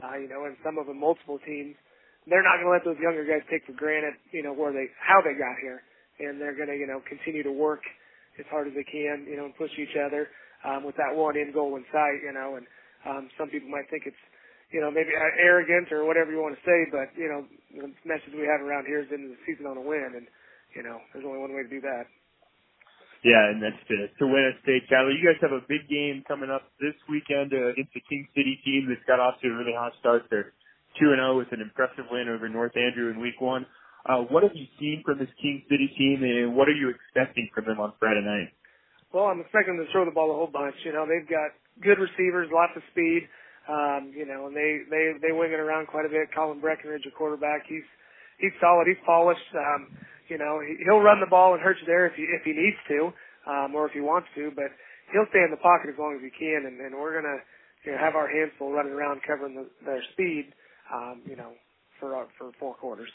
uh, 0.06 0.22
you 0.22 0.30
know, 0.30 0.46
and 0.46 0.54
some 0.62 0.78
of 0.78 0.86
them 0.86 1.02
multiple 1.02 1.42
teams, 1.42 1.74
they're 2.30 2.46
not 2.46 2.62
going 2.62 2.70
to 2.70 2.76
let 2.78 2.86
those 2.86 3.02
younger 3.02 3.26
guys 3.26 3.42
take 3.50 3.66
for 3.66 3.74
granted, 3.74 4.14
you 4.30 4.46
know, 4.46 4.54
where 4.54 4.70
they 4.70 4.94
how 5.02 5.18
they 5.26 5.34
got 5.34 5.58
here, 5.58 5.82
and 6.22 6.38
they're 6.38 6.54
going 6.54 6.70
to, 6.70 6.78
you 6.78 6.86
know, 6.86 7.02
continue 7.10 7.42
to 7.42 7.52
work 7.52 7.82
as 8.38 8.46
hard 8.54 8.70
as 8.70 8.78
they 8.78 8.86
can, 8.86 9.26
you 9.26 9.38
know, 9.38 9.50
and 9.50 9.58
push 9.58 9.74
each 9.82 9.98
other 9.98 10.30
um, 10.62 10.86
with 10.86 10.96
that 11.02 11.10
one 11.10 11.34
end 11.34 11.54
goal 11.54 11.76
in 11.76 11.84
sight, 11.90 12.22
you 12.22 12.34
know. 12.34 12.62
And 12.62 12.70
um, 13.06 13.30
some 13.38 13.50
people 13.50 13.70
might 13.70 13.90
think 13.90 14.04
it's, 14.06 14.24
you 14.72 14.82
know, 14.82 14.90
maybe 14.90 15.14
arrogant 15.14 15.92
or 15.92 16.06
whatever 16.06 16.32
you 16.32 16.42
want 16.42 16.56
to 16.56 16.64
say, 16.66 16.90
but 16.90 17.14
you 17.16 17.30
know, 17.30 17.46
the 17.74 17.94
message 18.08 18.34
we 18.34 18.48
have 18.50 18.62
around 18.64 18.86
here 18.86 19.02
is 19.02 19.10
end 19.14 19.30
of 19.30 19.34
the 19.36 19.42
season 19.46 19.68
on 19.68 19.78
a 19.78 19.86
win, 19.86 20.18
and 20.18 20.26
you 20.74 20.82
know, 20.82 20.98
there's 21.14 21.26
only 21.26 21.40
one 21.40 21.54
way 21.54 21.62
to 21.62 21.70
do 21.70 21.82
that. 21.82 22.10
Yeah, 23.24 23.56
and 23.56 23.64
that's 23.64 23.80
to, 23.88 24.12
to 24.20 24.26
win 24.28 24.52
a 24.52 24.54
state 24.68 24.84
title. 24.92 25.16
You 25.16 25.24
guys 25.24 25.40
have 25.40 25.56
a 25.56 25.64
big 25.64 25.88
game 25.88 26.28
coming 26.28 26.52
up 26.52 26.68
this 26.84 26.96
weekend 27.08 27.56
uh, 27.56 27.72
against 27.72 27.96
the 27.96 28.04
King 28.04 28.28
City 28.36 28.60
team 28.68 28.92
that's 28.92 29.06
got 29.08 29.24
off 29.24 29.40
to 29.40 29.48
a 29.48 29.56
really 29.56 29.72
hot 29.72 29.96
start. 30.04 30.28
They're 30.28 30.52
two 31.00 31.16
and 31.16 31.24
zero 31.24 31.32
oh 31.32 31.40
with 31.40 31.56
an 31.56 31.64
impressive 31.64 32.04
win 32.12 32.28
over 32.28 32.52
North 32.52 32.76
Andrew 32.76 33.16
in 33.16 33.24
Week 33.24 33.40
One. 33.40 33.64
Uh, 34.04 34.28
what 34.28 34.44
have 34.44 34.52
you 34.52 34.68
seen 34.76 35.00
from 35.08 35.24
this 35.24 35.32
King 35.40 35.64
City 35.72 35.88
team, 35.96 36.20
and 36.20 36.52
what 36.52 36.68
are 36.68 36.76
you 36.76 36.92
expecting 36.92 37.48
from 37.56 37.64
them 37.64 37.80
on 37.80 37.96
Friday 37.96 38.20
night? 38.20 38.52
Well, 39.16 39.32
I'm 39.32 39.40
expecting 39.40 39.80
them 39.80 39.88
to 39.88 39.92
throw 39.96 40.04
the 40.04 40.12
ball 40.12 40.28
a 40.28 40.36
whole 40.36 40.52
bunch. 40.52 40.76
You 40.84 40.92
know, 40.92 41.08
they've 41.08 41.30
got 41.30 41.56
good 41.82 41.98
receivers, 41.98 42.50
lots 42.54 42.74
of 42.76 42.84
speed. 42.92 43.28
Um, 43.64 44.12
you 44.12 44.28
know, 44.28 44.48
and 44.48 44.56
they 44.56 44.84
they 44.92 45.16
they 45.24 45.32
wing 45.32 45.56
it 45.56 45.60
around 45.60 45.88
quite 45.88 46.06
a 46.06 46.12
bit. 46.12 46.28
Colin 46.36 46.60
Breckenridge, 46.60 47.08
a 47.08 47.12
quarterback, 47.16 47.64
he's 47.68 47.88
he's 48.40 48.52
solid. 48.60 48.88
He's 48.88 49.00
polished. 49.06 49.48
Um, 49.56 49.96
you 50.28 50.38
know, 50.38 50.60
he, 50.60 50.76
he'll 50.84 51.00
run 51.00 51.20
the 51.20 51.30
ball 51.32 51.54
and 51.54 51.62
hurt 51.64 51.78
you 51.80 51.88
there 51.88 52.06
if 52.06 52.14
he 52.16 52.24
if 52.24 52.44
he 52.44 52.52
needs 52.52 52.78
to, 52.92 53.14
um, 53.48 53.76
or 53.76 53.88
if 53.88 53.94
he 53.94 54.02
wants 54.02 54.28
to. 54.36 54.52
But 54.52 54.76
he'll 55.16 55.30
stay 55.32 55.42
in 55.48 55.52
the 55.52 55.64
pocket 55.64 55.90
as 55.90 55.98
long 55.98 56.20
as 56.20 56.22
he 56.22 56.30
can, 56.30 56.68
and, 56.68 56.76
and 56.82 56.92
we're 56.94 57.16
gonna 57.16 57.40
you 57.88 57.92
know, 57.94 58.00
have 58.04 58.16
our 58.16 58.28
hands 58.28 58.52
full 58.60 58.74
running 58.74 58.92
around 58.92 59.22
covering 59.26 59.56
the, 59.56 59.66
their 59.86 60.04
speed. 60.12 60.52
Um, 60.92 61.24
you 61.26 61.38
know, 61.38 61.56
for 62.00 62.20
uh, 62.20 62.28
for 62.38 62.52
four 62.60 62.76
quarters 62.76 63.10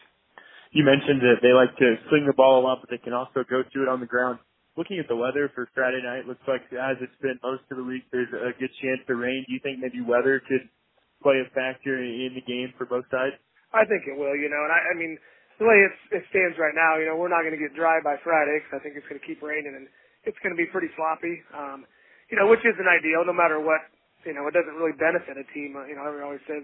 you 0.72 0.84
mentioned 0.84 1.20
that 1.22 1.40
they 1.40 1.52
like 1.52 1.76
to 1.78 1.96
sling 2.08 2.26
the 2.26 2.36
ball 2.36 2.60
a 2.60 2.62
lot, 2.62 2.78
but 2.80 2.90
they 2.90 2.98
can 2.98 3.12
also 3.12 3.44
go 3.48 3.62
to 3.62 3.82
it 3.82 3.88
on 3.88 4.00
the 4.00 4.06
ground. 4.06 4.38
Looking 4.78 5.02
at 5.02 5.10
the 5.10 5.18
weather 5.18 5.50
for 5.58 5.66
Friday 5.74 5.98
night, 6.06 6.30
looks 6.30 6.46
like 6.46 6.62
as 6.70 6.94
it's 7.02 7.18
been 7.18 7.34
most 7.42 7.66
of 7.66 7.82
the 7.82 7.82
week, 7.82 8.06
there's 8.14 8.30
a 8.30 8.54
good 8.62 8.70
chance 8.78 9.02
for 9.10 9.18
rain. 9.18 9.42
Do 9.42 9.50
you 9.50 9.58
think 9.58 9.82
maybe 9.82 9.98
weather 9.98 10.38
could 10.46 10.70
play 11.18 11.42
a 11.42 11.50
factor 11.50 11.98
in 11.98 12.30
the 12.38 12.44
game 12.46 12.70
for 12.78 12.86
both 12.86 13.02
sides? 13.10 13.34
I 13.74 13.82
think 13.90 14.06
it 14.06 14.14
will, 14.14 14.38
you 14.38 14.46
know, 14.46 14.62
and 14.62 14.70
I, 14.70 14.80
I 14.86 14.94
mean, 14.94 15.18
the 15.58 15.66
way 15.66 15.74
it's, 15.82 16.22
it 16.22 16.22
stands 16.30 16.54
right 16.62 16.78
now, 16.78 16.94
you 16.94 17.10
know, 17.10 17.18
we're 17.18 17.26
not 17.26 17.42
going 17.42 17.58
to 17.58 17.60
get 17.60 17.74
dry 17.74 17.98
by 17.98 18.22
Friday 18.22 18.62
because 18.62 18.78
I 18.78 18.80
think 18.86 18.94
it's 18.94 19.08
going 19.10 19.18
to 19.18 19.26
keep 19.26 19.42
raining 19.42 19.74
and 19.74 19.90
it's 20.22 20.38
going 20.46 20.54
to 20.54 20.60
be 20.60 20.70
pretty 20.70 20.94
sloppy, 20.94 21.42
um, 21.58 21.82
you 22.30 22.38
know, 22.38 22.46
which 22.46 22.62
isn't 22.62 22.86
ideal 22.86 23.26
no 23.26 23.34
matter 23.34 23.58
what, 23.58 23.82
you 24.22 24.30
know, 24.30 24.46
it 24.46 24.54
doesn't 24.54 24.78
really 24.78 24.94
benefit 24.94 25.34
a 25.34 25.46
team. 25.50 25.74
Uh, 25.74 25.90
you 25.90 25.98
know, 25.98 26.06
everyone 26.06 26.38
always 26.38 26.46
says 26.46 26.62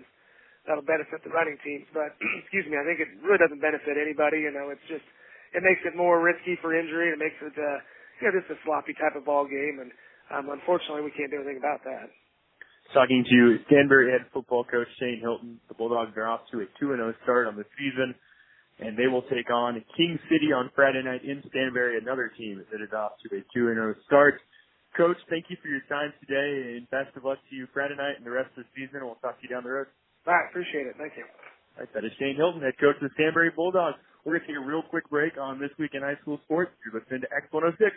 that'll 0.70 0.86
benefit 0.86 1.18
the 1.26 1.34
running 1.34 1.58
teams. 1.66 1.90
But 1.90 2.14
excuse 2.46 2.62
me, 2.70 2.78
I 2.78 2.86
think 2.86 3.02
it 3.02 3.10
really 3.26 3.42
doesn't 3.42 3.58
benefit 3.58 3.98
anybody. 3.98 4.46
You 4.46 4.54
know, 4.54 4.70
it's 4.70 4.86
just 4.86 5.02
it 5.50 5.66
makes 5.66 5.82
it 5.82 5.98
more 5.98 6.22
risky 6.22 6.54
for 6.62 6.78
injury. 6.78 7.10
It 7.10 7.18
makes 7.18 7.38
it 7.42 7.58
uh, 7.58 7.82
you 8.20 8.28
know 8.28 8.34
just 8.38 8.50
a 8.50 8.58
sloppy 8.64 8.94
type 8.94 9.16
of 9.16 9.24
ball 9.24 9.46
game, 9.46 9.80
and 9.80 9.90
um, 10.30 10.50
unfortunately, 10.50 11.02
we 11.02 11.12
can't 11.12 11.30
do 11.30 11.40
anything 11.40 11.58
about 11.58 11.84
that. 11.84 12.08
Talking 12.92 13.24
to 13.24 13.58
Stanberry 13.66 14.12
head 14.12 14.28
football 14.32 14.64
coach 14.64 14.86
Shane 15.00 15.18
Hilton, 15.20 15.58
the 15.68 15.74
Bulldogs 15.74 16.12
are 16.16 16.28
off 16.28 16.44
to 16.52 16.60
a 16.60 16.66
two 16.78 16.92
and 16.92 17.00
zero 17.00 17.14
start 17.24 17.48
on 17.48 17.56
the 17.56 17.64
season, 17.74 18.14
and 18.78 18.96
they 18.96 19.08
will 19.08 19.24
take 19.32 19.50
on 19.50 19.80
King 19.96 20.18
City 20.28 20.52
on 20.52 20.70
Friday 20.76 21.02
night 21.02 21.24
in 21.24 21.42
Stanberry, 21.48 21.96
another 21.96 22.30
team 22.36 22.62
that 22.70 22.80
is 22.84 22.92
off 22.92 23.16
to 23.24 23.36
a 23.36 23.40
two 23.56 23.72
and 23.72 23.76
zero 23.80 23.94
start. 24.06 24.40
Coach, 24.94 25.18
thank 25.28 25.50
you 25.50 25.56
for 25.58 25.66
your 25.66 25.82
time 25.90 26.14
today, 26.22 26.78
and 26.78 26.86
best 26.94 27.10
of 27.18 27.24
luck 27.24 27.42
to 27.50 27.56
you 27.56 27.66
Friday 27.74 27.98
night 27.98 28.14
and 28.14 28.22
the 28.22 28.30
rest 28.30 28.54
of 28.54 28.62
the 28.62 28.70
season. 28.78 29.02
We'll 29.02 29.18
talk 29.18 29.40
to 29.40 29.42
you 29.42 29.50
down 29.50 29.66
the 29.66 29.74
road. 29.74 29.90
All 30.22 30.32
right, 30.32 30.46
appreciate 30.48 30.86
it. 30.86 30.94
Thank 30.94 31.18
you. 31.18 31.26
All 31.74 31.82
right, 31.82 31.90
that 31.98 32.04
is 32.06 32.14
Shane 32.20 32.38
Hilton, 32.38 32.62
head 32.62 32.78
coach 32.78 32.94
of 33.02 33.10
the 33.10 33.14
Stanberry 33.18 33.50
Bulldogs. 33.50 33.98
We're 34.24 34.38
going 34.38 34.46
to 34.46 34.54
take 34.54 34.56
a 34.56 34.66
real 34.66 34.80
quick 34.80 35.10
break 35.10 35.36
on 35.36 35.58
This 35.60 35.70
Week 35.78 35.90
in 35.92 36.00
High 36.00 36.16
School 36.22 36.40
Sports. 36.44 36.70
You're 36.82 36.98
listening 36.98 37.20
to 37.20 37.26
X106. 37.28 37.90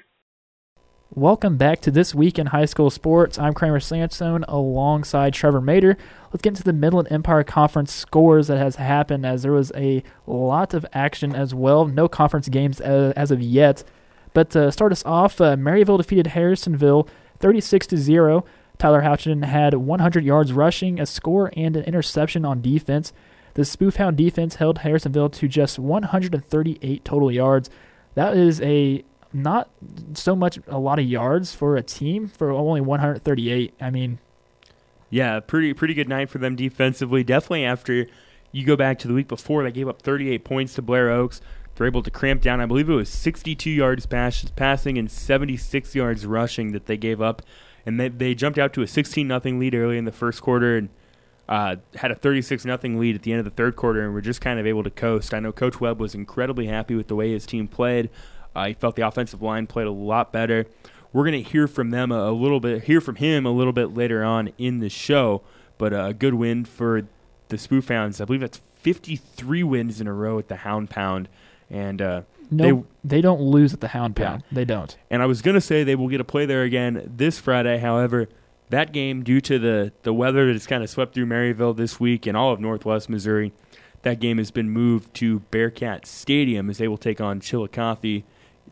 Welcome 1.11 1.55
back 1.55 1.79
to 1.81 1.89
This 1.89 2.13
Week 2.13 2.37
in 2.37 2.47
High 2.47 2.65
School 2.65 2.89
Sports. 2.89 3.39
I'm 3.39 3.53
Kramer 3.53 3.79
Sansone 3.79 4.43
alongside 4.49 5.33
Trevor 5.33 5.61
Mater. 5.61 5.95
Let's 6.33 6.41
get 6.41 6.49
into 6.49 6.65
the 6.65 6.73
Midland 6.73 7.07
Empire 7.11 7.45
Conference 7.45 7.93
scores 7.93 8.47
that 8.47 8.57
has 8.57 8.75
happened 8.75 9.25
as 9.25 9.43
there 9.43 9.53
was 9.53 9.71
a 9.73 10.03
lot 10.25 10.73
of 10.73 10.85
action 10.91 11.33
as 11.33 11.55
well. 11.55 11.85
No 11.85 12.09
conference 12.09 12.49
games 12.49 12.81
uh, 12.81 13.13
as 13.15 13.31
of 13.31 13.41
yet. 13.41 13.85
But 14.33 14.49
to 14.49 14.69
start 14.73 14.91
us 14.91 15.05
off, 15.05 15.39
uh, 15.39 15.55
Maryville 15.55 15.97
defeated 15.97 16.33
Harrisonville 16.33 17.07
36 17.39 17.87
to 17.87 17.97
0. 17.97 18.43
Tyler 18.77 19.01
Houchin 19.03 19.45
had 19.45 19.75
100 19.75 20.25
yards 20.25 20.51
rushing, 20.51 20.99
a 20.99 21.05
score, 21.05 21.53
and 21.55 21.77
an 21.77 21.85
interception 21.85 22.43
on 22.43 22.61
defense. 22.61 23.13
The 23.58 23.63
Spoofhound 23.63 24.17
defense 24.17 24.58
held 24.58 24.80
Harrisonville 24.80 25.32
to 25.32 25.48
just 25.48 25.80
138 25.80 27.04
total 27.04 27.32
yards. 27.32 27.72
That 28.13 28.38
is 28.38 28.62
a 28.62 29.04
not 29.34 29.72
so 30.13 30.36
much 30.36 30.60
a 30.67 30.78
lot 30.78 31.00
of 31.00 31.06
yards 31.06 31.56
for 31.56 31.76
a 31.76 31.82
team 31.82 32.28
for 32.28 32.52
only 32.52 32.82
138. 32.82 33.74
I 33.82 33.89
mean, 33.89 34.20
yeah, 35.10 35.39
pretty 35.39 35.74
pretty 35.74 35.96
good 35.96 36.08
night 36.08 36.30
for 36.30 36.38
them 36.38 36.56
defensively. 36.56 37.24
Definitely 37.24 37.65
after 37.65 38.06
you 38.52 38.63
go 38.63 38.76
back 38.76 39.00
to 39.00 39.08
the 39.08 39.15
week 39.15 39.28
before, 39.28 39.63
they 39.63 39.72
gave 39.72 39.88
up 39.88 40.04
38 40.04 40.46
points 40.46 40.76
to 40.76 40.84
Blair 40.84 41.10
Oaks. 41.10 41.41
They're 41.74 41.88
able 41.88 42.04
to 42.04 42.12
cramp 42.12 42.43
down. 42.43 42.62
I 42.62 42.67
believe 42.67 42.88
it 42.88 42.93
was 42.93 43.10
62 43.10 43.72
yards 43.72 44.06
pass, 44.06 44.46
passing 44.56 45.00
and 45.00 45.10
76 45.10 45.96
yards 45.96 46.28
rushing 46.28 46.74
that 46.74 46.86
they 46.86 46.96
gave 46.96 47.24
up 47.24 47.41
and 47.88 48.00
they, 48.00 48.10
they 48.10 48.36
jumped 48.36 48.60
out 48.60 48.72
to 48.74 48.84
a 48.84 48.88
16 48.88 49.28
nothing 49.28 49.58
lead 49.58 49.74
early 49.74 49.98
in 49.98 50.06
the 50.06 50.12
first 50.12 50.43
quarter 50.43 50.78
and 50.78 50.89
uh, 51.49 51.77
had 51.95 52.12
a 52.12 52.15
36 52.15 52.65
nothing 52.65 52.99
lead 52.99 53.15
at 53.15 53.21
the 53.21 53.31
end 53.31 53.39
of 53.39 53.45
the 53.45 53.51
third 53.51 53.75
quarter 53.75 54.03
and 54.03 54.13
were 54.13 54.21
just 54.21 54.41
kind 54.41 54.60
of 54.60 54.67
able 54.67 54.83
to 54.83 54.89
coast. 54.89 55.33
I 55.33 55.39
know 55.39 55.51
Coach 55.51 55.79
Webb 55.79 55.99
was 55.99 56.13
incredibly 56.13 56.67
happy 56.67 56.95
with 56.95 57.07
the 57.07 57.15
way 57.15 57.31
his 57.31 57.45
team 57.45 57.67
played. 57.67 58.10
Uh, 58.55 58.67
he 58.67 58.73
felt 58.73 58.95
the 58.95 59.07
offensive 59.07 59.41
line 59.41 59.67
played 59.67 59.88
a 59.88 59.91
lot 59.91 60.33
better. 60.33 60.65
We're 61.13 61.23
going 61.23 61.43
to 61.43 61.49
hear 61.49 61.67
from 61.67 61.91
them 61.91 62.12
a, 62.12 62.29
a, 62.29 62.31
little 62.31 62.60
bit, 62.60 62.83
hear 62.83 62.99
from 62.99 63.15
him 63.15 63.45
a 63.45 63.51
little 63.51 63.73
bit 63.73 63.93
later 63.93 64.23
on 64.23 64.51
in 64.57 64.79
the 64.79 64.89
show. 64.89 65.41
But 65.77 65.93
a 65.93 66.13
good 66.13 66.33
win 66.33 66.65
for 66.65 67.03
the 67.49 67.57
Spoofhounds. 67.57 68.19
I 68.19 68.25
believe 68.25 68.41
that's 68.41 68.60
53 68.81 69.63
wins 69.63 70.01
in 70.01 70.07
a 70.07 70.13
row 70.13 70.39
at 70.39 70.47
the 70.47 70.57
Hound 70.57 70.89
Pound, 70.89 71.29
and 71.69 72.01
uh, 72.01 72.21
no, 72.49 72.86
they, 73.03 73.17
they 73.17 73.21
don't 73.21 73.41
lose 73.41 73.73
at 73.73 73.81
the 73.81 73.89
Hound 73.89 74.15
Pound. 74.15 74.43
Yeah. 74.49 74.55
They 74.55 74.65
don't. 74.65 74.97
And 75.10 75.21
I 75.21 75.25
was 75.25 75.41
going 75.41 75.55
to 75.55 75.62
say 75.62 75.83
they 75.83 75.95
will 75.95 76.07
get 76.07 76.21
a 76.21 76.23
play 76.23 76.45
there 76.45 76.63
again 76.63 77.12
this 77.15 77.39
Friday. 77.39 77.77
However, 77.77 78.27
that 78.69 78.91
game, 78.91 79.23
due 79.23 79.41
to 79.41 79.60
the, 79.60 79.93
the 80.03 80.13
weather 80.13 80.45
that 80.47 80.53
has 80.53 80.67
kind 80.67 80.84
of 80.84 80.89
swept 80.89 81.13
through 81.13 81.27
Maryville 81.27 81.75
this 81.75 81.99
week 81.99 82.25
and 82.25 82.36
all 82.36 82.51
of 82.51 82.60
Northwest 82.60 83.10
Missouri, 83.10 83.53
that 84.01 84.19
game 84.19 84.38
has 84.38 84.51
been 84.51 84.69
moved 84.69 85.13
to 85.15 85.39
Bearcat 85.51 86.06
Stadium 86.06 86.69
as 86.69 86.77
they 86.77 86.88
will 86.88 86.97
take 86.97 87.21
on 87.21 87.39
Chillicothe 87.39 88.23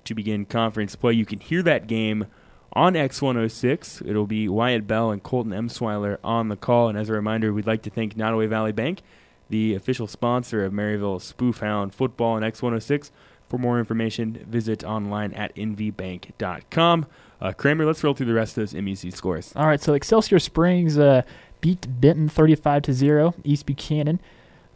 to 0.04 0.16
begin 0.16 0.46
conference 0.46 0.96
play. 0.96 1.14
You 1.14 1.26
can 1.26 1.40
hear 1.40 1.64
that 1.64 1.88
game 1.88 2.28
on 2.74 2.94
X106. 2.94 4.08
It'll 4.08 4.28
be 4.28 4.50
Wyatt 4.50 4.86
Bell 4.86 5.12
and 5.12 5.24
Colton 5.24 5.54
Emsweiler 5.54 6.18
on 6.24 6.50
the 6.50 6.58
call. 6.58 6.90
And 6.90 6.98
as 6.98 7.10
a 7.10 7.14
reminder, 7.14 7.54
we'd 7.54 7.68
like 7.68 7.82
to 7.84 7.90
thank 7.90 8.16
Nodaway 8.16 8.50
Valley 8.50 8.74
Bank, 8.74 9.02
the 9.50 9.76
official 9.76 10.08
sponsor 10.08 10.64
of 10.66 10.74
Maryville 10.74 11.22
Spoofhound 11.22 11.94
Football 11.94 12.38
and 12.38 12.46
X106. 12.46 13.12
For 13.48 13.58
more 13.58 13.80
information, 13.80 14.46
visit 14.48 14.84
online 14.84 15.34
at 15.34 15.56
nvbank.com. 15.56 17.06
Uh, 17.42 17.52
Kramer, 17.52 17.86
let's 17.86 18.04
roll 18.04 18.14
through 18.14 18.28
the 18.28 18.34
rest 18.34 18.58
of 18.58 18.62
those 18.62 18.74
MEC 18.74 19.14
scores. 19.14 19.54
All 19.56 19.68
right, 19.68 19.82
so 19.82 19.94
Excelsior 19.94 20.40
Springs 20.40 20.98
uh, 20.98 21.24
beat 21.62 21.88
Benton 22.00 22.30
35 22.30 22.84
to 22.84 22.94
0. 22.94 23.34
East 23.44 23.66
Buchanan 23.66 24.20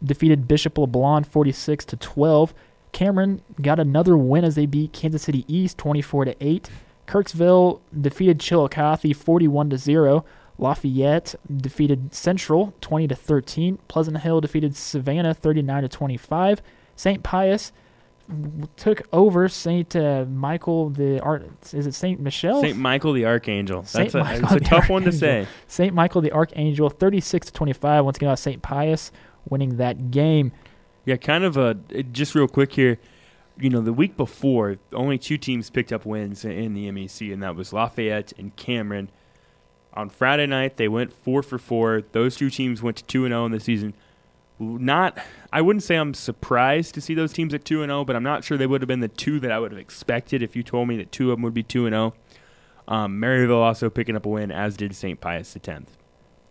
defeated 0.02 0.48
Bishop 0.48 0.74
LeBlond 0.74 1.26
46 1.26 1.84
to 1.86 1.96
12. 1.96 2.54
Cameron 2.92 3.42
got 3.60 3.78
another 3.78 4.16
win 4.16 4.44
as 4.44 4.54
they 4.56 4.66
beat 4.66 4.92
Kansas 4.92 5.22
City 5.22 5.44
East 5.48 5.78
24 5.78 6.26
to 6.26 6.36
8. 6.40 6.68
Kirksville 7.06 7.80
defeated 7.98 8.40
Chillicothe 8.40 9.14
41 9.16 9.70
to 9.70 9.78
0. 9.78 10.24
Lafayette 10.58 11.34
defeated 11.54 12.14
Central 12.14 12.74
20 12.80 13.08
to 13.08 13.14
13. 13.14 13.78
Pleasant 13.88 14.18
Hill 14.18 14.40
defeated 14.40 14.76
Savannah 14.76 15.34
39 15.34 15.82
to 15.82 15.88
25. 15.88 16.62
St. 16.96 17.22
Pius 17.22 17.72
took 18.76 19.02
over 19.12 19.48
Saint 19.48 19.94
uh, 19.96 20.24
Michael 20.28 20.90
the 20.90 21.20
Art. 21.20 21.44
Is 21.72 21.86
it 21.86 21.94
Saint 21.94 22.20
Michel? 22.20 22.60
Saint 22.60 22.76
Michael 22.78 23.12
the 23.12 23.24
Archangel. 23.24 23.84
Saint 23.84 24.12
That's 24.12 24.14
a, 24.14 24.24
Michael 24.24 24.56
a 24.56 24.60
the 24.60 24.64
tough 24.64 24.88
one 24.88 25.02
to 25.04 25.12
say. 25.12 25.46
Saint 25.66 25.94
Michael 25.94 26.20
the 26.20 26.32
Archangel, 26.32 26.90
36 26.90 27.48
to 27.48 27.52
25. 27.52 28.04
Once 28.04 28.16
again, 28.16 28.36
St. 28.36 28.62
Pius 28.62 29.12
winning 29.48 29.76
that 29.76 30.10
game. 30.10 30.52
Yeah, 31.04 31.16
kind 31.16 31.44
of 31.44 31.56
a 31.56 31.74
just 32.12 32.34
real 32.34 32.48
quick 32.48 32.72
here. 32.72 32.98
You 33.58 33.68
know, 33.68 33.80
the 33.80 33.92
week 33.92 34.16
before, 34.16 34.76
only 34.92 35.18
two 35.18 35.36
teams 35.36 35.68
picked 35.68 35.92
up 35.92 36.06
wins 36.06 36.44
in 36.44 36.72
the 36.72 36.90
MEC, 36.90 37.32
and 37.32 37.42
that 37.42 37.56
was 37.56 37.72
Lafayette 37.72 38.32
and 38.38 38.54
Cameron. 38.56 39.10
On 39.92 40.08
Friday 40.08 40.46
night, 40.46 40.76
they 40.76 40.88
went 40.88 41.12
four 41.12 41.42
for 41.42 41.58
four. 41.58 42.02
Those 42.12 42.36
two 42.36 42.48
teams 42.48 42.82
went 42.82 42.96
to 42.98 43.04
two 43.04 43.24
and 43.24 43.32
zero 43.32 43.44
in 43.44 43.52
the 43.52 43.60
season. 43.60 43.94
Not, 44.60 45.18
I 45.50 45.62
wouldn't 45.62 45.82
say 45.82 45.96
I'm 45.96 46.12
surprised 46.12 46.94
to 46.94 47.00
see 47.00 47.14
those 47.14 47.32
teams 47.32 47.54
at 47.54 47.64
two 47.64 47.82
and 47.82 47.88
zero, 47.90 48.04
but 48.04 48.14
I'm 48.14 48.22
not 48.22 48.44
sure 48.44 48.58
they 48.58 48.66
would 48.66 48.82
have 48.82 48.88
been 48.88 49.00
the 49.00 49.08
two 49.08 49.40
that 49.40 49.50
I 49.50 49.58
would 49.58 49.72
have 49.72 49.80
expected 49.80 50.42
if 50.42 50.54
you 50.54 50.62
told 50.62 50.86
me 50.86 50.98
that 50.98 51.10
two 51.10 51.30
of 51.30 51.38
them 51.38 51.42
would 51.42 51.54
be 51.54 51.62
two 51.62 51.86
and 51.86 51.94
zero. 51.94 52.14
Um, 52.86 53.18
Maryville 53.20 53.62
also 53.62 53.88
picking 53.88 54.16
up 54.16 54.26
a 54.26 54.28
win, 54.28 54.50
as 54.50 54.76
did 54.76 54.94
St. 54.94 55.18
Pius 55.20 55.54
the 55.54 55.60
tenth. 55.60 55.96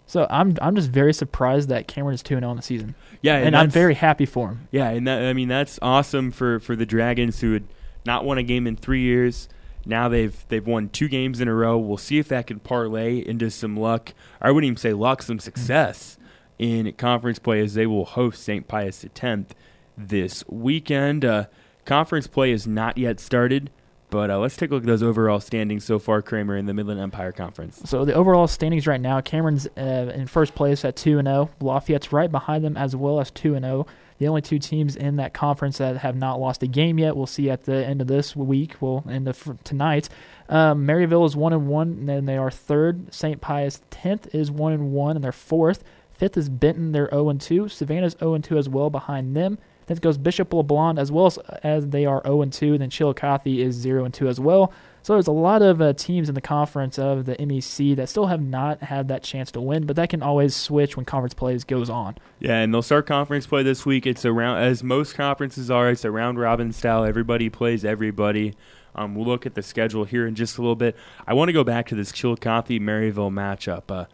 So 0.07 0.25
I'm 0.31 0.55
I'm 0.59 0.75
just 0.75 0.89
very 0.89 1.13
surprised 1.13 1.69
that 1.69 1.87
Cameron 1.87 2.15
is 2.15 2.23
2 2.23 2.39
0 2.39 2.49
in 2.49 2.57
the 2.57 2.63
season. 2.63 2.95
Yeah, 3.21 3.35
And, 3.37 3.55
I'm 3.55 3.69
very 3.69 3.93
happy 3.93 4.25
for 4.25 4.47
him. 4.49 4.67
Yeah, 4.71 4.89
and 4.89 5.07
that, 5.07 5.21
I 5.21 5.33
mean 5.33 5.49
that's 5.49 5.77
awesome 5.83 6.31
for, 6.31 6.59
for 6.59 6.75
the 6.75 6.85
Dragons 6.87 7.41
who 7.41 7.53
had 7.53 7.65
not 8.07 8.25
won 8.25 8.39
a 8.39 8.43
game 8.43 8.65
in 8.65 8.75
three 8.75 9.01
years. 9.01 9.49
Now 9.85 10.09
they've 10.09 10.35
they've 10.47 10.65
won 10.65 10.89
two 10.89 11.09
games 11.09 11.41
in 11.41 11.47
a 11.47 11.53
row. 11.53 11.77
We'll 11.77 11.97
see 11.97 12.17
if 12.17 12.27
that 12.29 12.47
can 12.47 12.59
parlay 12.59 13.19
into 13.19 13.51
some 13.51 13.77
luck. 13.77 14.15
I 14.41 14.49
wouldn't 14.49 14.65
even 14.65 14.77
say 14.77 14.93
luck, 14.93 15.21
some 15.21 15.37
success 15.37 16.17
in 16.59 16.91
conference 16.93 17.39
play 17.39 17.61
as 17.61 17.73
they 17.73 17.87
will 17.87 18.05
host 18.05 18.43
St. 18.43 18.67
Pius 18.67 19.03
X 19.03 19.55
this 19.97 20.43
weekend. 20.47 21.25
Uh, 21.25 21.45
conference 21.85 22.27
play 22.27 22.51
is 22.51 22.67
not 22.67 22.97
yet 22.97 23.19
started, 23.19 23.71
but 24.09 24.29
uh, 24.29 24.39
let's 24.39 24.57
take 24.57 24.69
a 24.69 24.73
look 24.73 24.83
at 24.83 24.87
those 24.87 25.03
overall 25.03 25.39
standings 25.39 25.85
so 25.85 25.99
far, 25.99 26.21
Kramer, 26.21 26.57
in 26.57 26.65
the 26.65 26.73
Midland 26.73 26.99
Empire 26.99 27.31
Conference. 27.31 27.81
So 27.85 28.05
the 28.05 28.13
overall 28.13 28.47
standings 28.47 28.87
right 28.87 28.99
now, 28.99 29.21
Cameron's 29.21 29.67
uh, 29.77 30.11
in 30.13 30.27
first 30.27 30.53
place 30.53 30.83
at 30.83 30.95
2 30.95 31.19
and 31.19 31.27
0. 31.27 31.49
Lafayette's 31.61 32.11
right 32.11 32.31
behind 32.31 32.63
them 32.63 32.75
as 32.75 32.95
well 32.95 33.19
as 33.19 33.31
2 33.31 33.55
and 33.55 33.63
0. 33.63 33.87
The 34.17 34.27
only 34.27 34.41
two 34.41 34.59
teams 34.59 34.97
in 34.97 35.15
that 35.15 35.33
conference 35.33 35.77
that 35.77 35.97
have 35.97 36.17
not 36.17 36.41
lost 36.41 36.61
a 36.61 36.67
game 36.67 36.99
yet, 36.99 37.15
we'll 37.15 37.25
see 37.25 37.49
at 37.49 37.63
the 37.63 37.85
end 37.85 38.01
of 38.01 38.07
this 38.07 38.35
week, 38.35 38.75
We'll 38.81 39.05
end 39.09 39.29
of 39.29 39.57
tonight. 39.63 40.09
Um, 40.49 40.85
Maryville 40.85 41.25
is 41.25 41.37
1 41.37 41.53
and 41.53 41.67
1, 41.67 41.87
and 41.87 42.09
then 42.09 42.25
they 42.25 42.37
are 42.37 42.51
third. 42.51 43.13
St. 43.13 43.39
Pius 43.39 43.81
10th 43.91 44.35
is 44.35 44.51
1 44.51 44.73
and 44.73 44.91
1, 44.91 45.15
and 45.15 45.23
they're 45.23 45.31
fourth. 45.31 45.85
Fifth 46.19 46.35
is 46.35 46.49
Benton, 46.49 46.91
they're 46.91 47.09
0 47.11 47.29
and 47.29 47.39
2. 47.39 47.69
Savannah's 47.69 48.17
0 48.19 48.33
and 48.33 48.43
2 48.43 48.57
as 48.57 48.67
well 48.67 48.89
behind 48.89 49.37
them. 49.37 49.57
Then 49.85 49.97
goes 49.97 50.17
Bishop 50.17 50.49
LeBlond 50.49 50.99
as 50.99 51.13
well 51.13 51.27
as, 51.27 51.37
as 51.63 51.87
they 51.87 52.05
are 52.05 52.21
0 52.25 52.41
and 52.41 52.51
2. 52.51 52.77
Then 52.77 52.89
Chillicothe 52.89 53.47
is 53.47 53.75
0 53.75 54.03
and 54.03 54.13
2 54.13 54.27
as 54.27 54.37
well. 54.37 54.73
So 55.01 55.13
there's 55.13 55.27
a 55.27 55.31
lot 55.31 55.61
of 55.61 55.81
uh, 55.81 55.93
teams 55.93 56.27
in 56.27 56.35
the 56.35 56.41
conference 56.41 56.99
of 56.99 57.25
the 57.25 57.37
MEC 57.37 57.95
that 57.95 58.09
still 58.09 58.27
have 58.27 58.41
not 58.41 58.83
had 58.83 59.07
that 59.07 59.23
chance 59.23 59.49
to 59.53 59.61
win, 59.61 59.85
but 59.85 59.95
that 59.95 60.09
can 60.09 60.21
always 60.21 60.53
switch 60.53 60.97
when 60.97 61.05
conference 61.05 61.33
plays 61.33 61.63
goes 61.63 61.89
on. 61.89 62.17
Yeah, 62.39 62.57
and 62.57 62.73
they'll 62.73 62.81
start 62.81 63.05
conference 63.05 63.47
play 63.47 63.63
this 63.63 63.85
week. 63.85 64.05
It's 64.05 64.25
around 64.25 64.57
as 64.57 64.83
most 64.83 65.15
conferences 65.15 65.71
are. 65.71 65.89
It's 65.89 66.03
a 66.03 66.11
round 66.11 66.37
robin 66.37 66.73
style. 66.73 67.05
Everybody 67.05 67.49
plays 67.49 67.85
everybody. 67.85 68.55
Um, 68.93 69.15
we'll 69.15 69.25
look 69.25 69.45
at 69.45 69.55
the 69.55 69.63
schedule 69.63 70.03
here 70.03 70.27
in 70.27 70.35
just 70.35 70.57
a 70.57 70.61
little 70.61 70.75
bit. 70.75 70.97
I 71.25 71.33
want 71.33 71.47
to 71.47 71.53
go 71.53 71.63
back 71.63 71.87
to 71.87 71.95
this 71.95 72.11
Chillicothe 72.11 72.81
Maryville 72.81 73.31
matchup. 73.31 73.83
Uh, 73.87 74.05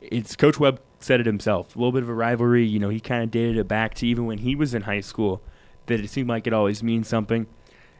it's 0.00 0.36
Coach 0.36 0.60
Webb 0.60 0.80
said 1.00 1.20
it 1.20 1.26
himself. 1.26 1.74
A 1.74 1.78
little 1.78 1.92
bit 1.92 2.02
of 2.02 2.08
a 2.08 2.14
rivalry. 2.14 2.64
You 2.64 2.78
know, 2.78 2.88
he 2.88 3.00
kind 3.00 3.22
of 3.22 3.30
dated 3.30 3.56
it 3.56 3.68
back 3.68 3.94
to 3.94 4.06
even 4.06 4.26
when 4.26 4.38
he 4.38 4.54
was 4.54 4.74
in 4.74 4.82
high 4.82 5.00
school. 5.00 5.42
That 5.86 6.00
it 6.00 6.08
seemed 6.08 6.28
like 6.28 6.46
it 6.46 6.52
always 6.52 6.82
means 6.82 7.08
something. 7.08 7.46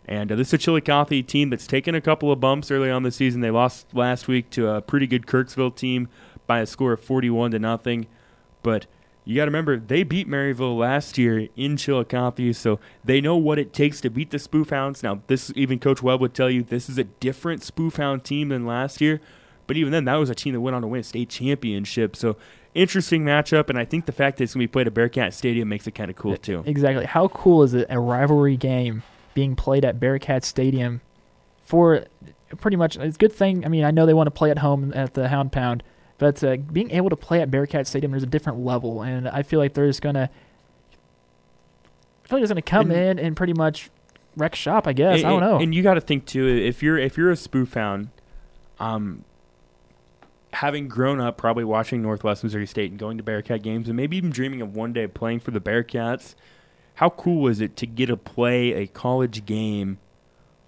And 0.06 0.32
uh, 0.32 0.36
this 0.36 0.48
is 0.48 0.54
a 0.54 0.58
Chillicothe 0.58 1.26
team 1.26 1.50
that's 1.50 1.66
taken 1.66 1.94
a 1.94 2.00
couple 2.00 2.32
of 2.32 2.40
bumps 2.40 2.70
early 2.70 2.90
on 2.90 3.02
the 3.02 3.10
season. 3.10 3.40
They 3.40 3.50
lost 3.50 3.94
last 3.94 4.28
week 4.28 4.50
to 4.50 4.68
a 4.68 4.80
pretty 4.80 5.06
good 5.06 5.26
Kirksville 5.26 5.74
team 5.74 6.08
by 6.46 6.60
a 6.60 6.66
score 6.66 6.92
of 6.92 7.00
41 7.00 7.52
to 7.52 7.58
nothing. 7.58 8.06
But 8.62 8.86
you 9.24 9.36
got 9.36 9.44
to 9.44 9.50
remember, 9.50 9.78
they 9.78 10.02
beat 10.02 10.28
Maryville 10.28 10.76
last 10.76 11.18
year 11.18 11.48
in 11.54 11.76
Chillicothe, 11.76 12.54
so 12.56 12.80
they 13.04 13.20
know 13.20 13.36
what 13.36 13.58
it 13.58 13.72
takes 13.72 14.00
to 14.00 14.10
beat 14.10 14.30
the 14.30 14.38
Spoofhounds. 14.38 15.02
Now, 15.02 15.22
this 15.26 15.52
even 15.54 15.78
Coach 15.78 16.02
Webb 16.02 16.20
would 16.20 16.34
tell 16.34 16.50
you 16.50 16.62
this 16.62 16.88
is 16.88 16.98
a 16.98 17.04
different 17.04 17.62
Spoofhound 17.62 18.24
team 18.24 18.48
than 18.48 18.66
last 18.66 19.00
year. 19.00 19.20
But 19.66 19.76
even 19.76 19.92
then, 19.92 20.06
that 20.06 20.16
was 20.16 20.30
a 20.30 20.34
team 20.34 20.54
that 20.54 20.60
went 20.60 20.74
on 20.74 20.82
to 20.82 20.88
win 20.88 21.00
a 21.00 21.04
state 21.04 21.28
championship. 21.28 22.16
So 22.16 22.36
interesting 22.74 23.24
matchup, 23.24 23.68
and 23.68 23.78
I 23.78 23.84
think 23.84 24.06
the 24.06 24.12
fact 24.12 24.38
that 24.38 24.44
it's 24.44 24.54
going 24.54 24.64
to 24.64 24.68
be 24.68 24.72
played 24.72 24.86
at 24.86 24.94
Bearcat 24.94 25.34
Stadium 25.34 25.68
makes 25.68 25.86
it 25.86 25.92
kind 25.92 26.10
of 26.10 26.16
cool 26.16 26.36
too. 26.36 26.62
Exactly. 26.66 27.04
How 27.04 27.28
cool 27.28 27.62
is 27.62 27.74
it 27.74 27.86
a 27.90 27.98
rivalry 27.98 28.56
game 28.56 29.02
being 29.34 29.56
played 29.56 29.84
at 29.84 29.98
Bearcat 30.00 30.44
Stadium 30.44 31.00
for 31.64 32.04
pretty 32.58 32.76
much 32.76 32.96
it's 32.96 33.16
a 33.16 33.18
good 33.18 33.32
thing. 33.32 33.64
I 33.64 33.68
mean, 33.68 33.84
I 33.84 33.90
know 33.90 34.06
they 34.06 34.14
want 34.14 34.26
to 34.26 34.32
play 34.32 34.50
at 34.50 34.58
home 34.58 34.92
at 34.94 35.14
the 35.14 35.28
Hound 35.28 35.52
Pound, 35.52 35.82
but 36.18 36.42
uh, 36.42 36.56
being 36.56 36.90
able 36.90 37.10
to 37.10 37.16
play 37.16 37.40
at 37.40 37.50
Bearcat 37.50 37.86
Stadium, 37.86 38.10
there's 38.12 38.22
a 38.24 38.26
different 38.26 38.64
level, 38.64 39.02
and 39.02 39.28
I 39.28 39.42
feel 39.42 39.58
like 39.60 39.74
they're 39.74 39.86
just 39.86 40.02
gonna, 40.02 40.28
I 42.24 42.28
feel 42.28 42.38
like 42.38 42.40
there's 42.40 42.50
gonna 42.50 42.62
come 42.62 42.90
And- 42.90 43.18
in 43.20 43.24
and 43.24 43.36
pretty 43.36 43.52
much 43.54 43.90
wreck 44.36 44.54
shop. 44.54 44.86
I 44.86 44.92
guess 44.92 45.18
And- 45.18 45.26
I 45.26 45.30
don't 45.30 45.40
know. 45.40 45.58
And 45.58 45.74
you 45.74 45.82
got 45.82 45.94
to 45.94 46.00
think 46.00 46.26
too, 46.26 46.46
if 46.46 46.82
you're 46.82 46.98
if 46.98 47.16
you're 47.16 47.30
a 47.30 47.34
Spoofhound, 47.34 48.08
um, 48.78 49.24
having 50.52 50.88
grown 50.88 51.20
up 51.20 51.36
probably 51.36 51.64
watching 51.64 52.02
Northwest 52.02 52.42
Missouri 52.42 52.66
State 52.66 52.90
and 52.90 52.98
going 52.98 53.16
to 53.18 53.22
Bearcat 53.22 53.62
games, 53.62 53.88
and 53.88 53.96
maybe 53.96 54.16
even 54.16 54.30
dreaming 54.30 54.60
of 54.60 54.74
one 54.74 54.92
day 54.92 55.06
playing 55.06 55.40
for 55.40 55.50
the 55.52 55.60
Bearcats, 55.60 56.34
how 56.94 57.10
cool 57.10 57.40
was 57.42 57.60
it 57.60 57.76
to 57.76 57.86
get 57.86 58.06
to 58.06 58.16
play 58.16 58.72
a 58.74 58.86
college 58.86 59.46
game 59.46 59.98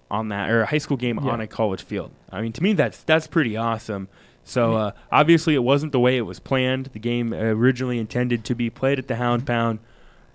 on 0.09 0.29
that 0.29 0.49
or 0.49 0.61
a 0.61 0.65
high 0.67 0.77
school 0.77 0.97
game 0.97 1.19
Yeah. 1.23 1.31
on 1.31 1.41
a 1.41 1.47
college 1.47 1.83
field? 1.83 2.11
I 2.31 2.41
mean, 2.41 2.51
to 2.53 2.63
me, 2.63 2.73
that's 2.73 3.03
that's 3.03 3.27
pretty 3.27 3.57
awesome. 3.57 4.07
So 4.45 4.75
uh, 4.75 4.91
obviously, 5.11 5.53
it 5.55 5.63
wasn't 5.63 5.91
the 5.93 5.99
way 5.99 6.17
it 6.17 6.21
was 6.21 6.39
planned. 6.39 6.87
The 6.87 6.99
game 6.99 7.33
originally 7.33 7.97
intended 7.97 8.43
to 8.45 8.55
be 8.55 8.69
played 8.69 8.99
at 8.99 9.07
the 9.07 9.15
Hound 9.15 9.45
Pound, 9.45 9.79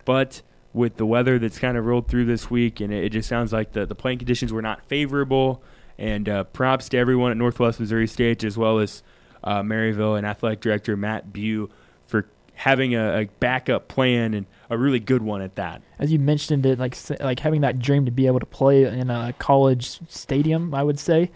but 0.04 0.40
with 0.72 0.96
the 0.96 1.04
weather 1.06 1.38
that's 1.38 1.58
kind 1.58 1.76
of 1.76 1.84
rolled 1.86 2.08
through 2.08 2.24
this 2.26 2.50
week, 2.50 2.80
and 2.80 2.92
it, 2.92 3.04
it 3.04 3.08
just 3.10 3.28
sounds 3.28 3.52
like 3.52 3.72
the, 3.72 3.84
the 3.86 3.94
playing 3.94 4.18
conditions 4.18 4.52
were 4.52 4.62
not 4.62 4.84
favorable. 4.86 5.62
And 5.98 6.28
uh, 6.28 6.44
props 6.44 6.88
to 6.90 6.96
everyone 6.96 7.32
at 7.32 7.36
Northwest 7.36 7.80
Missouri 7.80 8.06
State, 8.06 8.44
as 8.44 8.56
well 8.56 8.78
as 8.78 9.02
uh, 9.48 9.62
Maryville 9.62 10.18
and 10.18 10.26
athletic 10.26 10.60
director 10.60 10.96
Matt 10.96 11.32
Bew 11.32 11.70
for 12.06 12.26
having 12.54 12.94
a, 12.94 13.20
a 13.20 13.24
backup 13.40 13.88
plan 13.88 14.34
and 14.34 14.46
a 14.68 14.76
really 14.76 15.00
good 15.00 15.22
one 15.22 15.40
at 15.40 15.54
that. 15.54 15.80
As 15.98 16.12
you 16.12 16.18
mentioned 16.18 16.66
it, 16.66 16.78
like 16.78 16.94
like 17.20 17.40
having 17.40 17.62
that 17.62 17.78
dream 17.78 18.04
to 18.04 18.10
be 18.10 18.26
able 18.26 18.40
to 18.40 18.46
play 18.46 18.84
in 18.84 19.08
a 19.08 19.32
college 19.38 20.00
stadium, 20.08 20.74
I 20.74 20.82
would 20.82 20.98
say. 20.98 21.30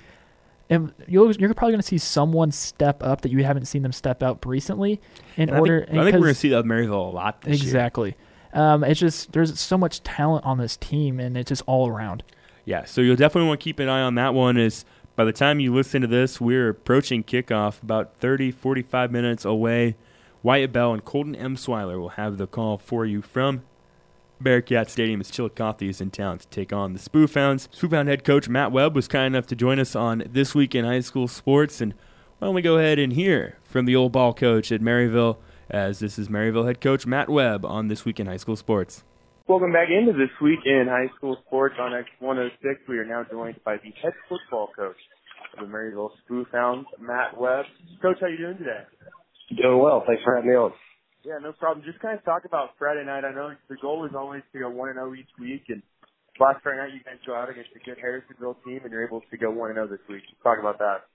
And 0.69 0.93
you'll, 1.07 1.33
you're 1.33 1.53
probably 1.55 1.73
going 1.73 1.83
to 1.83 1.87
see 1.87 1.99
someone 1.99 2.51
step 2.51 3.03
up 3.03 3.23
that 3.23 3.31
you 3.31 3.45
haven't 3.45 3.67
seen 3.67 3.83
them 3.83 3.93
step 3.93 4.23
up 4.23 4.47
recently 4.47 5.01
in 5.37 5.49
And 5.49 5.59
order. 5.59 5.83
I 5.83 5.87
think, 5.87 5.99
I 5.99 6.05
think 6.05 6.15
we're 6.15 6.23
going 6.23 6.35
to 6.35 6.41
see 6.41 6.49
that 6.51 6.65
Maryville 6.65 7.13
a 7.13 7.15
lot 7.15 7.43
this 7.43 7.61
year. 7.61 7.69
Exactly. 7.69 8.17
Um, 8.53 8.85
it's 8.85 9.01
just 9.01 9.33
there's 9.33 9.59
so 9.59 9.79
much 9.79 10.03
talent 10.03 10.45
on 10.45 10.59
this 10.59 10.77
team, 10.77 11.19
and 11.19 11.37
it's 11.37 11.49
just 11.49 11.63
all 11.67 11.89
around. 11.89 12.23
Yeah, 12.65 12.85
so 12.85 13.01
you'll 13.01 13.17
definitely 13.17 13.49
want 13.49 13.61
to 13.61 13.65
keep 13.65 13.81
an 13.81 13.89
eye 13.89 14.03
on 14.03 14.15
that 14.17 14.35
one. 14.35 14.57
Is 14.57 14.85
by 15.15 15.25
the 15.25 15.33
time 15.33 15.61
you 15.61 15.75
listen 15.75 16.03
to 16.03 16.09
this, 16.09 16.41
we're 16.41 16.71
approaching 16.71 17.23
kickoff, 17.23 17.83
about 17.83 18.17
30, 18.17 18.51
45 18.51 19.13
minutes 19.13 19.45
away. 19.45 19.97
Wyatt 20.43 20.73
Bell 20.73 20.93
and 20.93 21.05
Colton 21.05 21.37
Emsweiler 21.37 22.01
will 22.01 22.11
have 22.11 22.39
the 22.39 22.47
call 22.47 22.79
for 22.79 23.05
you 23.05 23.23
from 23.23 23.63
Bearcat 24.41 24.91
Stadium 24.91 25.21
as 25.21 25.31
Chillicothe 25.31 25.83
is 25.83 26.01
in 26.01 26.11
town 26.11 26.39
to 26.39 26.49
take 26.49 26.73
on 26.73 26.95
the 26.95 26.99
Spoofhounds. 26.99 27.69
Spoofhound 27.69 28.09
head 28.09 28.25
coach 28.25 28.49
Matt 28.49 28.73
Webb 28.73 28.95
was 28.95 29.07
kind 29.07 29.35
enough 29.35 29.47
to 29.49 29.57
join 29.57 29.79
us 29.79 29.95
on 29.95 30.25
This 30.29 30.55
Week 30.55 30.75
in 30.75 30.85
High 30.85 31.01
School 31.01 31.29
Sports, 31.29 31.81
and 31.81 31.93
why 32.39 32.47
don't 32.47 32.55
we 32.55 32.63
go 32.63 32.79
ahead 32.79 32.99
and 32.99 33.13
hear 33.13 33.59
from 33.63 33.85
the 33.85 33.95
old 33.95 34.13
ball 34.13 34.35
coach 34.35 34.73
at 34.73 34.81
Maryville, 34.81 35.37
as 35.71 36.01
this 36.01 36.19
is 36.19 36.29
Maryville 36.29 36.67
head 36.67 36.81
coach 36.81 37.07
Matt 37.07 37.29
Webb 37.29 37.65
on 37.65 37.89
This 37.89 38.05
Week 38.05 38.19
in 38.19 38.27
High 38.27 38.37
School 38.39 38.57
Sports. 38.57 39.05
Welcome 39.49 39.73
back 39.73 39.89
into 39.91 40.13
this 40.13 40.31
week 40.41 40.61
in 40.65 40.87
high 40.89 41.11
school 41.17 41.37
sports 41.47 41.75
on 41.81 41.91
X106. 41.91 42.87
We 42.89 42.99
are 42.99 43.05
now 43.05 43.27
joined 43.29 43.59
by 43.65 43.75
the 43.75 43.91
head 44.01 44.13
football 44.29 44.71
coach 44.77 44.97
of 45.59 45.67
the 45.67 45.73
Maryville 45.73 46.11
Spoof 46.25 46.47
Hounds, 46.53 46.87
Matt 47.01 47.37
Webb. 47.37 47.65
Coach, 48.01 48.19
how 48.21 48.29
you 48.29 48.39
doing 48.39 48.59
today? 48.59 48.87
Doing 49.61 49.83
well. 49.83 50.05
Thanks 50.07 50.23
for 50.23 50.37
having 50.37 50.49
me 50.49 50.57
on. 50.57 50.71
Yeah, 51.25 51.43
no 51.43 51.51
problem. 51.53 51.85
Just 51.85 51.99
kind 51.99 52.17
of 52.17 52.25
talk 52.25 52.45
about 52.45 52.79
Friday 52.79 53.05
night. 53.05 53.25
I 53.25 53.35
know 53.35 53.51
the 53.69 53.75
goal 53.83 54.07
is 54.07 54.13
always 54.15 54.43
to 54.53 54.61
go 54.61 54.71
one 54.71 54.91
and 54.91 54.97
zero 54.97 55.13
each 55.13 55.35
week, 55.41 55.65
and 55.71 55.83
last 56.39 56.63
Friday 56.63 56.79
night 56.79 56.95
you 56.95 57.03
guys 57.03 57.19
go 57.27 57.35
out 57.35 57.51
against 57.51 57.71
a 57.75 57.83
good 57.83 57.99
Harrisonville 57.99 58.63
team, 58.65 58.81
and 58.85 58.93
you're 58.93 59.05
able 59.05 59.23
to 59.29 59.37
go 59.37 59.51
one 59.51 59.71
and 59.71 59.77
zero 59.77 59.89
this 59.89 60.07
week. 60.09 60.23
Talk 60.45 60.61
about 60.61 60.79
that. 60.79 61.11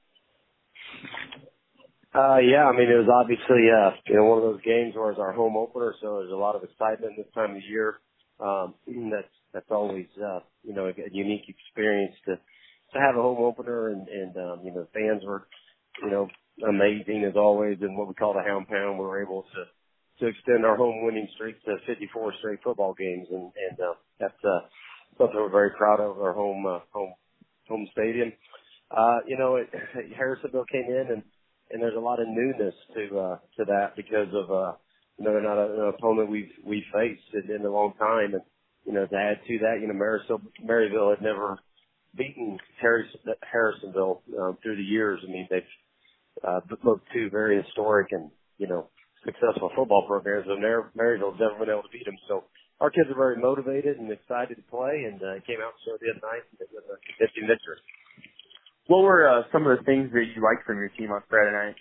Uh, 2.11 2.39
yeah, 2.43 2.67
I 2.67 2.75
mean, 2.75 2.91
it 2.91 2.99
was 2.99 3.07
obviously, 3.07 3.71
uh, 3.71 3.95
you 4.07 4.19
know, 4.19 4.25
one 4.25 4.37
of 4.39 4.43
those 4.43 4.61
games 4.63 4.95
where 4.95 5.11
it's 5.11 5.19
our 5.19 5.31
home 5.31 5.55
opener, 5.55 5.95
so 6.01 6.19
there's 6.19 6.31
a 6.31 6.35
lot 6.35 6.55
of 6.55 6.63
excitement 6.63 7.15
this 7.15 7.31
time 7.33 7.55
of 7.55 7.63
year. 7.63 8.03
Um, 8.39 8.75
that's, 9.11 9.33
that's 9.53 9.71
always, 9.71 10.07
uh, 10.23 10.39
you 10.63 10.73
know, 10.73 10.85
a, 10.85 10.89
a 10.89 11.09
unique 11.11 11.45
experience 11.47 12.15
to, 12.25 12.35
to 12.35 12.99
have 12.99 13.15
a 13.15 13.21
home 13.21 13.43
opener 13.43 13.89
and, 13.89 14.07
and, 14.07 14.37
um, 14.37 14.61
you 14.63 14.73
know, 14.73 14.87
fans 14.93 15.23
were, 15.25 15.47
you 16.03 16.11
know, 16.11 16.27
amazing 16.67 17.25
as 17.29 17.35
always 17.35 17.77
in 17.81 17.95
what 17.97 18.07
we 18.07 18.13
call 18.13 18.33
the 18.33 18.43
Hound 18.43 18.67
Pound. 18.67 18.97
We 18.97 19.05
were 19.05 19.21
able 19.21 19.43
to, 19.43 20.25
to 20.25 20.27
extend 20.31 20.65
our 20.65 20.77
home 20.77 21.03
winning 21.05 21.27
streak 21.35 21.63
to 21.65 21.75
54 21.85 22.33
straight 22.39 22.59
football 22.63 22.93
games 22.93 23.27
and, 23.31 23.51
and, 23.69 23.79
uh, 23.79 23.93
that's, 24.19 24.43
uh, 24.43 24.67
something 25.17 25.35
we're 25.37 25.49
very 25.49 25.71
proud 25.71 25.99
of 25.99 26.19
our 26.21 26.33
home, 26.33 26.65
uh, 26.65 26.79
home, 26.91 27.13
home 27.67 27.87
stadium. 27.91 28.31
Uh, 28.91 29.19
you 29.27 29.37
know, 29.37 29.55
it, 29.57 29.69
Harrisonville 30.19 30.65
came 30.71 30.85
in 30.85 31.07
and, 31.11 31.23
and 31.71 31.81
there's 31.81 31.95
a 31.95 31.99
lot 31.99 32.19
of 32.19 32.27
newness 32.27 32.73
to 32.95 33.19
uh 33.19 33.37
to 33.57 33.65
that 33.65 33.95
because 33.95 34.27
of 34.33 34.51
uh 34.51 34.73
you 35.17 35.25
know 35.25 35.33
they're 35.33 35.41
not 35.41 35.57
a, 35.57 35.73
an 35.73 35.93
opponent 35.95 36.29
we've 36.29 36.51
we've 36.63 36.87
faced 36.93 37.49
in, 37.49 37.65
a 37.65 37.71
long 37.71 37.93
time. 37.99 38.33
And 38.33 38.43
you 38.85 38.93
know 38.93 39.05
to 39.05 39.15
add 39.15 39.39
to 39.47 39.59
that 39.59 39.79
you 39.81 39.87
know 39.87 39.93
Maryville 39.93 40.41
Maryville 40.63 41.15
had 41.15 41.23
never 41.23 41.57
beaten 42.15 42.57
Harris, 42.81 43.07
Harrisonville 43.43 44.21
um, 44.39 44.57
through 44.63 44.77
the 44.77 44.83
years. 44.83 45.19
I 45.27 45.31
mean 45.31 45.47
they've 45.49 45.63
uh 46.47 46.59
both 46.83 47.01
two 47.13 47.29
very 47.29 47.61
historic 47.63 48.07
and 48.11 48.29
you 48.57 48.67
know 48.67 48.89
successful 49.25 49.71
football 49.75 50.05
programs. 50.07 50.47
And 50.47 50.61
Maryville's 50.95 51.39
never 51.39 51.59
been 51.59 51.69
able 51.69 51.83
to 51.83 51.91
beat 51.91 52.05
them. 52.05 52.17
So 52.27 52.45
our 52.79 52.89
kids 52.89 53.09
are 53.09 53.17
very 53.17 53.37
motivated 53.37 53.97
and 53.97 54.11
excited 54.11 54.55
to 54.55 54.65
play. 54.69 55.03
And 55.09 55.21
uh, 55.21 55.41
came 55.45 55.59
out 55.59 55.73
showed 55.83 55.99
the 55.99 56.13
other 56.13 56.23
night 56.23 56.45
with 56.55 56.69
a 56.71 56.97
50 57.19 57.41
victory. 57.41 57.81
What 58.87 59.03
were 59.03 59.27
uh, 59.27 59.43
some 59.51 59.67
of 59.67 59.77
the 59.77 59.83
things 59.83 60.11
that 60.13 60.25
you 60.33 60.41
liked 60.41 60.65
from 60.65 60.77
your 60.79 60.89
team 60.89 61.11
on 61.11 61.21
Friday 61.29 61.51
night? 61.51 61.75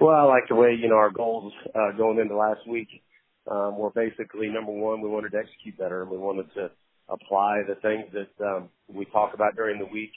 Well, 0.00 0.14
I 0.14 0.22
like 0.22 0.48
the 0.48 0.54
way 0.54 0.76
you 0.78 0.88
know 0.88 0.96
our 0.96 1.10
goals 1.10 1.52
uh, 1.74 1.92
going 1.96 2.18
into 2.18 2.36
last 2.36 2.66
week 2.68 2.88
um, 3.50 3.78
were 3.78 3.90
basically 3.90 4.48
number 4.48 4.72
one, 4.72 5.00
we 5.00 5.08
wanted 5.08 5.32
to 5.32 5.38
execute 5.38 5.78
better, 5.78 6.02
and 6.02 6.10
we 6.10 6.18
wanted 6.18 6.52
to 6.54 6.70
apply 7.08 7.62
the 7.66 7.76
things 7.76 8.04
that 8.12 8.44
um, 8.44 8.68
we 8.88 9.04
talk 9.06 9.34
about 9.34 9.54
during 9.54 9.78
the 9.78 9.86
week 9.86 10.10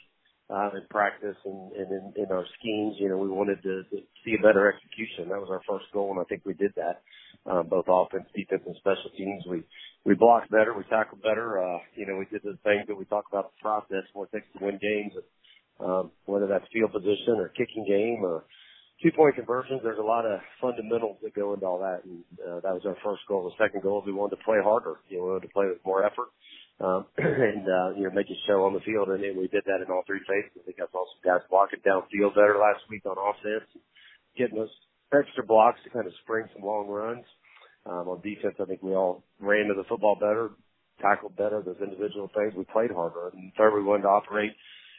uh, 0.49 0.69
in 0.73 0.81
practice 0.89 1.35
and, 1.45 1.71
and 1.73 1.91
in, 1.91 2.23
in 2.23 2.31
our 2.31 2.45
schemes. 2.59 2.95
You 2.99 3.09
know, 3.09 3.17
we 3.17 3.29
wanted 3.29 3.61
to, 3.63 3.83
to 3.83 3.97
see 4.25 4.35
a 4.37 4.41
better 4.41 4.73
execution. 4.73 5.29
That 5.29 5.39
was 5.39 5.49
our 5.51 5.61
first 5.67 5.85
goal, 5.93 6.11
and 6.11 6.19
I 6.19 6.23
think 6.23 6.41
we 6.45 6.53
did 6.53 6.73
that. 6.75 7.01
Um, 7.45 7.67
both 7.69 7.85
offense, 7.87 8.25
defense, 8.35 8.63
and 8.65 8.75
special 8.77 9.11
teams. 9.17 9.43
We 9.49 9.63
we 10.05 10.13
blocked 10.15 10.51
better, 10.51 10.73
we 10.75 10.83
tackled 10.89 11.21
better. 11.21 11.63
Uh, 11.63 11.79
you 11.95 12.05
know, 12.05 12.17
we 12.17 12.25
did 12.25 12.41
the 12.43 12.57
things 12.63 12.87
that 12.87 12.97
we 12.97 13.05
talked 13.05 13.31
about 13.31 13.51
the 13.55 13.61
process, 13.61 14.03
what 14.13 14.29
it 14.33 14.37
takes 14.37 14.47
to 14.57 14.65
win 14.65 14.79
games, 14.81 15.13
um, 15.79 16.11
whether 16.25 16.47
that's 16.47 16.65
field 16.73 16.91
position 16.91 17.37
or 17.37 17.49
kicking 17.49 17.85
game 17.87 18.23
or 18.23 18.43
two 19.01 19.11
point 19.15 19.35
conversions. 19.35 19.81
There's 19.83 19.99
a 19.99 20.05
lot 20.05 20.25
of 20.25 20.39
fundamentals 20.61 21.17
that 21.23 21.33
go 21.33 21.53
into 21.53 21.65
all 21.65 21.79
that, 21.79 22.03
and 22.03 22.23
uh, 22.39 22.59
that 22.61 22.73
was 22.73 22.83
our 22.85 22.97
first 23.03 23.23
goal. 23.27 23.47
The 23.47 23.63
second 23.63 23.81
goal 23.81 24.01
is 24.01 24.05
we 24.05 24.13
wanted 24.13 24.37
to 24.37 24.43
play 24.43 24.57
harder. 24.61 24.99
You 25.09 25.17
know, 25.17 25.23
we 25.23 25.29
wanted 25.31 25.47
to 25.47 25.53
play 25.53 25.67
with 25.67 25.83
more 25.85 26.05
effort. 26.05 26.29
Um, 26.79 27.05
and, 27.17 27.67
uh, 27.67 27.89
you 27.99 28.07
know, 28.07 28.15
make 28.15 28.31
a 28.31 28.39
show 28.47 28.63
on 28.63 28.73
the 28.73 28.79
field, 28.87 29.09
and, 29.09 29.23
and 29.23 29.35
we 29.35 29.51
did 29.51 29.63
that 29.67 29.83
in 29.83 29.91
all 29.91 30.03
three 30.07 30.23
phases. 30.23 30.55
I 30.55 30.63
think 30.63 30.79
I 30.79 30.87
saw 30.91 31.03
some 31.03 31.23
guys 31.27 31.43
blocking 31.51 31.83
downfield 31.83 32.39
better 32.39 32.55
last 32.55 32.87
week 32.87 33.03
on 33.03 33.19
offense, 33.19 33.67
getting 34.37 34.55
those 34.55 34.71
extra 35.11 35.43
blocks 35.43 35.79
to 35.83 35.89
kind 35.91 36.07
of 36.07 36.13
spring 36.23 36.47
some 36.55 36.63
long 36.63 36.87
runs. 36.87 37.25
Um, 37.85 38.07
on 38.07 38.21
defense, 38.21 38.55
I 38.59 38.65
think 38.65 38.83
we 38.83 38.95
all 38.95 39.23
ran 39.39 39.67
to 39.67 39.75
the 39.75 39.87
football 39.87 40.15
better, 40.15 40.51
tackled 41.01 41.35
better, 41.35 41.63
those 41.63 41.79
individual 41.83 42.31
things. 42.35 42.53
We 42.55 42.63
played 42.71 42.91
harder. 42.91 43.31
And 43.33 43.51
third, 43.57 43.75
we 43.75 43.83
wanted 43.83 44.03
to 44.03 44.15
operate 44.15 44.51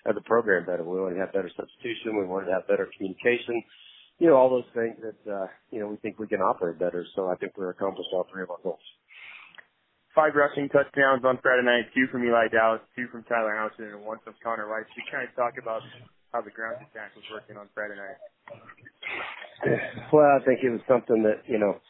as 0.04 0.16
a 0.16 0.24
program 0.24 0.66
better. 0.66 0.84
We 0.84 1.00
wanted 1.00 1.16
to 1.16 1.20
have 1.20 1.32
better 1.32 1.50
substitution. 1.56 2.16
We 2.16 2.24
wanted 2.28 2.46
to 2.46 2.56
have 2.60 2.68
better 2.68 2.88
communication. 2.96 3.62
You 4.20 4.28
know, 4.28 4.36
all 4.36 4.50
those 4.52 4.68
things 4.76 5.00
that, 5.00 5.20
uh, 5.24 5.48
you 5.72 5.80
know, 5.80 5.88
we 5.88 5.96
think 5.96 6.20
we 6.20 6.28
can 6.28 6.44
operate 6.44 6.78
better. 6.78 7.04
So 7.16 7.32
I 7.32 7.36
think 7.36 7.56
we're 7.56 7.70
accomplished 7.72 8.10
all 8.12 8.28
three 8.30 8.42
of 8.44 8.50
our 8.50 8.60
goals. 8.62 8.84
Five 10.14 10.36
rushing 10.36 10.68
touchdowns 10.68 11.24
on 11.24 11.38
Friday 11.40 11.64
night, 11.64 11.88
two 11.94 12.04
from 12.12 12.22
Eli 12.22 12.48
Dallas, 12.52 12.84
two 12.94 13.08
from 13.08 13.24
Tyler 13.24 13.56
Houston, 13.56 13.96
and 13.96 14.04
one 14.04 14.18
from 14.22 14.34
Connor. 14.44 14.68
Can 14.68 14.84
you 14.92 15.08
kind 15.10 15.24
of 15.26 15.34
talk 15.34 15.54
about 15.56 15.80
how 16.32 16.42
the 16.42 16.50
ground 16.50 16.84
attack 16.84 17.16
was 17.16 17.24
working 17.32 17.56
on 17.56 17.72
Friday 17.72 17.96
night? 17.96 18.20
Well, 20.12 20.36
I 20.36 20.44
think 20.44 20.60
it 20.62 20.70
was 20.70 20.84
something 20.86 21.22
that, 21.22 21.48
you 21.48 21.58
know, 21.58 21.80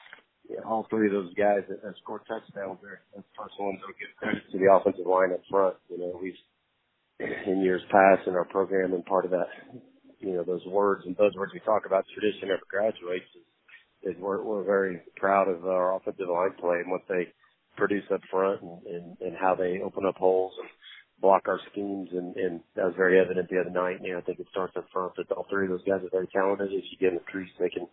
all 0.67 0.87
three 0.91 1.07
of 1.07 1.13
those 1.13 1.35
guys 1.35 1.67
that, 1.69 1.83
that 1.83 1.95
scored 2.03 2.23
touchdowns 2.29 2.79
are 2.85 3.01
the 3.17 3.25
first 3.35 3.59
ones 3.59 3.81
that 3.83 3.95
give 3.99 4.15
credit 4.19 4.43
to 4.53 4.59
the 4.59 4.71
offensive 4.71 5.07
line 5.07 5.33
up 5.33 5.43
front. 5.51 5.77
You 5.89 5.99
know, 5.99 6.19
we've 6.21 6.39
in 7.21 7.63
years 7.63 7.83
past 7.91 8.27
in 8.27 8.35
our 8.35 8.45
program 8.45 8.93
and 8.93 9.05
part 9.05 9.25
of 9.25 9.31
that, 9.31 9.49
you 10.21 10.35
know, 10.35 10.45
those 10.45 10.65
words 10.67 11.05
and 11.07 11.17
buzzwords 11.17 11.53
we 11.53 11.61
talk 11.61 11.87
about, 11.87 12.05
tradition 12.15 12.49
never 12.49 12.63
graduates 12.69 13.27
is, 13.35 14.15
is 14.15 14.21
we're, 14.21 14.43
we're 14.43 14.65
very 14.65 15.01
proud 15.17 15.49
of 15.49 15.67
our 15.67 15.97
offensive 15.97 16.29
line 16.29 16.53
play 16.61 16.79
and 16.81 16.91
what 16.91 17.03
they 17.09 17.29
produce 17.77 18.05
up 18.13 18.21
front 18.31 18.61
and, 18.63 18.87
and, 18.87 19.17
and 19.21 19.37
how 19.37 19.55
they 19.55 19.81
open 19.85 20.05
up 20.07 20.17
holes 20.17 20.53
and 20.61 20.69
block 21.21 21.43
our 21.47 21.61
schemes 21.73 22.09
and, 22.13 22.37
and 22.37 22.61
that 22.77 22.85
was 22.85 22.95
very 22.97 23.19
evident 23.21 23.49
the 23.49 23.61
other 23.61 23.71
night. 23.71 24.01
You 24.03 24.13
know, 24.13 24.19
I 24.19 24.23
think 24.23 24.41
it 24.41 24.47
starts 24.51 24.77
up 24.77 24.87
front 24.93 25.13
that 25.17 25.33
all 25.33 25.47
three 25.51 25.67
of 25.67 25.71
those 25.71 25.85
guys 25.85 26.05
are 26.05 26.13
very 26.13 26.29
talented. 26.29 26.73
If 26.73 26.85
you 26.91 26.99
get 26.99 27.13
in 27.13 27.21
the 27.21 27.31
crease, 27.31 27.51
they 27.59 27.69
can 27.69 27.87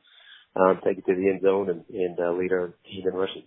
um, 0.55 0.79
take 0.83 0.97
it 0.97 1.05
to 1.05 1.15
the 1.15 1.29
end 1.29 1.41
zone 1.41 1.69
and, 1.69 1.83
and 1.89 2.19
uh, 2.19 2.31
lead 2.33 2.51
our 2.51 2.73
team 2.85 3.03
in 3.07 3.13
rushing. 3.13 3.43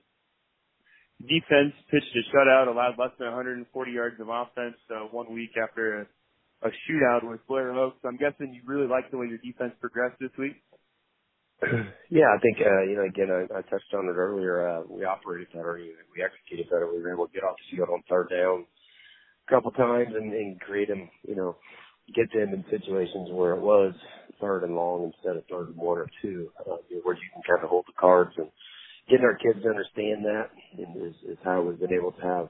Defense 1.20 1.76
pitched 1.90 2.16
a 2.16 2.24
shutout, 2.34 2.68
allowed 2.68 2.96
less 2.98 3.12
than 3.18 3.28
140 3.28 3.92
yards 3.92 4.20
of 4.20 4.28
offense 4.28 4.76
uh, 4.90 5.04
one 5.10 5.32
week 5.32 5.50
after 5.62 6.08
a, 6.62 6.68
shootout 6.68 7.28
with 7.28 7.46
Blair 7.46 7.72
Oaks. 7.72 7.98
I'm 8.04 8.16
guessing 8.16 8.54
you 8.54 8.62
really 8.64 8.88
like 8.88 9.10
the 9.10 9.18
way 9.18 9.26
your 9.26 9.38
defense 9.38 9.72
progressed 9.80 10.18
this 10.20 10.30
week. 10.38 10.56
yeah, 12.10 12.28
I 12.34 12.40
think 12.40 12.56
uh, 12.60 12.82
you 12.88 12.96
know. 12.96 13.04
Again, 13.04 13.30
I, 13.30 13.58
I 13.58 13.62
touched 13.62 13.92
on 13.94 14.06
it 14.06 14.16
earlier. 14.16 14.66
Uh, 14.66 14.82
we 14.88 15.04
operated 15.04 15.48
better. 15.52 15.74
We 15.74 16.22
executed 16.22 16.70
better. 16.70 16.88
We 16.90 17.02
were 17.02 17.12
able 17.12 17.26
to 17.26 17.32
get 17.32 17.44
off 17.44 17.56
the 17.58 17.76
field 17.76 17.90
on 17.92 18.02
third 18.08 18.30
down 18.30 18.64
a 19.46 19.50
couple 19.50 19.70
times 19.72 20.14
and, 20.14 20.32
and 20.32 20.60
create 20.60 20.88
them. 20.88 21.10
You 21.28 21.36
know, 21.36 21.56
get 22.14 22.32
them 22.32 22.54
in 22.54 22.64
situations 22.70 23.28
where 23.30 23.52
it 23.52 23.60
was 23.60 23.92
third 24.40 24.64
and 24.64 24.74
long 24.74 25.12
instead 25.12 25.36
of 25.36 25.44
third 25.50 25.68
and 25.68 25.76
one 25.76 25.98
or 25.98 26.08
two, 26.22 26.50
uh, 26.60 26.76
where 27.02 27.14
you 27.14 27.28
can 27.32 27.42
kind 27.46 27.62
of 27.62 27.68
hold 27.68 27.84
the 27.86 28.00
cards 28.00 28.32
and 28.38 28.48
getting 29.08 29.24
our 29.24 29.36
kids 29.36 29.62
to 29.62 29.68
understand 29.68 30.24
that 30.24 30.50
is, 30.78 31.14
is 31.28 31.38
how 31.44 31.60
we've 31.60 31.78
been 31.78 31.92
able 31.92 32.12
to 32.12 32.22
have 32.22 32.48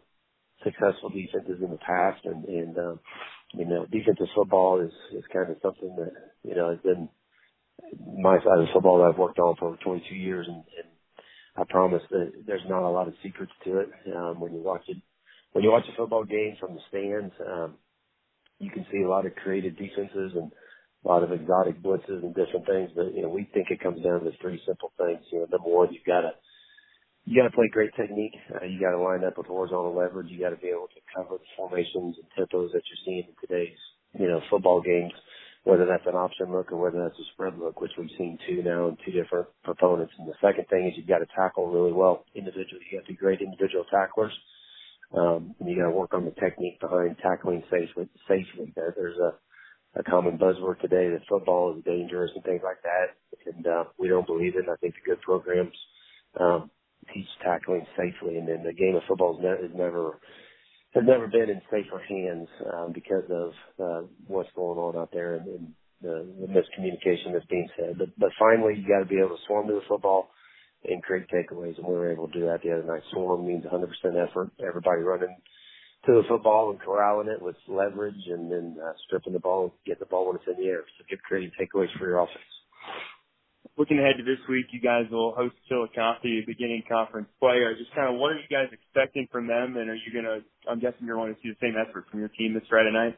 successful 0.63 1.11
defenses 1.11 1.63
in 1.63 1.71
the 1.71 1.79
past. 1.79 2.25
And, 2.25 2.45
and 2.45 2.79
um, 2.79 3.01
you 3.53 3.65
know, 3.65 3.87
defensive 3.87 4.29
football 4.35 4.81
is, 4.81 4.93
is 5.17 5.25
kind 5.33 5.51
of 5.51 5.57
something 5.63 5.95
that, 5.97 6.13
you 6.43 6.55
know, 6.55 6.71
has 6.71 6.79
been 6.81 7.09
my 8.23 8.37
side 8.39 8.61
of 8.61 8.69
football 8.73 8.99
that 8.99 9.13
I've 9.13 9.19
worked 9.19 9.39
on 9.39 9.57
for 9.57 9.77
22 9.85 10.15
years. 10.15 10.47
And, 10.49 10.57
and 10.57 10.89
I 11.57 11.65
promise 11.69 12.03
that 12.11 12.33
there's 12.47 12.63
not 12.69 12.89
a 12.89 12.91
lot 12.91 13.09
of 13.09 13.15
secrets 13.23 13.53
to 13.65 13.81
it. 13.81 13.89
Um, 14.15 14.41
when 14.41 14.53
you 14.55 14.63
watch 14.63 14.85
it, 14.89 14.99
when 15.53 15.65
you 15.65 15.71
watch 15.71 15.85
a 15.93 15.97
football 15.97 16.25
game 16.25 16.57
from 16.61 16.75
the 16.75 16.81
stands, 16.89 17.35
um, 17.47 17.75
you 18.59 18.71
can 18.71 18.87
see 18.93 19.03
a 19.03 19.09
lot 19.09 19.27
of 19.27 19.35
creative 19.35 19.77
defenses 19.77 20.33
and 20.37 20.53
a 21.05 21.09
lot 21.09 21.25
of 21.25 21.33
exotic 21.33 21.83
blitzes 21.83 22.23
and 22.23 22.35
different 22.35 22.67
things. 22.67 22.91
But 22.95 23.15
you 23.15 23.23
know, 23.23 23.31
we 23.31 23.49
think 23.53 23.69
it 23.71 23.81
comes 23.81 24.05
down 24.05 24.23
to 24.23 24.31
three 24.41 24.61
simple 24.67 24.93
things. 24.99 25.21
You 25.33 25.41
know, 25.41 25.47
number 25.51 25.69
one, 25.69 25.93
you've 25.93 26.05
got 26.05 26.21
to 26.21 26.33
you 27.31 27.41
got 27.41 27.49
to 27.49 27.55
play 27.55 27.69
great 27.69 27.95
technique. 27.95 28.35
Uh, 28.51 28.67
you 28.67 28.81
got 28.81 28.91
to 28.91 28.99
line 28.99 29.23
up 29.23 29.39
with 29.39 29.47
horizontal 29.47 29.95
leverage. 29.95 30.27
You 30.31 30.41
got 30.41 30.51
to 30.51 30.57
be 30.57 30.67
able 30.67 30.89
to 30.91 31.01
cover 31.15 31.39
the 31.39 31.47
formations 31.57 32.17
and 32.19 32.27
tempos 32.35 32.73
that 32.75 32.83
you're 32.91 33.05
seeing 33.07 33.23
in 33.23 33.37
today's 33.41 33.79
you 34.19 34.27
know 34.27 34.41
football 34.51 34.83
games. 34.83 35.13
Whether 35.63 35.87
that's 35.87 36.07
an 36.07 36.17
option 36.19 36.51
look 36.51 36.73
or 36.73 36.79
whether 36.83 36.99
that's 36.99 37.21
a 37.21 37.33
spread 37.35 37.57
look, 37.57 37.81
which 37.81 37.93
we've 37.97 38.11
seen 38.19 38.37
two 38.49 38.65
now 38.65 38.89
in 38.89 38.97
two 39.07 39.13
different 39.13 39.47
proponents. 39.63 40.13
And 40.19 40.27
the 40.27 40.35
second 40.43 40.67
thing 40.67 40.89
is 40.89 40.95
you've 40.97 41.07
got 41.07 41.19
to 41.19 41.29
tackle 41.37 41.71
really 41.71 41.93
well 41.93 42.25
individually. 42.35 42.83
You 42.91 42.99
got 42.99 43.07
to 43.07 43.13
be 43.13 43.17
great 43.17 43.41
individual 43.43 43.85
tacklers. 43.93 44.33
Um, 45.15 45.55
and 45.61 45.69
you 45.69 45.77
got 45.77 45.91
to 45.91 45.95
work 45.95 46.15
on 46.15 46.25
the 46.25 46.33
technique 46.33 46.81
behind 46.81 47.17
tackling 47.23 47.63
safely. 47.71 48.09
Safely, 48.27 48.73
there, 48.75 48.93
there's 48.97 49.19
a 49.19 49.35
a 49.97 50.03
common 50.05 50.39
buzzword 50.39 50.81
today 50.81 51.11
that 51.11 51.23
football 51.29 51.77
is 51.77 51.85
dangerous 51.85 52.31
and 52.35 52.45
things 52.45 52.63
like 52.65 52.79
that. 52.83 53.55
And 53.55 53.67
uh, 53.67 53.85
we 53.99 54.09
don't 54.09 54.27
believe 54.27 54.55
it. 54.57 54.67
I 54.71 54.77
think 54.77 54.95
the 54.95 55.11
good 55.11 55.21
programs 55.21 55.75
um, 56.39 56.71
teach 57.15 57.29
tackling 57.45 57.87
safely, 57.97 58.39
and 58.39 58.49
then 58.49 58.65
the 58.65 58.73
game 58.75 58.97
of 58.97 59.03
football 59.09 59.39
is, 59.39 59.45
ne- 59.45 59.79
never 59.79 60.19
has 60.95 61.05
never 61.07 61.29
been 61.29 61.51
in 61.51 61.61
safer 61.71 62.01
hands 62.09 62.49
um, 62.75 62.93
because 62.95 63.25
of 63.31 63.53
uh, 63.83 64.07
what's 64.27 64.51
going 64.57 64.79
on 64.79 64.97
out 64.97 65.11
there 65.13 65.37
and, 65.37 65.49
and 65.49 65.69
the, 66.03 66.27
the 66.41 66.49
miscommunication 66.49 67.33
that's 67.35 67.47
being 67.47 67.69
said. 67.79 67.99
But 67.99 68.09
but 68.19 68.31
finally, 68.39 68.75
you 68.79 68.89
got 68.89 69.01
to 69.01 69.07
be 69.11 69.19
able 69.21 69.37
to 69.37 69.43
swarm 69.47 69.69
to 69.69 69.75
the 69.75 69.83
football 69.89 70.31
and 70.85 71.03
create 71.03 71.27
takeaways, 71.29 71.79
and 71.79 71.87
we 71.87 71.95
were 71.95 72.13
able 72.13 72.29
to 72.29 72.35
do 72.41 72.47
that 72.47 72.61
the 72.65 72.73
other 72.73 72.85
night. 72.85 73.03
Swarm 73.13 73.47
means 73.47 73.65
100% 73.65 73.85
effort, 74.31 74.51
everybody 74.67 75.03
running 75.03 75.37
to 76.07 76.13
the 76.15 76.23
football 76.29 76.71
and 76.71 76.81
corralling 76.81 77.29
it 77.29 77.43
with 77.43 77.57
leverage 77.69 78.23
and 78.29 78.53
then 78.53 78.77
uh, 78.85 78.93
stripping 79.07 79.35
the 79.35 79.41
ball 79.41 79.75
getting 79.87 80.01
the 80.01 80.07
ball 80.07 80.29
when 80.29 80.37
it's 80.37 80.47
in 80.49 80.63
the 80.63 80.71
air. 80.71 80.85
So 80.99 81.05
get 81.11 81.23
creative 81.25 81.53
takeaways 81.61 81.89
for 81.99 82.09
your 82.09 82.21
offense. 82.21 82.39
Looking 83.81 83.97
ahead 83.99 84.21
to 84.21 84.25
this 84.29 84.45
week, 84.45 84.67
you 84.77 84.81
guys 84.85 85.09
will 85.11 85.33
host 85.33 85.57
Chillicothe 85.67 86.45
beginning 86.45 86.83
conference 86.87 87.29
play. 87.41 87.65
Just 87.79 87.89
kind 87.97 88.13
of 88.13 88.21
what 88.21 88.33
are 88.33 88.37
you 88.37 88.45
guys 88.53 88.69
expecting 88.77 89.27
from 89.33 89.47
them, 89.47 89.79
and 89.81 89.89
are 89.89 89.97
you 89.97 90.13
gonna? 90.13 90.45
I'm 90.69 90.81
guessing 90.81 91.09
you're 91.09 91.17
wanting 91.17 91.37
to 91.37 91.41
see 91.41 91.49
the 91.49 91.65
same 91.65 91.81
effort 91.81 92.05
from 92.11 92.21
your 92.21 92.29
team 92.29 92.53
this 92.53 92.63
Friday 92.69 92.93
night. 92.93 93.17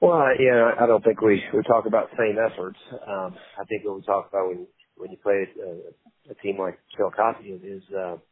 Well, 0.00 0.22
yeah, 0.38 0.70
I 0.78 0.86
don't 0.86 1.02
think 1.02 1.20
we 1.20 1.42
we 1.52 1.64
talk 1.66 1.86
about 1.86 2.14
same 2.14 2.38
efforts. 2.38 2.78
Um, 2.94 3.34
I 3.58 3.66
think 3.66 3.82
what 3.82 3.96
we 3.96 4.02
talk 4.06 4.28
about 4.30 4.46
when 4.46 4.68
when 4.98 5.10
you 5.10 5.18
play 5.18 5.50
a, 5.58 6.30
a 6.30 6.34
team 6.38 6.54
like 6.56 6.78
Chillicothe 6.94 7.58
is 7.58 7.82
uh, 7.90 8.22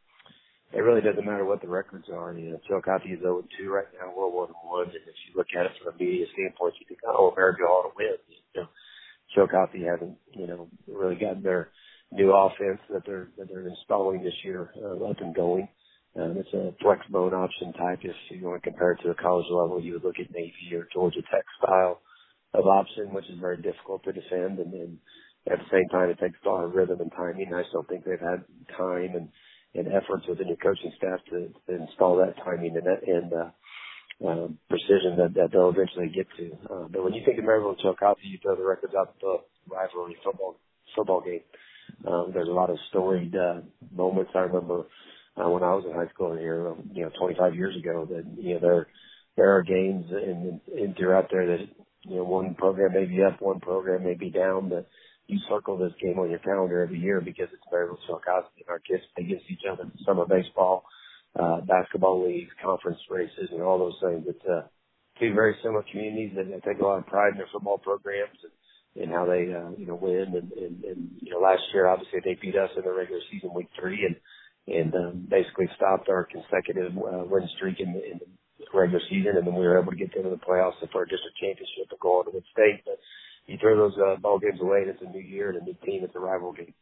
it 0.71 0.79
really 0.87 1.01
doesn't 1.01 1.25
matter 1.25 1.43
what 1.43 1.61
the 1.61 1.67
records 1.67 2.07
are. 2.07 2.31
You 2.31 2.51
know, 2.51 2.59
Chillicothe 2.65 3.11
is 3.11 3.19
0 3.19 3.43
2 3.59 3.69
right 3.69 3.91
now, 3.99 4.13
we're 4.15 4.31
1 4.31 4.47
1. 4.49 4.83
And 4.87 4.95
if 4.95 5.19
you 5.27 5.35
look 5.35 5.51
at 5.51 5.65
it 5.65 5.73
from 5.83 5.93
a 5.93 5.97
media 5.99 6.25
standpoint, 6.31 6.75
you 6.79 6.87
think, 6.87 7.01
oh, 7.05 7.35
Maryville 7.37 7.67
ought 7.67 7.91
to 7.91 7.95
win. 7.97 8.15
You 8.55 8.61
know, 8.61 8.67
Chillicothe 9.33 9.83
hasn't, 9.85 10.17
you 10.33 10.47
know, 10.47 10.69
really 10.87 11.15
gotten 11.15 11.43
their 11.43 11.69
new 12.11 12.31
offense 12.31 12.79
that 12.89 13.03
they're 13.05 13.29
that 13.37 13.49
they're 13.49 13.67
installing 13.67 14.23
this 14.23 14.33
year 14.43 14.71
uh, 14.83 15.03
up 15.05 15.19
and 15.19 15.35
going. 15.35 15.67
Um, 16.15 16.37
it's 16.37 16.53
a 16.53 16.73
flex 16.81 17.01
bone 17.09 17.33
option 17.33 17.73
type. 17.73 17.99
If 18.03 18.15
you 18.29 18.45
want 18.45 18.61
to 18.63 18.69
compare 18.69 18.91
it 18.91 18.99
to 19.03 19.09
a 19.09 19.15
college 19.15 19.47
level, 19.49 19.81
you 19.81 19.93
would 19.93 20.03
look 20.03 20.19
at 20.19 20.31
Navy 20.31 20.75
or 20.75 20.87
Georgia 20.93 21.21
Tech 21.31 21.43
style 21.61 22.01
of 22.53 22.67
option, 22.67 23.13
which 23.13 23.25
is 23.29 23.39
very 23.39 23.57
difficult 23.57 24.03
to 24.03 24.13
defend. 24.13 24.59
And 24.59 24.71
then 24.71 24.99
at 25.51 25.57
the 25.57 25.65
same 25.71 25.89
time, 25.89 26.09
it 26.09 26.19
takes 26.19 26.37
a 26.45 26.49
lot 26.49 26.65
of 26.65 26.75
rhythm 26.75 27.01
and 27.01 27.11
timing. 27.11 27.51
I 27.53 27.63
don't 27.73 27.87
think 27.89 28.05
they've 28.05 28.19
had 28.19 28.45
time 28.77 29.15
and 29.15 29.29
and 29.75 29.87
efforts 29.87 30.25
with 30.27 30.37
the 30.37 30.43
new 30.43 30.55
coaching 30.57 30.93
staff 30.97 31.19
to, 31.31 31.49
to 31.67 31.81
install 31.81 32.17
that 32.17 32.35
timing 32.45 32.77
and, 32.77 32.85
and 32.85 33.33
uh, 33.33 33.49
uh, 34.21 34.47
precision 34.69 35.17
that, 35.17 35.33
that 35.35 35.49
they'll 35.51 35.69
eventually 35.69 36.09
get 36.13 36.27
to. 36.37 36.51
Uh, 36.69 36.87
but 36.89 37.03
when 37.03 37.13
you 37.13 37.23
think 37.25 37.39
of 37.39 37.45
Maryville 37.45 37.69
and 37.69 37.79
Chillicothe, 37.79 38.17
you 38.21 38.37
throw 38.41 38.55
the 38.55 38.63
records 38.63 38.93
out 38.97 39.15
the 39.19 39.37
rivalry 39.69 40.15
football 40.23 40.55
football 40.95 41.21
game. 41.21 41.41
Um, 42.07 42.31
there's 42.33 42.47
a 42.47 42.51
lot 42.51 42.69
of 42.69 42.77
storied 42.89 43.35
uh, 43.35 43.61
moments. 43.91 44.31
I 44.35 44.39
remember 44.39 44.85
uh, 45.35 45.49
when 45.49 45.63
I 45.63 45.73
was 45.73 45.85
in 45.85 45.93
high 45.93 46.11
school 46.13 46.35
here, 46.37 46.69
um, 46.69 46.89
you 46.93 47.03
know, 47.03 47.11
25 47.19 47.55
years 47.55 47.75
ago, 47.75 48.07
that 48.09 48.25
you 48.37 48.53
know 48.53 48.59
there 48.59 48.87
there 49.35 49.55
are 49.55 49.63
games 49.63 50.05
in, 50.11 50.61
in 50.75 50.93
throughout 50.95 51.29
there 51.31 51.45
that 51.45 51.65
you 52.03 52.17
know 52.17 52.23
one 52.23 52.55
program 52.55 52.93
may 52.93 53.05
be 53.05 53.23
up, 53.23 53.41
one 53.41 53.59
program 53.59 54.03
may 54.03 54.13
be 54.13 54.29
down, 54.29 54.69
but 54.69 54.87
you 55.27 55.39
circle 55.49 55.77
this 55.77 55.93
game 56.01 56.19
on 56.19 56.29
your 56.29 56.39
calendar 56.39 56.81
every 56.81 56.99
year 56.99 57.21
because 57.21 57.47
it's 57.53 57.63
Maryville 57.73 57.97
Chillicothe 58.05 58.45
and 58.57 58.69
our 58.69 58.79
kids 58.79 59.03
against 59.17 59.45
each 59.49 59.63
other. 59.71 59.89
Summer 60.05 60.25
baseball, 60.25 60.83
uh, 61.39 61.61
basketball 61.61 62.25
leagues, 62.25 62.51
conference 62.63 62.99
races, 63.09 63.49
and 63.51 63.61
all 63.61 63.79
those 63.79 63.97
things. 64.01 64.25
It's 64.27 64.45
uh, 64.45 64.67
two 65.19 65.33
very 65.33 65.55
similar 65.63 65.83
communities 65.91 66.33
that, 66.35 66.63
take 66.63 66.79
a 66.79 66.83
lot 66.83 66.99
of 66.99 67.07
pride 67.07 67.31
in 67.31 67.37
their 67.37 67.49
football 67.51 67.77
programs 67.77 68.37
and, 68.43 69.03
and 69.03 69.11
how 69.11 69.25
they 69.25 69.49
uh, 69.53 69.71
you 69.77 69.85
know 69.85 69.95
win. 69.95 70.33
And, 70.35 70.51
and, 70.51 70.83
and 70.83 71.09
you 71.21 71.31
know 71.31 71.39
last 71.39 71.61
year 71.73 71.87
obviously 71.87 72.19
they 72.23 72.37
beat 72.41 72.55
us 72.55 72.69
in 72.77 72.83
the 72.83 72.93
regular 72.93 73.21
season 73.31 73.53
week 73.53 73.69
three 73.79 74.05
and 74.05 74.15
and 74.65 74.95
um, 74.95 75.27
basically 75.29 75.67
stopped 75.75 76.07
our 76.07 76.23
consecutive 76.23 76.95
uh, 76.95 77.27
win 77.27 77.47
streak 77.57 77.79
in, 77.79 77.93
the, 77.93 77.99
in 77.99 78.19
the 78.19 78.65
regular 78.73 79.01
season, 79.09 79.35
and 79.35 79.45
then 79.45 79.55
we 79.55 79.65
were 79.65 79.79
able 79.79 79.91
to 79.91 79.97
get 79.97 80.13
them 80.13 80.23
to 80.23 80.29
the 80.29 80.37
playoffs 80.37 80.79
for 80.91 81.03
our 81.03 81.05
district 81.05 81.35
championship 81.35 81.91
and 81.91 81.99
go 81.99 82.19
on 82.19 82.25
to 82.25 82.31
win 82.31 82.43
state. 82.53 82.79
But 82.85 82.99
you 83.45 83.57
throw 83.59 83.75
those 83.75 83.97
uh, 83.99 84.15
ball 84.21 84.39
games 84.39 84.61
away, 84.61 84.87
and 84.87 84.89
it's 84.89 85.03
a 85.03 85.09
new 85.09 85.19
year 85.19 85.49
and 85.49 85.61
a 85.61 85.65
new 85.65 85.75
team. 85.85 86.03
It's 86.03 86.15
a 86.15 86.19
rival 86.19 86.53
game. 86.53 86.73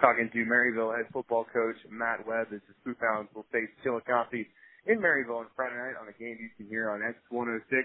Talking 0.00 0.30
to 0.32 0.38
Maryville 0.46 0.96
head 0.96 1.06
football 1.12 1.44
coach 1.52 1.74
Matt 1.90 2.26
Webb 2.26 2.48
as 2.54 2.60
the 2.70 2.74
Spoofhounds 2.78 3.34
will 3.34 3.46
face 3.50 3.68
Chillicothe 3.82 4.46
in 4.86 5.00
Maryville 5.00 5.40
on 5.40 5.46
Friday 5.56 5.74
night 5.74 5.98
on 6.00 6.06
a 6.08 6.14
game 6.18 6.38
you 6.38 6.50
can 6.56 6.66
hear 6.66 6.90
on 6.90 7.00
X106. 7.00 7.82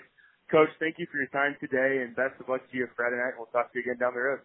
Coach, 0.52 0.70
thank 0.80 1.00
you 1.00 1.08
for 1.12 1.18
your 1.18 1.28
time 1.28 1.56
today, 1.60 2.04
and 2.04 2.16
best 2.16 2.40
of 2.40 2.48
luck 2.48 2.62
to 2.72 2.78
you 2.78 2.88
Friday 2.96 3.18
night. 3.18 3.34
We'll 3.36 3.48
talk 3.48 3.74
to 3.74 3.80
you 3.80 3.82
again 3.82 3.98
down 4.00 4.14
the 4.14 4.22
road. 4.22 4.40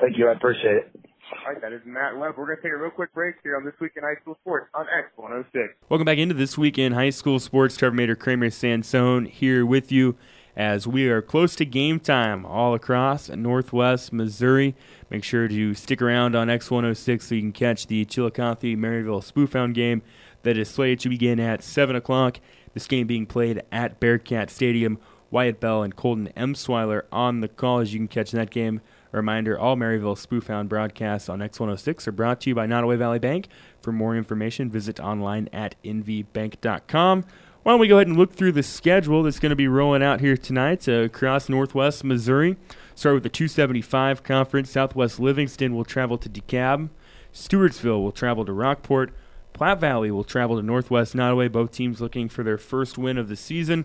Thank 0.00 0.18
you. 0.18 0.28
I 0.28 0.32
appreciate 0.32 0.74
it. 0.74 0.90
All 1.30 1.52
right, 1.52 1.60
that 1.60 1.72
is 1.72 1.80
Matt 1.84 2.18
Webb. 2.18 2.34
We're 2.36 2.46
going 2.46 2.56
to 2.56 2.62
take 2.62 2.72
a 2.72 2.76
real 2.76 2.90
quick 2.90 3.12
break 3.14 3.36
here 3.42 3.56
on 3.56 3.64
This 3.64 3.74
Week 3.80 3.92
in 3.96 4.02
High 4.02 4.20
School 4.22 4.36
Sports 4.40 4.66
on 4.74 4.86
X106. 4.86 5.68
Welcome 5.88 6.04
back 6.04 6.18
into 6.18 6.34
This 6.34 6.58
Week 6.58 6.78
in 6.78 6.92
High 6.92 7.10
School 7.10 7.38
Sports. 7.38 7.76
Trevor 7.76 7.94
Mater, 7.94 8.16
Kramer 8.16 8.50
Sansone 8.50 9.26
here 9.26 9.64
with 9.64 9.92
you 9.92 10.16
as 10.56 10.86
we 10.88 11.08
are 11.08 11.22
close 11.22 11.54
to 11.56 11.64
game 11.64 12.00
time 12.00 12.44
all 12.44 12.74
across 12.74 13.28
Northwest 13.28 14.12
Missouri. 14.12 14.74
Make 15.10 15.24
sure 15.24 15.48
to 15.48 15.74
stick 15.74 16.02
around 16.02 16.36
on 16.36 16.48
X106 16.48 17.22
so 17.22 17.34
you 17.34 17.40
can 17.40 17.52
catch 17.52 17.86
the 17.86 18.04
Chillicothe 18.04 18.76
Maryville 18.76 19.24
Spoofhound 19.24 19.74
game 19.74 20.02
that 20.42 20.58
is 20.58 20.68
slated 20.68 21.00
to 21.00 21.08
begin 21.08 21.40
at 21.40 21.62
7 21.62 21.96
o'clock. 21.96 22.40
This 22.74 22.86
game 22.86 23.06
being 23.06 23.26
played 23.26 23.62
at 23.72 24.00
Bearcat 24.00 24.50
Stadium. 24.50 24.98
Wyatt 25.30 25.60
Bell 25.60 25.82
and 25.82 25.94
Colton 25.94 26.30
Emsweiler 26.36 27.02
on 27.12 27.40
the 27.40 27.48
call 27.48 27.80
as 27.80 27.92
you 27.92 27.98
can 27.98 28.08
catch 28.08 28.30
that 28.32 28.50
game. 28.50 28.80
A 29.12 29.16
reminder 29.16 29.58
all 29.58 29.76
Maryville 29.76 30.16
Spoofhound 30.16 30.68
broadcasts 30.68 31.28
on 31.28 31.40
X106 31.40 32.06
are 32.06 32.12
brought 32.12 32.40
to 32.42 32.50
you 32.50 32.54
by 32.54 32.66
Nodaway 32.66 32.98
Valley 32.98 33.18
Bank. 33.18 33.48
For 33.80 33.92
more 33.92 34.16
information, 34.16 34.70
visit 34.70 35.00
online 35.00 35.48
at 35.52 35.74
nvbank.com. 35.82 37.24
Why 37.62 37.72
don't 37.72 37.80
we 37.80 37.88
go 37.88 37.96
ahead 37.96 38.06
and 38.06 38.16
look 38.16 38.32
through 38.32 38.52
the 38.52 38.62
schedule 38.62 39.22
that's 39.22 39.38
going 39.38 39.50
to 39.50 39.56
be 39.56 39.68
rolling 39.68 40.02
out 40.02 40.20
here 40.20 40.36
tonight 40.36 40.88
uh, 40.88 41.02
across 41.02 41.48
Northwest 41.48 42.04
Missouri? 42.04 42.56
Start 42.98 43.14
with 43.14 43.22
the 43.22 43.28
275 43.28 44.24
conference. 44.24 44.70
Southwest 44.72 45.20
Livingston 45.20 45.76
will 45.76 45.84
travel 45.84 46.18
to 46.18 46.28
DeKalb. 46.28 46.88
Stewartsville 47.32 48.02
will 48.02 48.10
travel 48.10 48.44
to 48.44 48.52
Rockport. 48.52 49.12
Platte 49.52 49.78
Valley 49.78 50.10
will 50.10 50.24
travel 50.24 50.56
to 50.56 50.64
Northwest 50.64 51.14
Nodaway. 51.14 51.52
Both 51.52 51.70
teams 51.70 52.00
looking 52.00 52.28
for 52.28 52.42
their 52.42 52.58
first 52.58 52.98
win 52.98 53.16
of 53.16 53.28
the 53.28 53.36
season. 53.36 53.84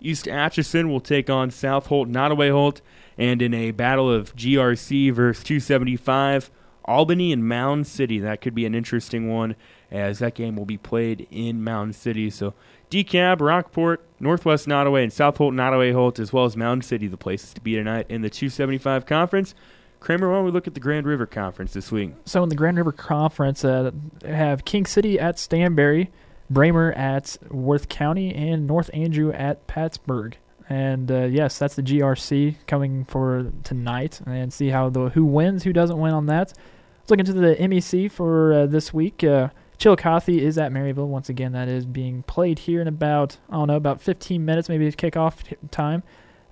East 0.00 0.28
Atchison 0.28 0.88
will 0.88 1.00
take 1.00 1.28
on 1.28 1.50
South 1.50 1.88
Holt 1.88 2.08
Nodaway 2.08 2.52
Holt. 2.52 2.82
And 3.18 3.42
in 3.42 3.52
a 3.52 3.72
battle 3.72 4.08
of 4.08 4.36
GRC 4.36 5.12
versus 5.12 5.42
275, 5.42 6.48
Albany 6.84 7.32
and 7.32 7.48
Mound 7.48 7.88
City. 7.88 8.20
That 8.20 8.40
could 8.40 8.54
be 8.54 8.64
an 8.64 8.76
interesting 8.76 9.28
one 9.28 9.56
as 9.90 10.20
that 10.20 10.36
game 10.36 10.54
will 10.54 10.66
be 10.66 10.78
played 10.78 11.26
in 11.32 11.64
Mound 11.64 11.96
City. 11.96 12.30
So 12.30 12.54
DeKalb, 12.92 13.40
Rockport, 13.40 14.04
Northwest 14.20 14.68
Nodaway, 14.68 15.02
and 15.02 15.10
South 15.10 15.38
Holt, 15.38 15.54
Nodaway 15.54 15.94
Holt, 15.94 16.18
as 16.18 16.30
well 16.30 16.44
as 16.44 16.58
Mound 16.58 16.84
City, 16.84 17.06
the 17.06 17.16
places 17.16 17.54
to 17.54 17.60
be 17.62 17.74
tonight 17.74 18.04
in 18.10 18.20
the 18.20 18.28
275 18.28 19.06
conference. 19.06 19.54
Kramer, 19.98 20.28
why 20.28 20.36
don't 20.36 20.44
we 20.44 20.50
look 20.50 20.66
at 20.66 20.74
the 20.74 20.80
Grand 20.80 21.06
River 21.06 21.24
Conference 21.24 21.72
this 21.72 21.90
week? 21.90 22.12
So 22.26 22.42
in 22.42 22.50
the 22.50 22.54
Grand 22.54 22.76
River 22.76 22.92
Conference, 22.92 23.64
uh, 23.64 23.92
have 24.26 24.66
King 24.66 24.84
City 24.84 25.18
at 25.18 25.36
Stanberry, 25.36 26.08
Braymer 26.52 26.94
at 26.94 27.38
Worth 27.50 27.88
County, 27.88 28.34
and 28.34 28.66
North 28.66 28.90
Andrew 28.92 29.32
at 29.32 29.66
Plattsburgh. 29.66 30.36
And 30.68 31.10
uh, 31.10 31.24
yes, 31.24 31.58
that's 31.58 31.76
the 31.76 31.82
GRC 31.82 32.56
coming 32.66 33.06
for 33.06 33.50
tonight, 33.64 34.20
and 34.26 34.52
see 34.52 34.68
how 34.68 34.90
the 34.90 35.08
who 35.08 35.24
wins, 35.24 35.62
who 35.62 35.72
doesn't 35.72 35.98
win 35.98 36.12
on 36.12 36.26
that. 36.26 36.52
Let's 36.98 37.10
look 37.10 37.20
into 37.20 37.32
the 37.32 37.56
MEC 37.56 38.10
for 38.10 38.52
uh, 38.52 38.66
this 38.66 38.92
week. 38.92 39.24
Chillicothe 39.82 40.28
is 40.28 40.58
at 40.58 40.70
Maryville. 40.70 41.08
Once 41.08 41.28
again, 41.28 41.50
that 41.52 41.66
is 41.66 41.86
being 41.86 42.22
played 42.22 42.60
here 42.60 42.80
in 42.80 42.86
about, 42.86 43.38
I 43.50 43.54
don't 43.54 43.66
know, 43.66 43.74
about 43.74 44.00
15 44.00 44.44
minutes, 44.44 44.68
maybe 44.68 44.88
kickoff 44.92 45.42
time. 45.72 46.04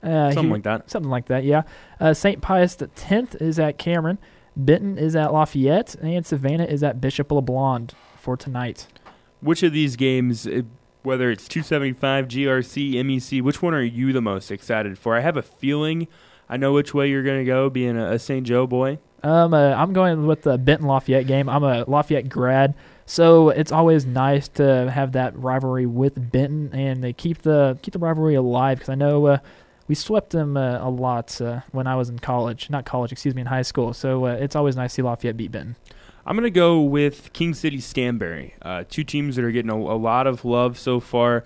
Uh, 0.03 0.33
something 0.33 0.51
like 0.51 0.65
that. 0.65 0.91
Something 0.91 1.11
like 1.11 1.27
that, 1.27 1.45
yeah. 1.45 1.63
Uh, 2.01 2.13
St. 2.13 2.43
Pius 2.43 2.75
the 2.75 2.89
10th 2.89 3.41
is 3.41 3.61
at 3.61 3.79
Cameron. 3.79 4.19
Benton 4.57 4.99
is 4.99 5.15
at 5.15 5.33
Lafayette. 5.33 5.95
And 6.03 6.27
Savannah 6.27 6.65
is 6.65 6.83
at 6.83 7.01
Bishop 7.01 7.29
LeBlond 7.29 7.93
for 8.17 8.37
tonight. 8.37 8.89
Which 9.41 9.63
of 9.63 9.73
these 9.73 9.95
games, 9.95 10.49
uh, 10.49 10.63
whether 11.05 11.31
it's 11.31 11.47
275, 11.47 12.27
GRC, 12.27 12.95
MEC, 12.95 13.43
which 13.43 13.63
one 13.63 13.75
are 13.75 13.83
you 13.83 14.13
the 14.13 14.21
most 14.21 14.51
excited 14.51 14.99
for? 14.99 15.17
I 15.17 15.21
have 15.21 15.37
a 15.37 15.43
feeling 15.43 16.09
I 16.49 16.57
know 16.57 16.73
which 16.73 16.93
way 16.93 17.09
you're 17.09 17.23
going 17.23 17.39
to 17.39 17.45
go, 17.45 17.71
being 17.71 17.97
a, 17.97 18.11
a 18.11 18.19
St. 18.19 18.45
Joe 18.45 18.67
boy. 18.67 18.99
Um, 19.23 19.55
uh, 19.55 19.73
I'm 19.73 19.93
going 19.93 20.27
with 20.27 20.43
the 20.43 20.59
Benton 20.59 20.89
Lafayette 20.89 21.29
game. 21.29 21.49
I'm 21.49 21.63
a 21.63 21.85
Lafayette 21.87 22.29
grad. 22.29 22.75
So 23.11 23.49
it's 23.49 23.73
always 23.73 24.07
nice 24.07 24.47
to 24.51 24.89
have 24.89 25.11
that 25.13 25.37
rivalry 25.37 25.85
with 25.85 26.31
Benton, 26.31 26.71
and 26.73 27.03
they 27.03 27.13
keep 27.13 27.43
the 27.43 27.77
keep 27.83 27.93
the 27.93 27.99
rivalry 27.99 28.37
alive 28.37 28.79
because 28.79 28.89
I 28.89 28.95
know 28.95 29.27
uh, 29.27 29.39
we 29.89 29.97
swept 29.97 30.31
them 30.31 30.57
uh, 30.57 30.79
a 30.79 30.89
lot 30.89 31.41
uh, 31.41 31.63
when 31.73 31.89
I 31.89 31.97
was 31.97 32.09
in 32.09 32.21
college, 32.21 32.71
not 32.71 32.85
college, 32.85 33.11
excuse 33.11 33.35
me, 33.35 33.41
in 33.41 33.49
high 33.49 33.63
school. 33.63 33.95
So 33.95 34.27
uh, 34.27 34.35
it's 34.35 34.55
always 34.55 34.77
nice 34.77 34.93
to 34.93 34.95
see 34.95 35.03
Lafayette 35.03 35.37
beat 35.37 35.51
Benton. 35.51 35.75
I'm 36.25 36.37
gonna 36.37 36.51
go 36.51 36.83
with 36.83 37.33
King 37.33 37.53
City 37.53 37.79
Stanberry, 37.79 38.53
uh, 38.63 38.85
two 38.89 39.03
teams 39.03 39.35
that 39.35 39.45
are 39.45 39.51
getting 39.51 39.73
a, 39.73 39.77
a, 39.77 39.99
lot 39.99 40.29
of 40.29 40.45
love 40.45 40.79
so 40.79 41.01
far. 41.01 41.45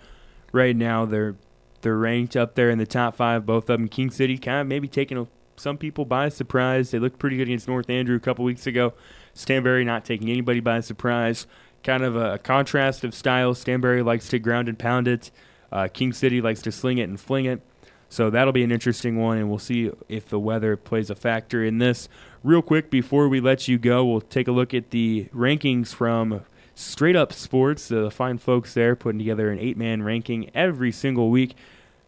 Right 0.52 0.76
now, 0.76 1.06
they're 1.06 1.34
they're 1.80 1.96
ranked 1.96 2.36
up 2.36 2.56
there 2.56 2.68
in 2.68 2.76
the 2.76 2.84
top 2.84 3.16
five. 3.16 3.46
Both 3.46 3.70
of 3.70 3.78
them, 3.78 3.88
King 3.88 4.10
City, 4.10 4.36
kind 4.36 4.60
of 4.60 4.66
maybe 4.66 4.86
taking 4.86 5.16
a, 5.16 5.26
some 5.56 5.78
people 5.78 6.04
by 6.04 6.28
surprise. 6.28 6.90
They 6.90 6.98
looked 6.98 7.18
pretty 7.18 7.38
good 7.38 7.48
against 7.48 7.68
North 7.68 7.88
Andrew 7.88 8.16
a 8.16 8.20
couple 8.20 8.44
weeks 8.44 8.66
ago. 8.66 8.92
Stanberry 9.34 9.84
not 9.84 10.04
taking 10.04 10.28
anybody 10.30 10.60
by 10.60 10.80
surprise. 10.80 11.46
Kind 11.82 12.02
of 12.02 12.16
a, 12.16 12.38
contrast 12.38 13.04
of 13.04 13.14
styles. 13.14 13.62
Stanberry 13.62 14.04
likes 14.04 14.28
to 14.28 14.38
ground 14.38 14.68
and 14.68 14.78
pound 14.78 15.08
it. 15.08 15.30
Uh, 15.70 15.88
King 15.92 16.12
City 16.12 16.40
likes 16.40 16.62
to 16.62 16.72
sling 16.72 16.98
it 16.98 17.08
and 17.08 17.20
fling 17.20 17.44
it. 17.44 17.60
So 18.08 18.30
that'll 18.30 18.52
be 18.52 18.62
an 18.62 18.70
interesting 18.70 19.18
one, 19.18 19.38
and 19.38 19.48
we'll 19.48 19.58
see 19.58 19.90
if 20.08 20.28
the 20.28 20.38
weather 20.38 20.76
plays 20.76 21.10
a 21.10 21.16
factor 21.16 21.64
in 21.64 21.78
this. 21.78 22.08
Real 22.44 22.62
quick, 22.62 22.90
before 22.90 23.28
we 23.28 23.40
let 23.40 23.66
you 23.66 23.76
go, 23.76 24.04
we'll 24.04 24.20
take 24.20 24.46
a 24.46 24.52
look 24.52 24.72
at 24.72 24.90
the 24.90 25.26
rankings 25.34 25.92
from 25.92 26.42
Straight 26.76 27.16
Up 27.16 27.32
Sports, 27.32 27.88
the 27.88 28.10
fine 28.10 28.38
folks 28.38 28.74
there 28.74 28.94
putting 28.94 29.18
together 29.18 29.50
an 29.50 29.58
eight 29.58 29.76
man 29.76 30.02
ranking 30.02 30.50
every 30.54 30.92
single 30.92 31.30
week. 31.30 31.56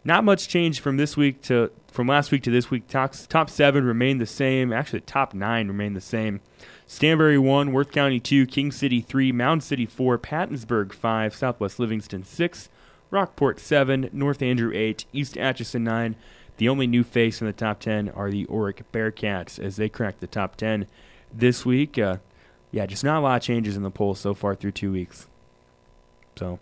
Not 0.06 0.22
much 0.22 0.46
change 0.46 0.78
from 0.78 0.98
this 0.98 1.16
week 1.16 1.42
to 1.42 1.72
from 1.88 2.06
last 2.06 2.30
week 2.30 2.44
to 2.44 2.50
this 2.52 2.70
week. 2.70 2.86
Top, 2.86 3.12
top 3.28 3.50
seven 3.50 3.82
remain 3.82 4.18
the 4.18 4.26
same. 4.26 4.72
Actually, 4.72 5.00
top 5.00 5.34
nine 5.34 5.66
remain 5.66 5.94
the 5.94 6.00
same. 6.00 6.40
Stanberry 6.86 7.40
one, 7.40 7.72
Worth 7.72 7.90
County 7.90 8.20
two, 8.20 8.46
King 8.46 8.70
City 8.70 9.00
three, 9.00 9.32
Mound 9.32 9.64
City 9.64 9.84
four, 9.84 10.16
Pattonsburg 10.16 10.92
five, 10.92 11.34
Southwest 11.34 11.80
Livingston 11.80 12.22
six, 12.22 12.68
Rockport 13.10 13.58
seven, 13.58 14.08
North 14.12 14.42
Andrew 14.42 14.70
eight, 14.72 15.06
East 15.12 15.36
Atchison 15.36 15.82
nine. 15.82 16.14
The 16.58 16.68
only 16.68 16.86
new 16.86 17.02
face 17.02 17.40
in 17.40 17.48
the 17.48 17.52
top 17.52 17.80
ten 17.80 18.08
are 18.10 18.30
the 18.30 18.46
Orrick 18.46 18.82
Bearcats 18.92 19.58
as 19.58 19.74
they 19.74 19.88
crack 19.88 20.20
the 20.20 20.28
top 20.28 20.54
ten 20.54 20.86
this 21.34 21.66
week. 21.66 21.98
Uh, 21.98 22.18
yeah, 22.70 22.86
just 22.86 23.02
not 23.02 23.18
a 23.18 23.22
lot 23.22 23.38
of 23.38 23.42
changes 23.42 23.76
in 23.76 23.82
the 23.82 23.90
polls 23.90 24.20
so 24.20 24.34
far 24.34 24.54
through 24.54 24.70
two 24.70 24.92
weeks. 24.92 25.26
So, 26.36 26.60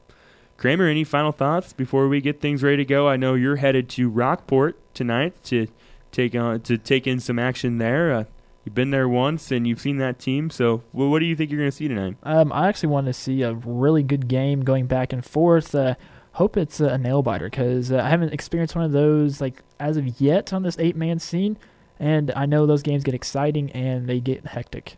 Kramer, 0.64 0.88
any 0.88 1.04
final 1.04 1.30
thoughts 1.30 1.74
before 1.74 2.08
we 2.08 2.22
get 2.22 2.40
things 2.40 2.62
ready 2.62 2.78
to 2.78 2.86
go? 2.86 3.06
I 3.06 3.18
know 3.18 3.34
you're 3.34 3.56
headed 3.56 3.86
to 3.90 4.08
Rockport 4.08 4.78
tonight 4.94 5.34
to 5.44 5.66
take 6.10 6.34
on 6.34 6.62
to 6.62 6.78
take 6.78 7.06
in 7.06 7.20
some 7.20 7.38
action 7.38 7.76
there. 7.76 8.10
Uh, 8.10 8.24
you've 8.64 8.74
been 8.74 8.90
there 8.90 9.06
once 9.06 9.50
and 9.50 9.66
you've 9.66 9.82
seen 9.82 9.98
that 9.98 10.18
team. 10.18 10.48
So, 10.48 10.82
well, 10.94 11.10
what 11.10 11.18
do 11.18 11.26
you 11.26 11.36
think 11.36 11.50
you're 11.50 11.60
going 11.60 11.70
to 11.70 11.76
see 11.76 11.86
tonight? 11.86 12.16
Um, 12.22 12.50
I 12.50 12.68
actually 12.68 12.88
want 12.88 13.08
to 13.08 13.12
see 13.12 13.42
a 13.42 13.52
really 13.52 14.02
good 14.02 14.26
game 14.26 14.64
going 14.64 14.86
back 14.86 15.12
and 15.12 15.22
forth. 15.22 15.74
Uh, 15.74 15.96
hope 16.32 16.56
it's 16.56 16.80
a 16.80 16.96
nail 16.96 17.20
biter 17.20 17.50
because 17.50 17.92
uh, 17.92 17.98
I 17.98 18.08
haven't 18.08 18.32
experienced 18.32 18.74
one 18.74 18.86
of 18.86 18.92
those 18.92 19.42
like 19.42 19.62
as 19.78 19.98
of 19.98 20.18
yet 20.18 20.54
on 20.54 20.62
this 20.62 20.78
eight 20.78 20.96
man 20.96 21.18
scene, 21.18 21.58
and 22.00 22.32
I 22.34 22.46
know 22.46 22.64
those 22.64 22.82
games 22.82 23.04
get 23.04 23.12
exciting 23.12 23.70
and 23.72 24.06
they 24.06 24.18
get 24.18 24.46
hectic. 24.46 24.96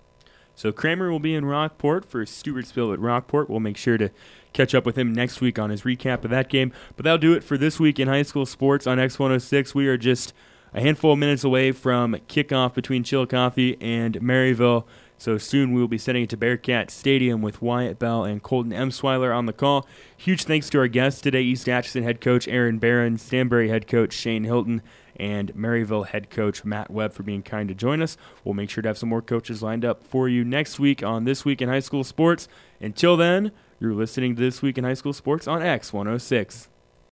So 0.56 0.72
Kramer 0.72 1.10
will 1.10 1.20
be 1.20 1.34
in 1.34 1.44
Rockport 1.44 2.06
for 2.06 2.24
Stewartsville 2.24 2.92
at 2.92 2.98
Rockport. 2.98 3.48
We'll 3.48 3.60
make 3.60 3.76
sure 3.76 3.98
to 3.98 4.10
catch 4.54 4.74
up 4.74 4.86
with 4.86 4.96
him 4.96 5.12
next 5.12 5.42
week 5.42 5.58
on 5.58 5.68
his 5.68 5.82
recap 5.82 6.24
of 6.24 6.30
that 6.30 6.48
game. 6.48 6.72
But 6.96 7.04
that'll 7.04 7.18
do 7.18 7.34
it 7.34 7.44
for 7.44 7.58
this 7.58 7.78
week 7.78 8.00
in 8.00 8.08
high 8.08 8.22
school 8.22 8.46
sports 8.46 8.86
on 8.86 8.96
X106. 8.96 9.74
We 9.74 9.86
are 9.86 9.98
just 9.98 10.32
a 10.72 10.80
handful 10.80 11.12
of 11.12 11.18
minutes 11.18 11.44
away 11.44 11.72
from 11.72 12.14
kickoff 12.26 12.72
between 12.74 13.04
Chillicothe 13.04 13.76
and 13.82 14.14
Maryville. 14.20 14.84
So 15.18 15.38
soon 15.38 15.72
we 15.72 15.80
will 15.80 15.88
be 15.88 15.98
sending 15.98 16.24
it 16.24 16.30
to 16.30 16.36
Bearcat 16.36 16.90
Stadium 16.90 17.42
with 17.42 17.62
Wyatt 17.62 17.98
Bell 17.98 18.24
and 18.24 18.42
Colton 18.42 18.72
Emsweiler 18.72 19.34
on 19.34 19.46
the 19.46 19.52
call. 19.52 19.86
Huge 20.16 20.44
thanks 20.44 20.68
to 20.70 20.78
our 20.78 20.88
guests 20.88 21.20
today, 21.20 21.42
East 21.42 21.68
Atchison 21.68 22.02
head 22.02 22.20
coach 22.20 22.48
Aaron 22.48 22.78
Barron, 22.78 23.16
Stanberry 23.16 23.68
head 23.68 23.86
coach 23.86 24.12
Shane 24.12 24.44
Hilton, 24.44 24.82
and 25.18 25.54
Maryville 25.54 26.06
head 26.06 26.30
coach 26.30 26.64
Matt 26.64 26.90
Webb 26.90 27.12
for 27.12 27.22
being 27.22 27.42
kind 27.42 27.68
to 27.68 27.74
join 27.74 28.02
us. 28.02 28.16
We'll 28.44 28.54
make 28.54 28.70
sure 28.70 28.82
to 28.82 28.88
have 28.88 28.98
some 28.98 29.08
more 29.08 29.22
coaches 29.22 29.62
lined 29.62 29.84
up 29.84 30.04
for 30.04 30.28
you 30.28 30.44
next 30.44 30.78
week 30.78 31.02
on 31.02 31.24
This 31.24 31.44
Week 31.44 31.60
in 31.60 31.68
High 31.68 31.80
School 31.80 32.04
Sports. 32.04 32.48
Until 32.80 33.16
then, 33.16 33.52
you're 33.80 33.94
listening 33.94 34.36
to 34.36 34.40
This 34.42 34.62
Week 34.62 34.78
in 34.78 34.84
High 34.84 34.94
School 34.94 35.12
Sports 35.12 35.46
on 35.46 35.60
X106. 35.60 36.68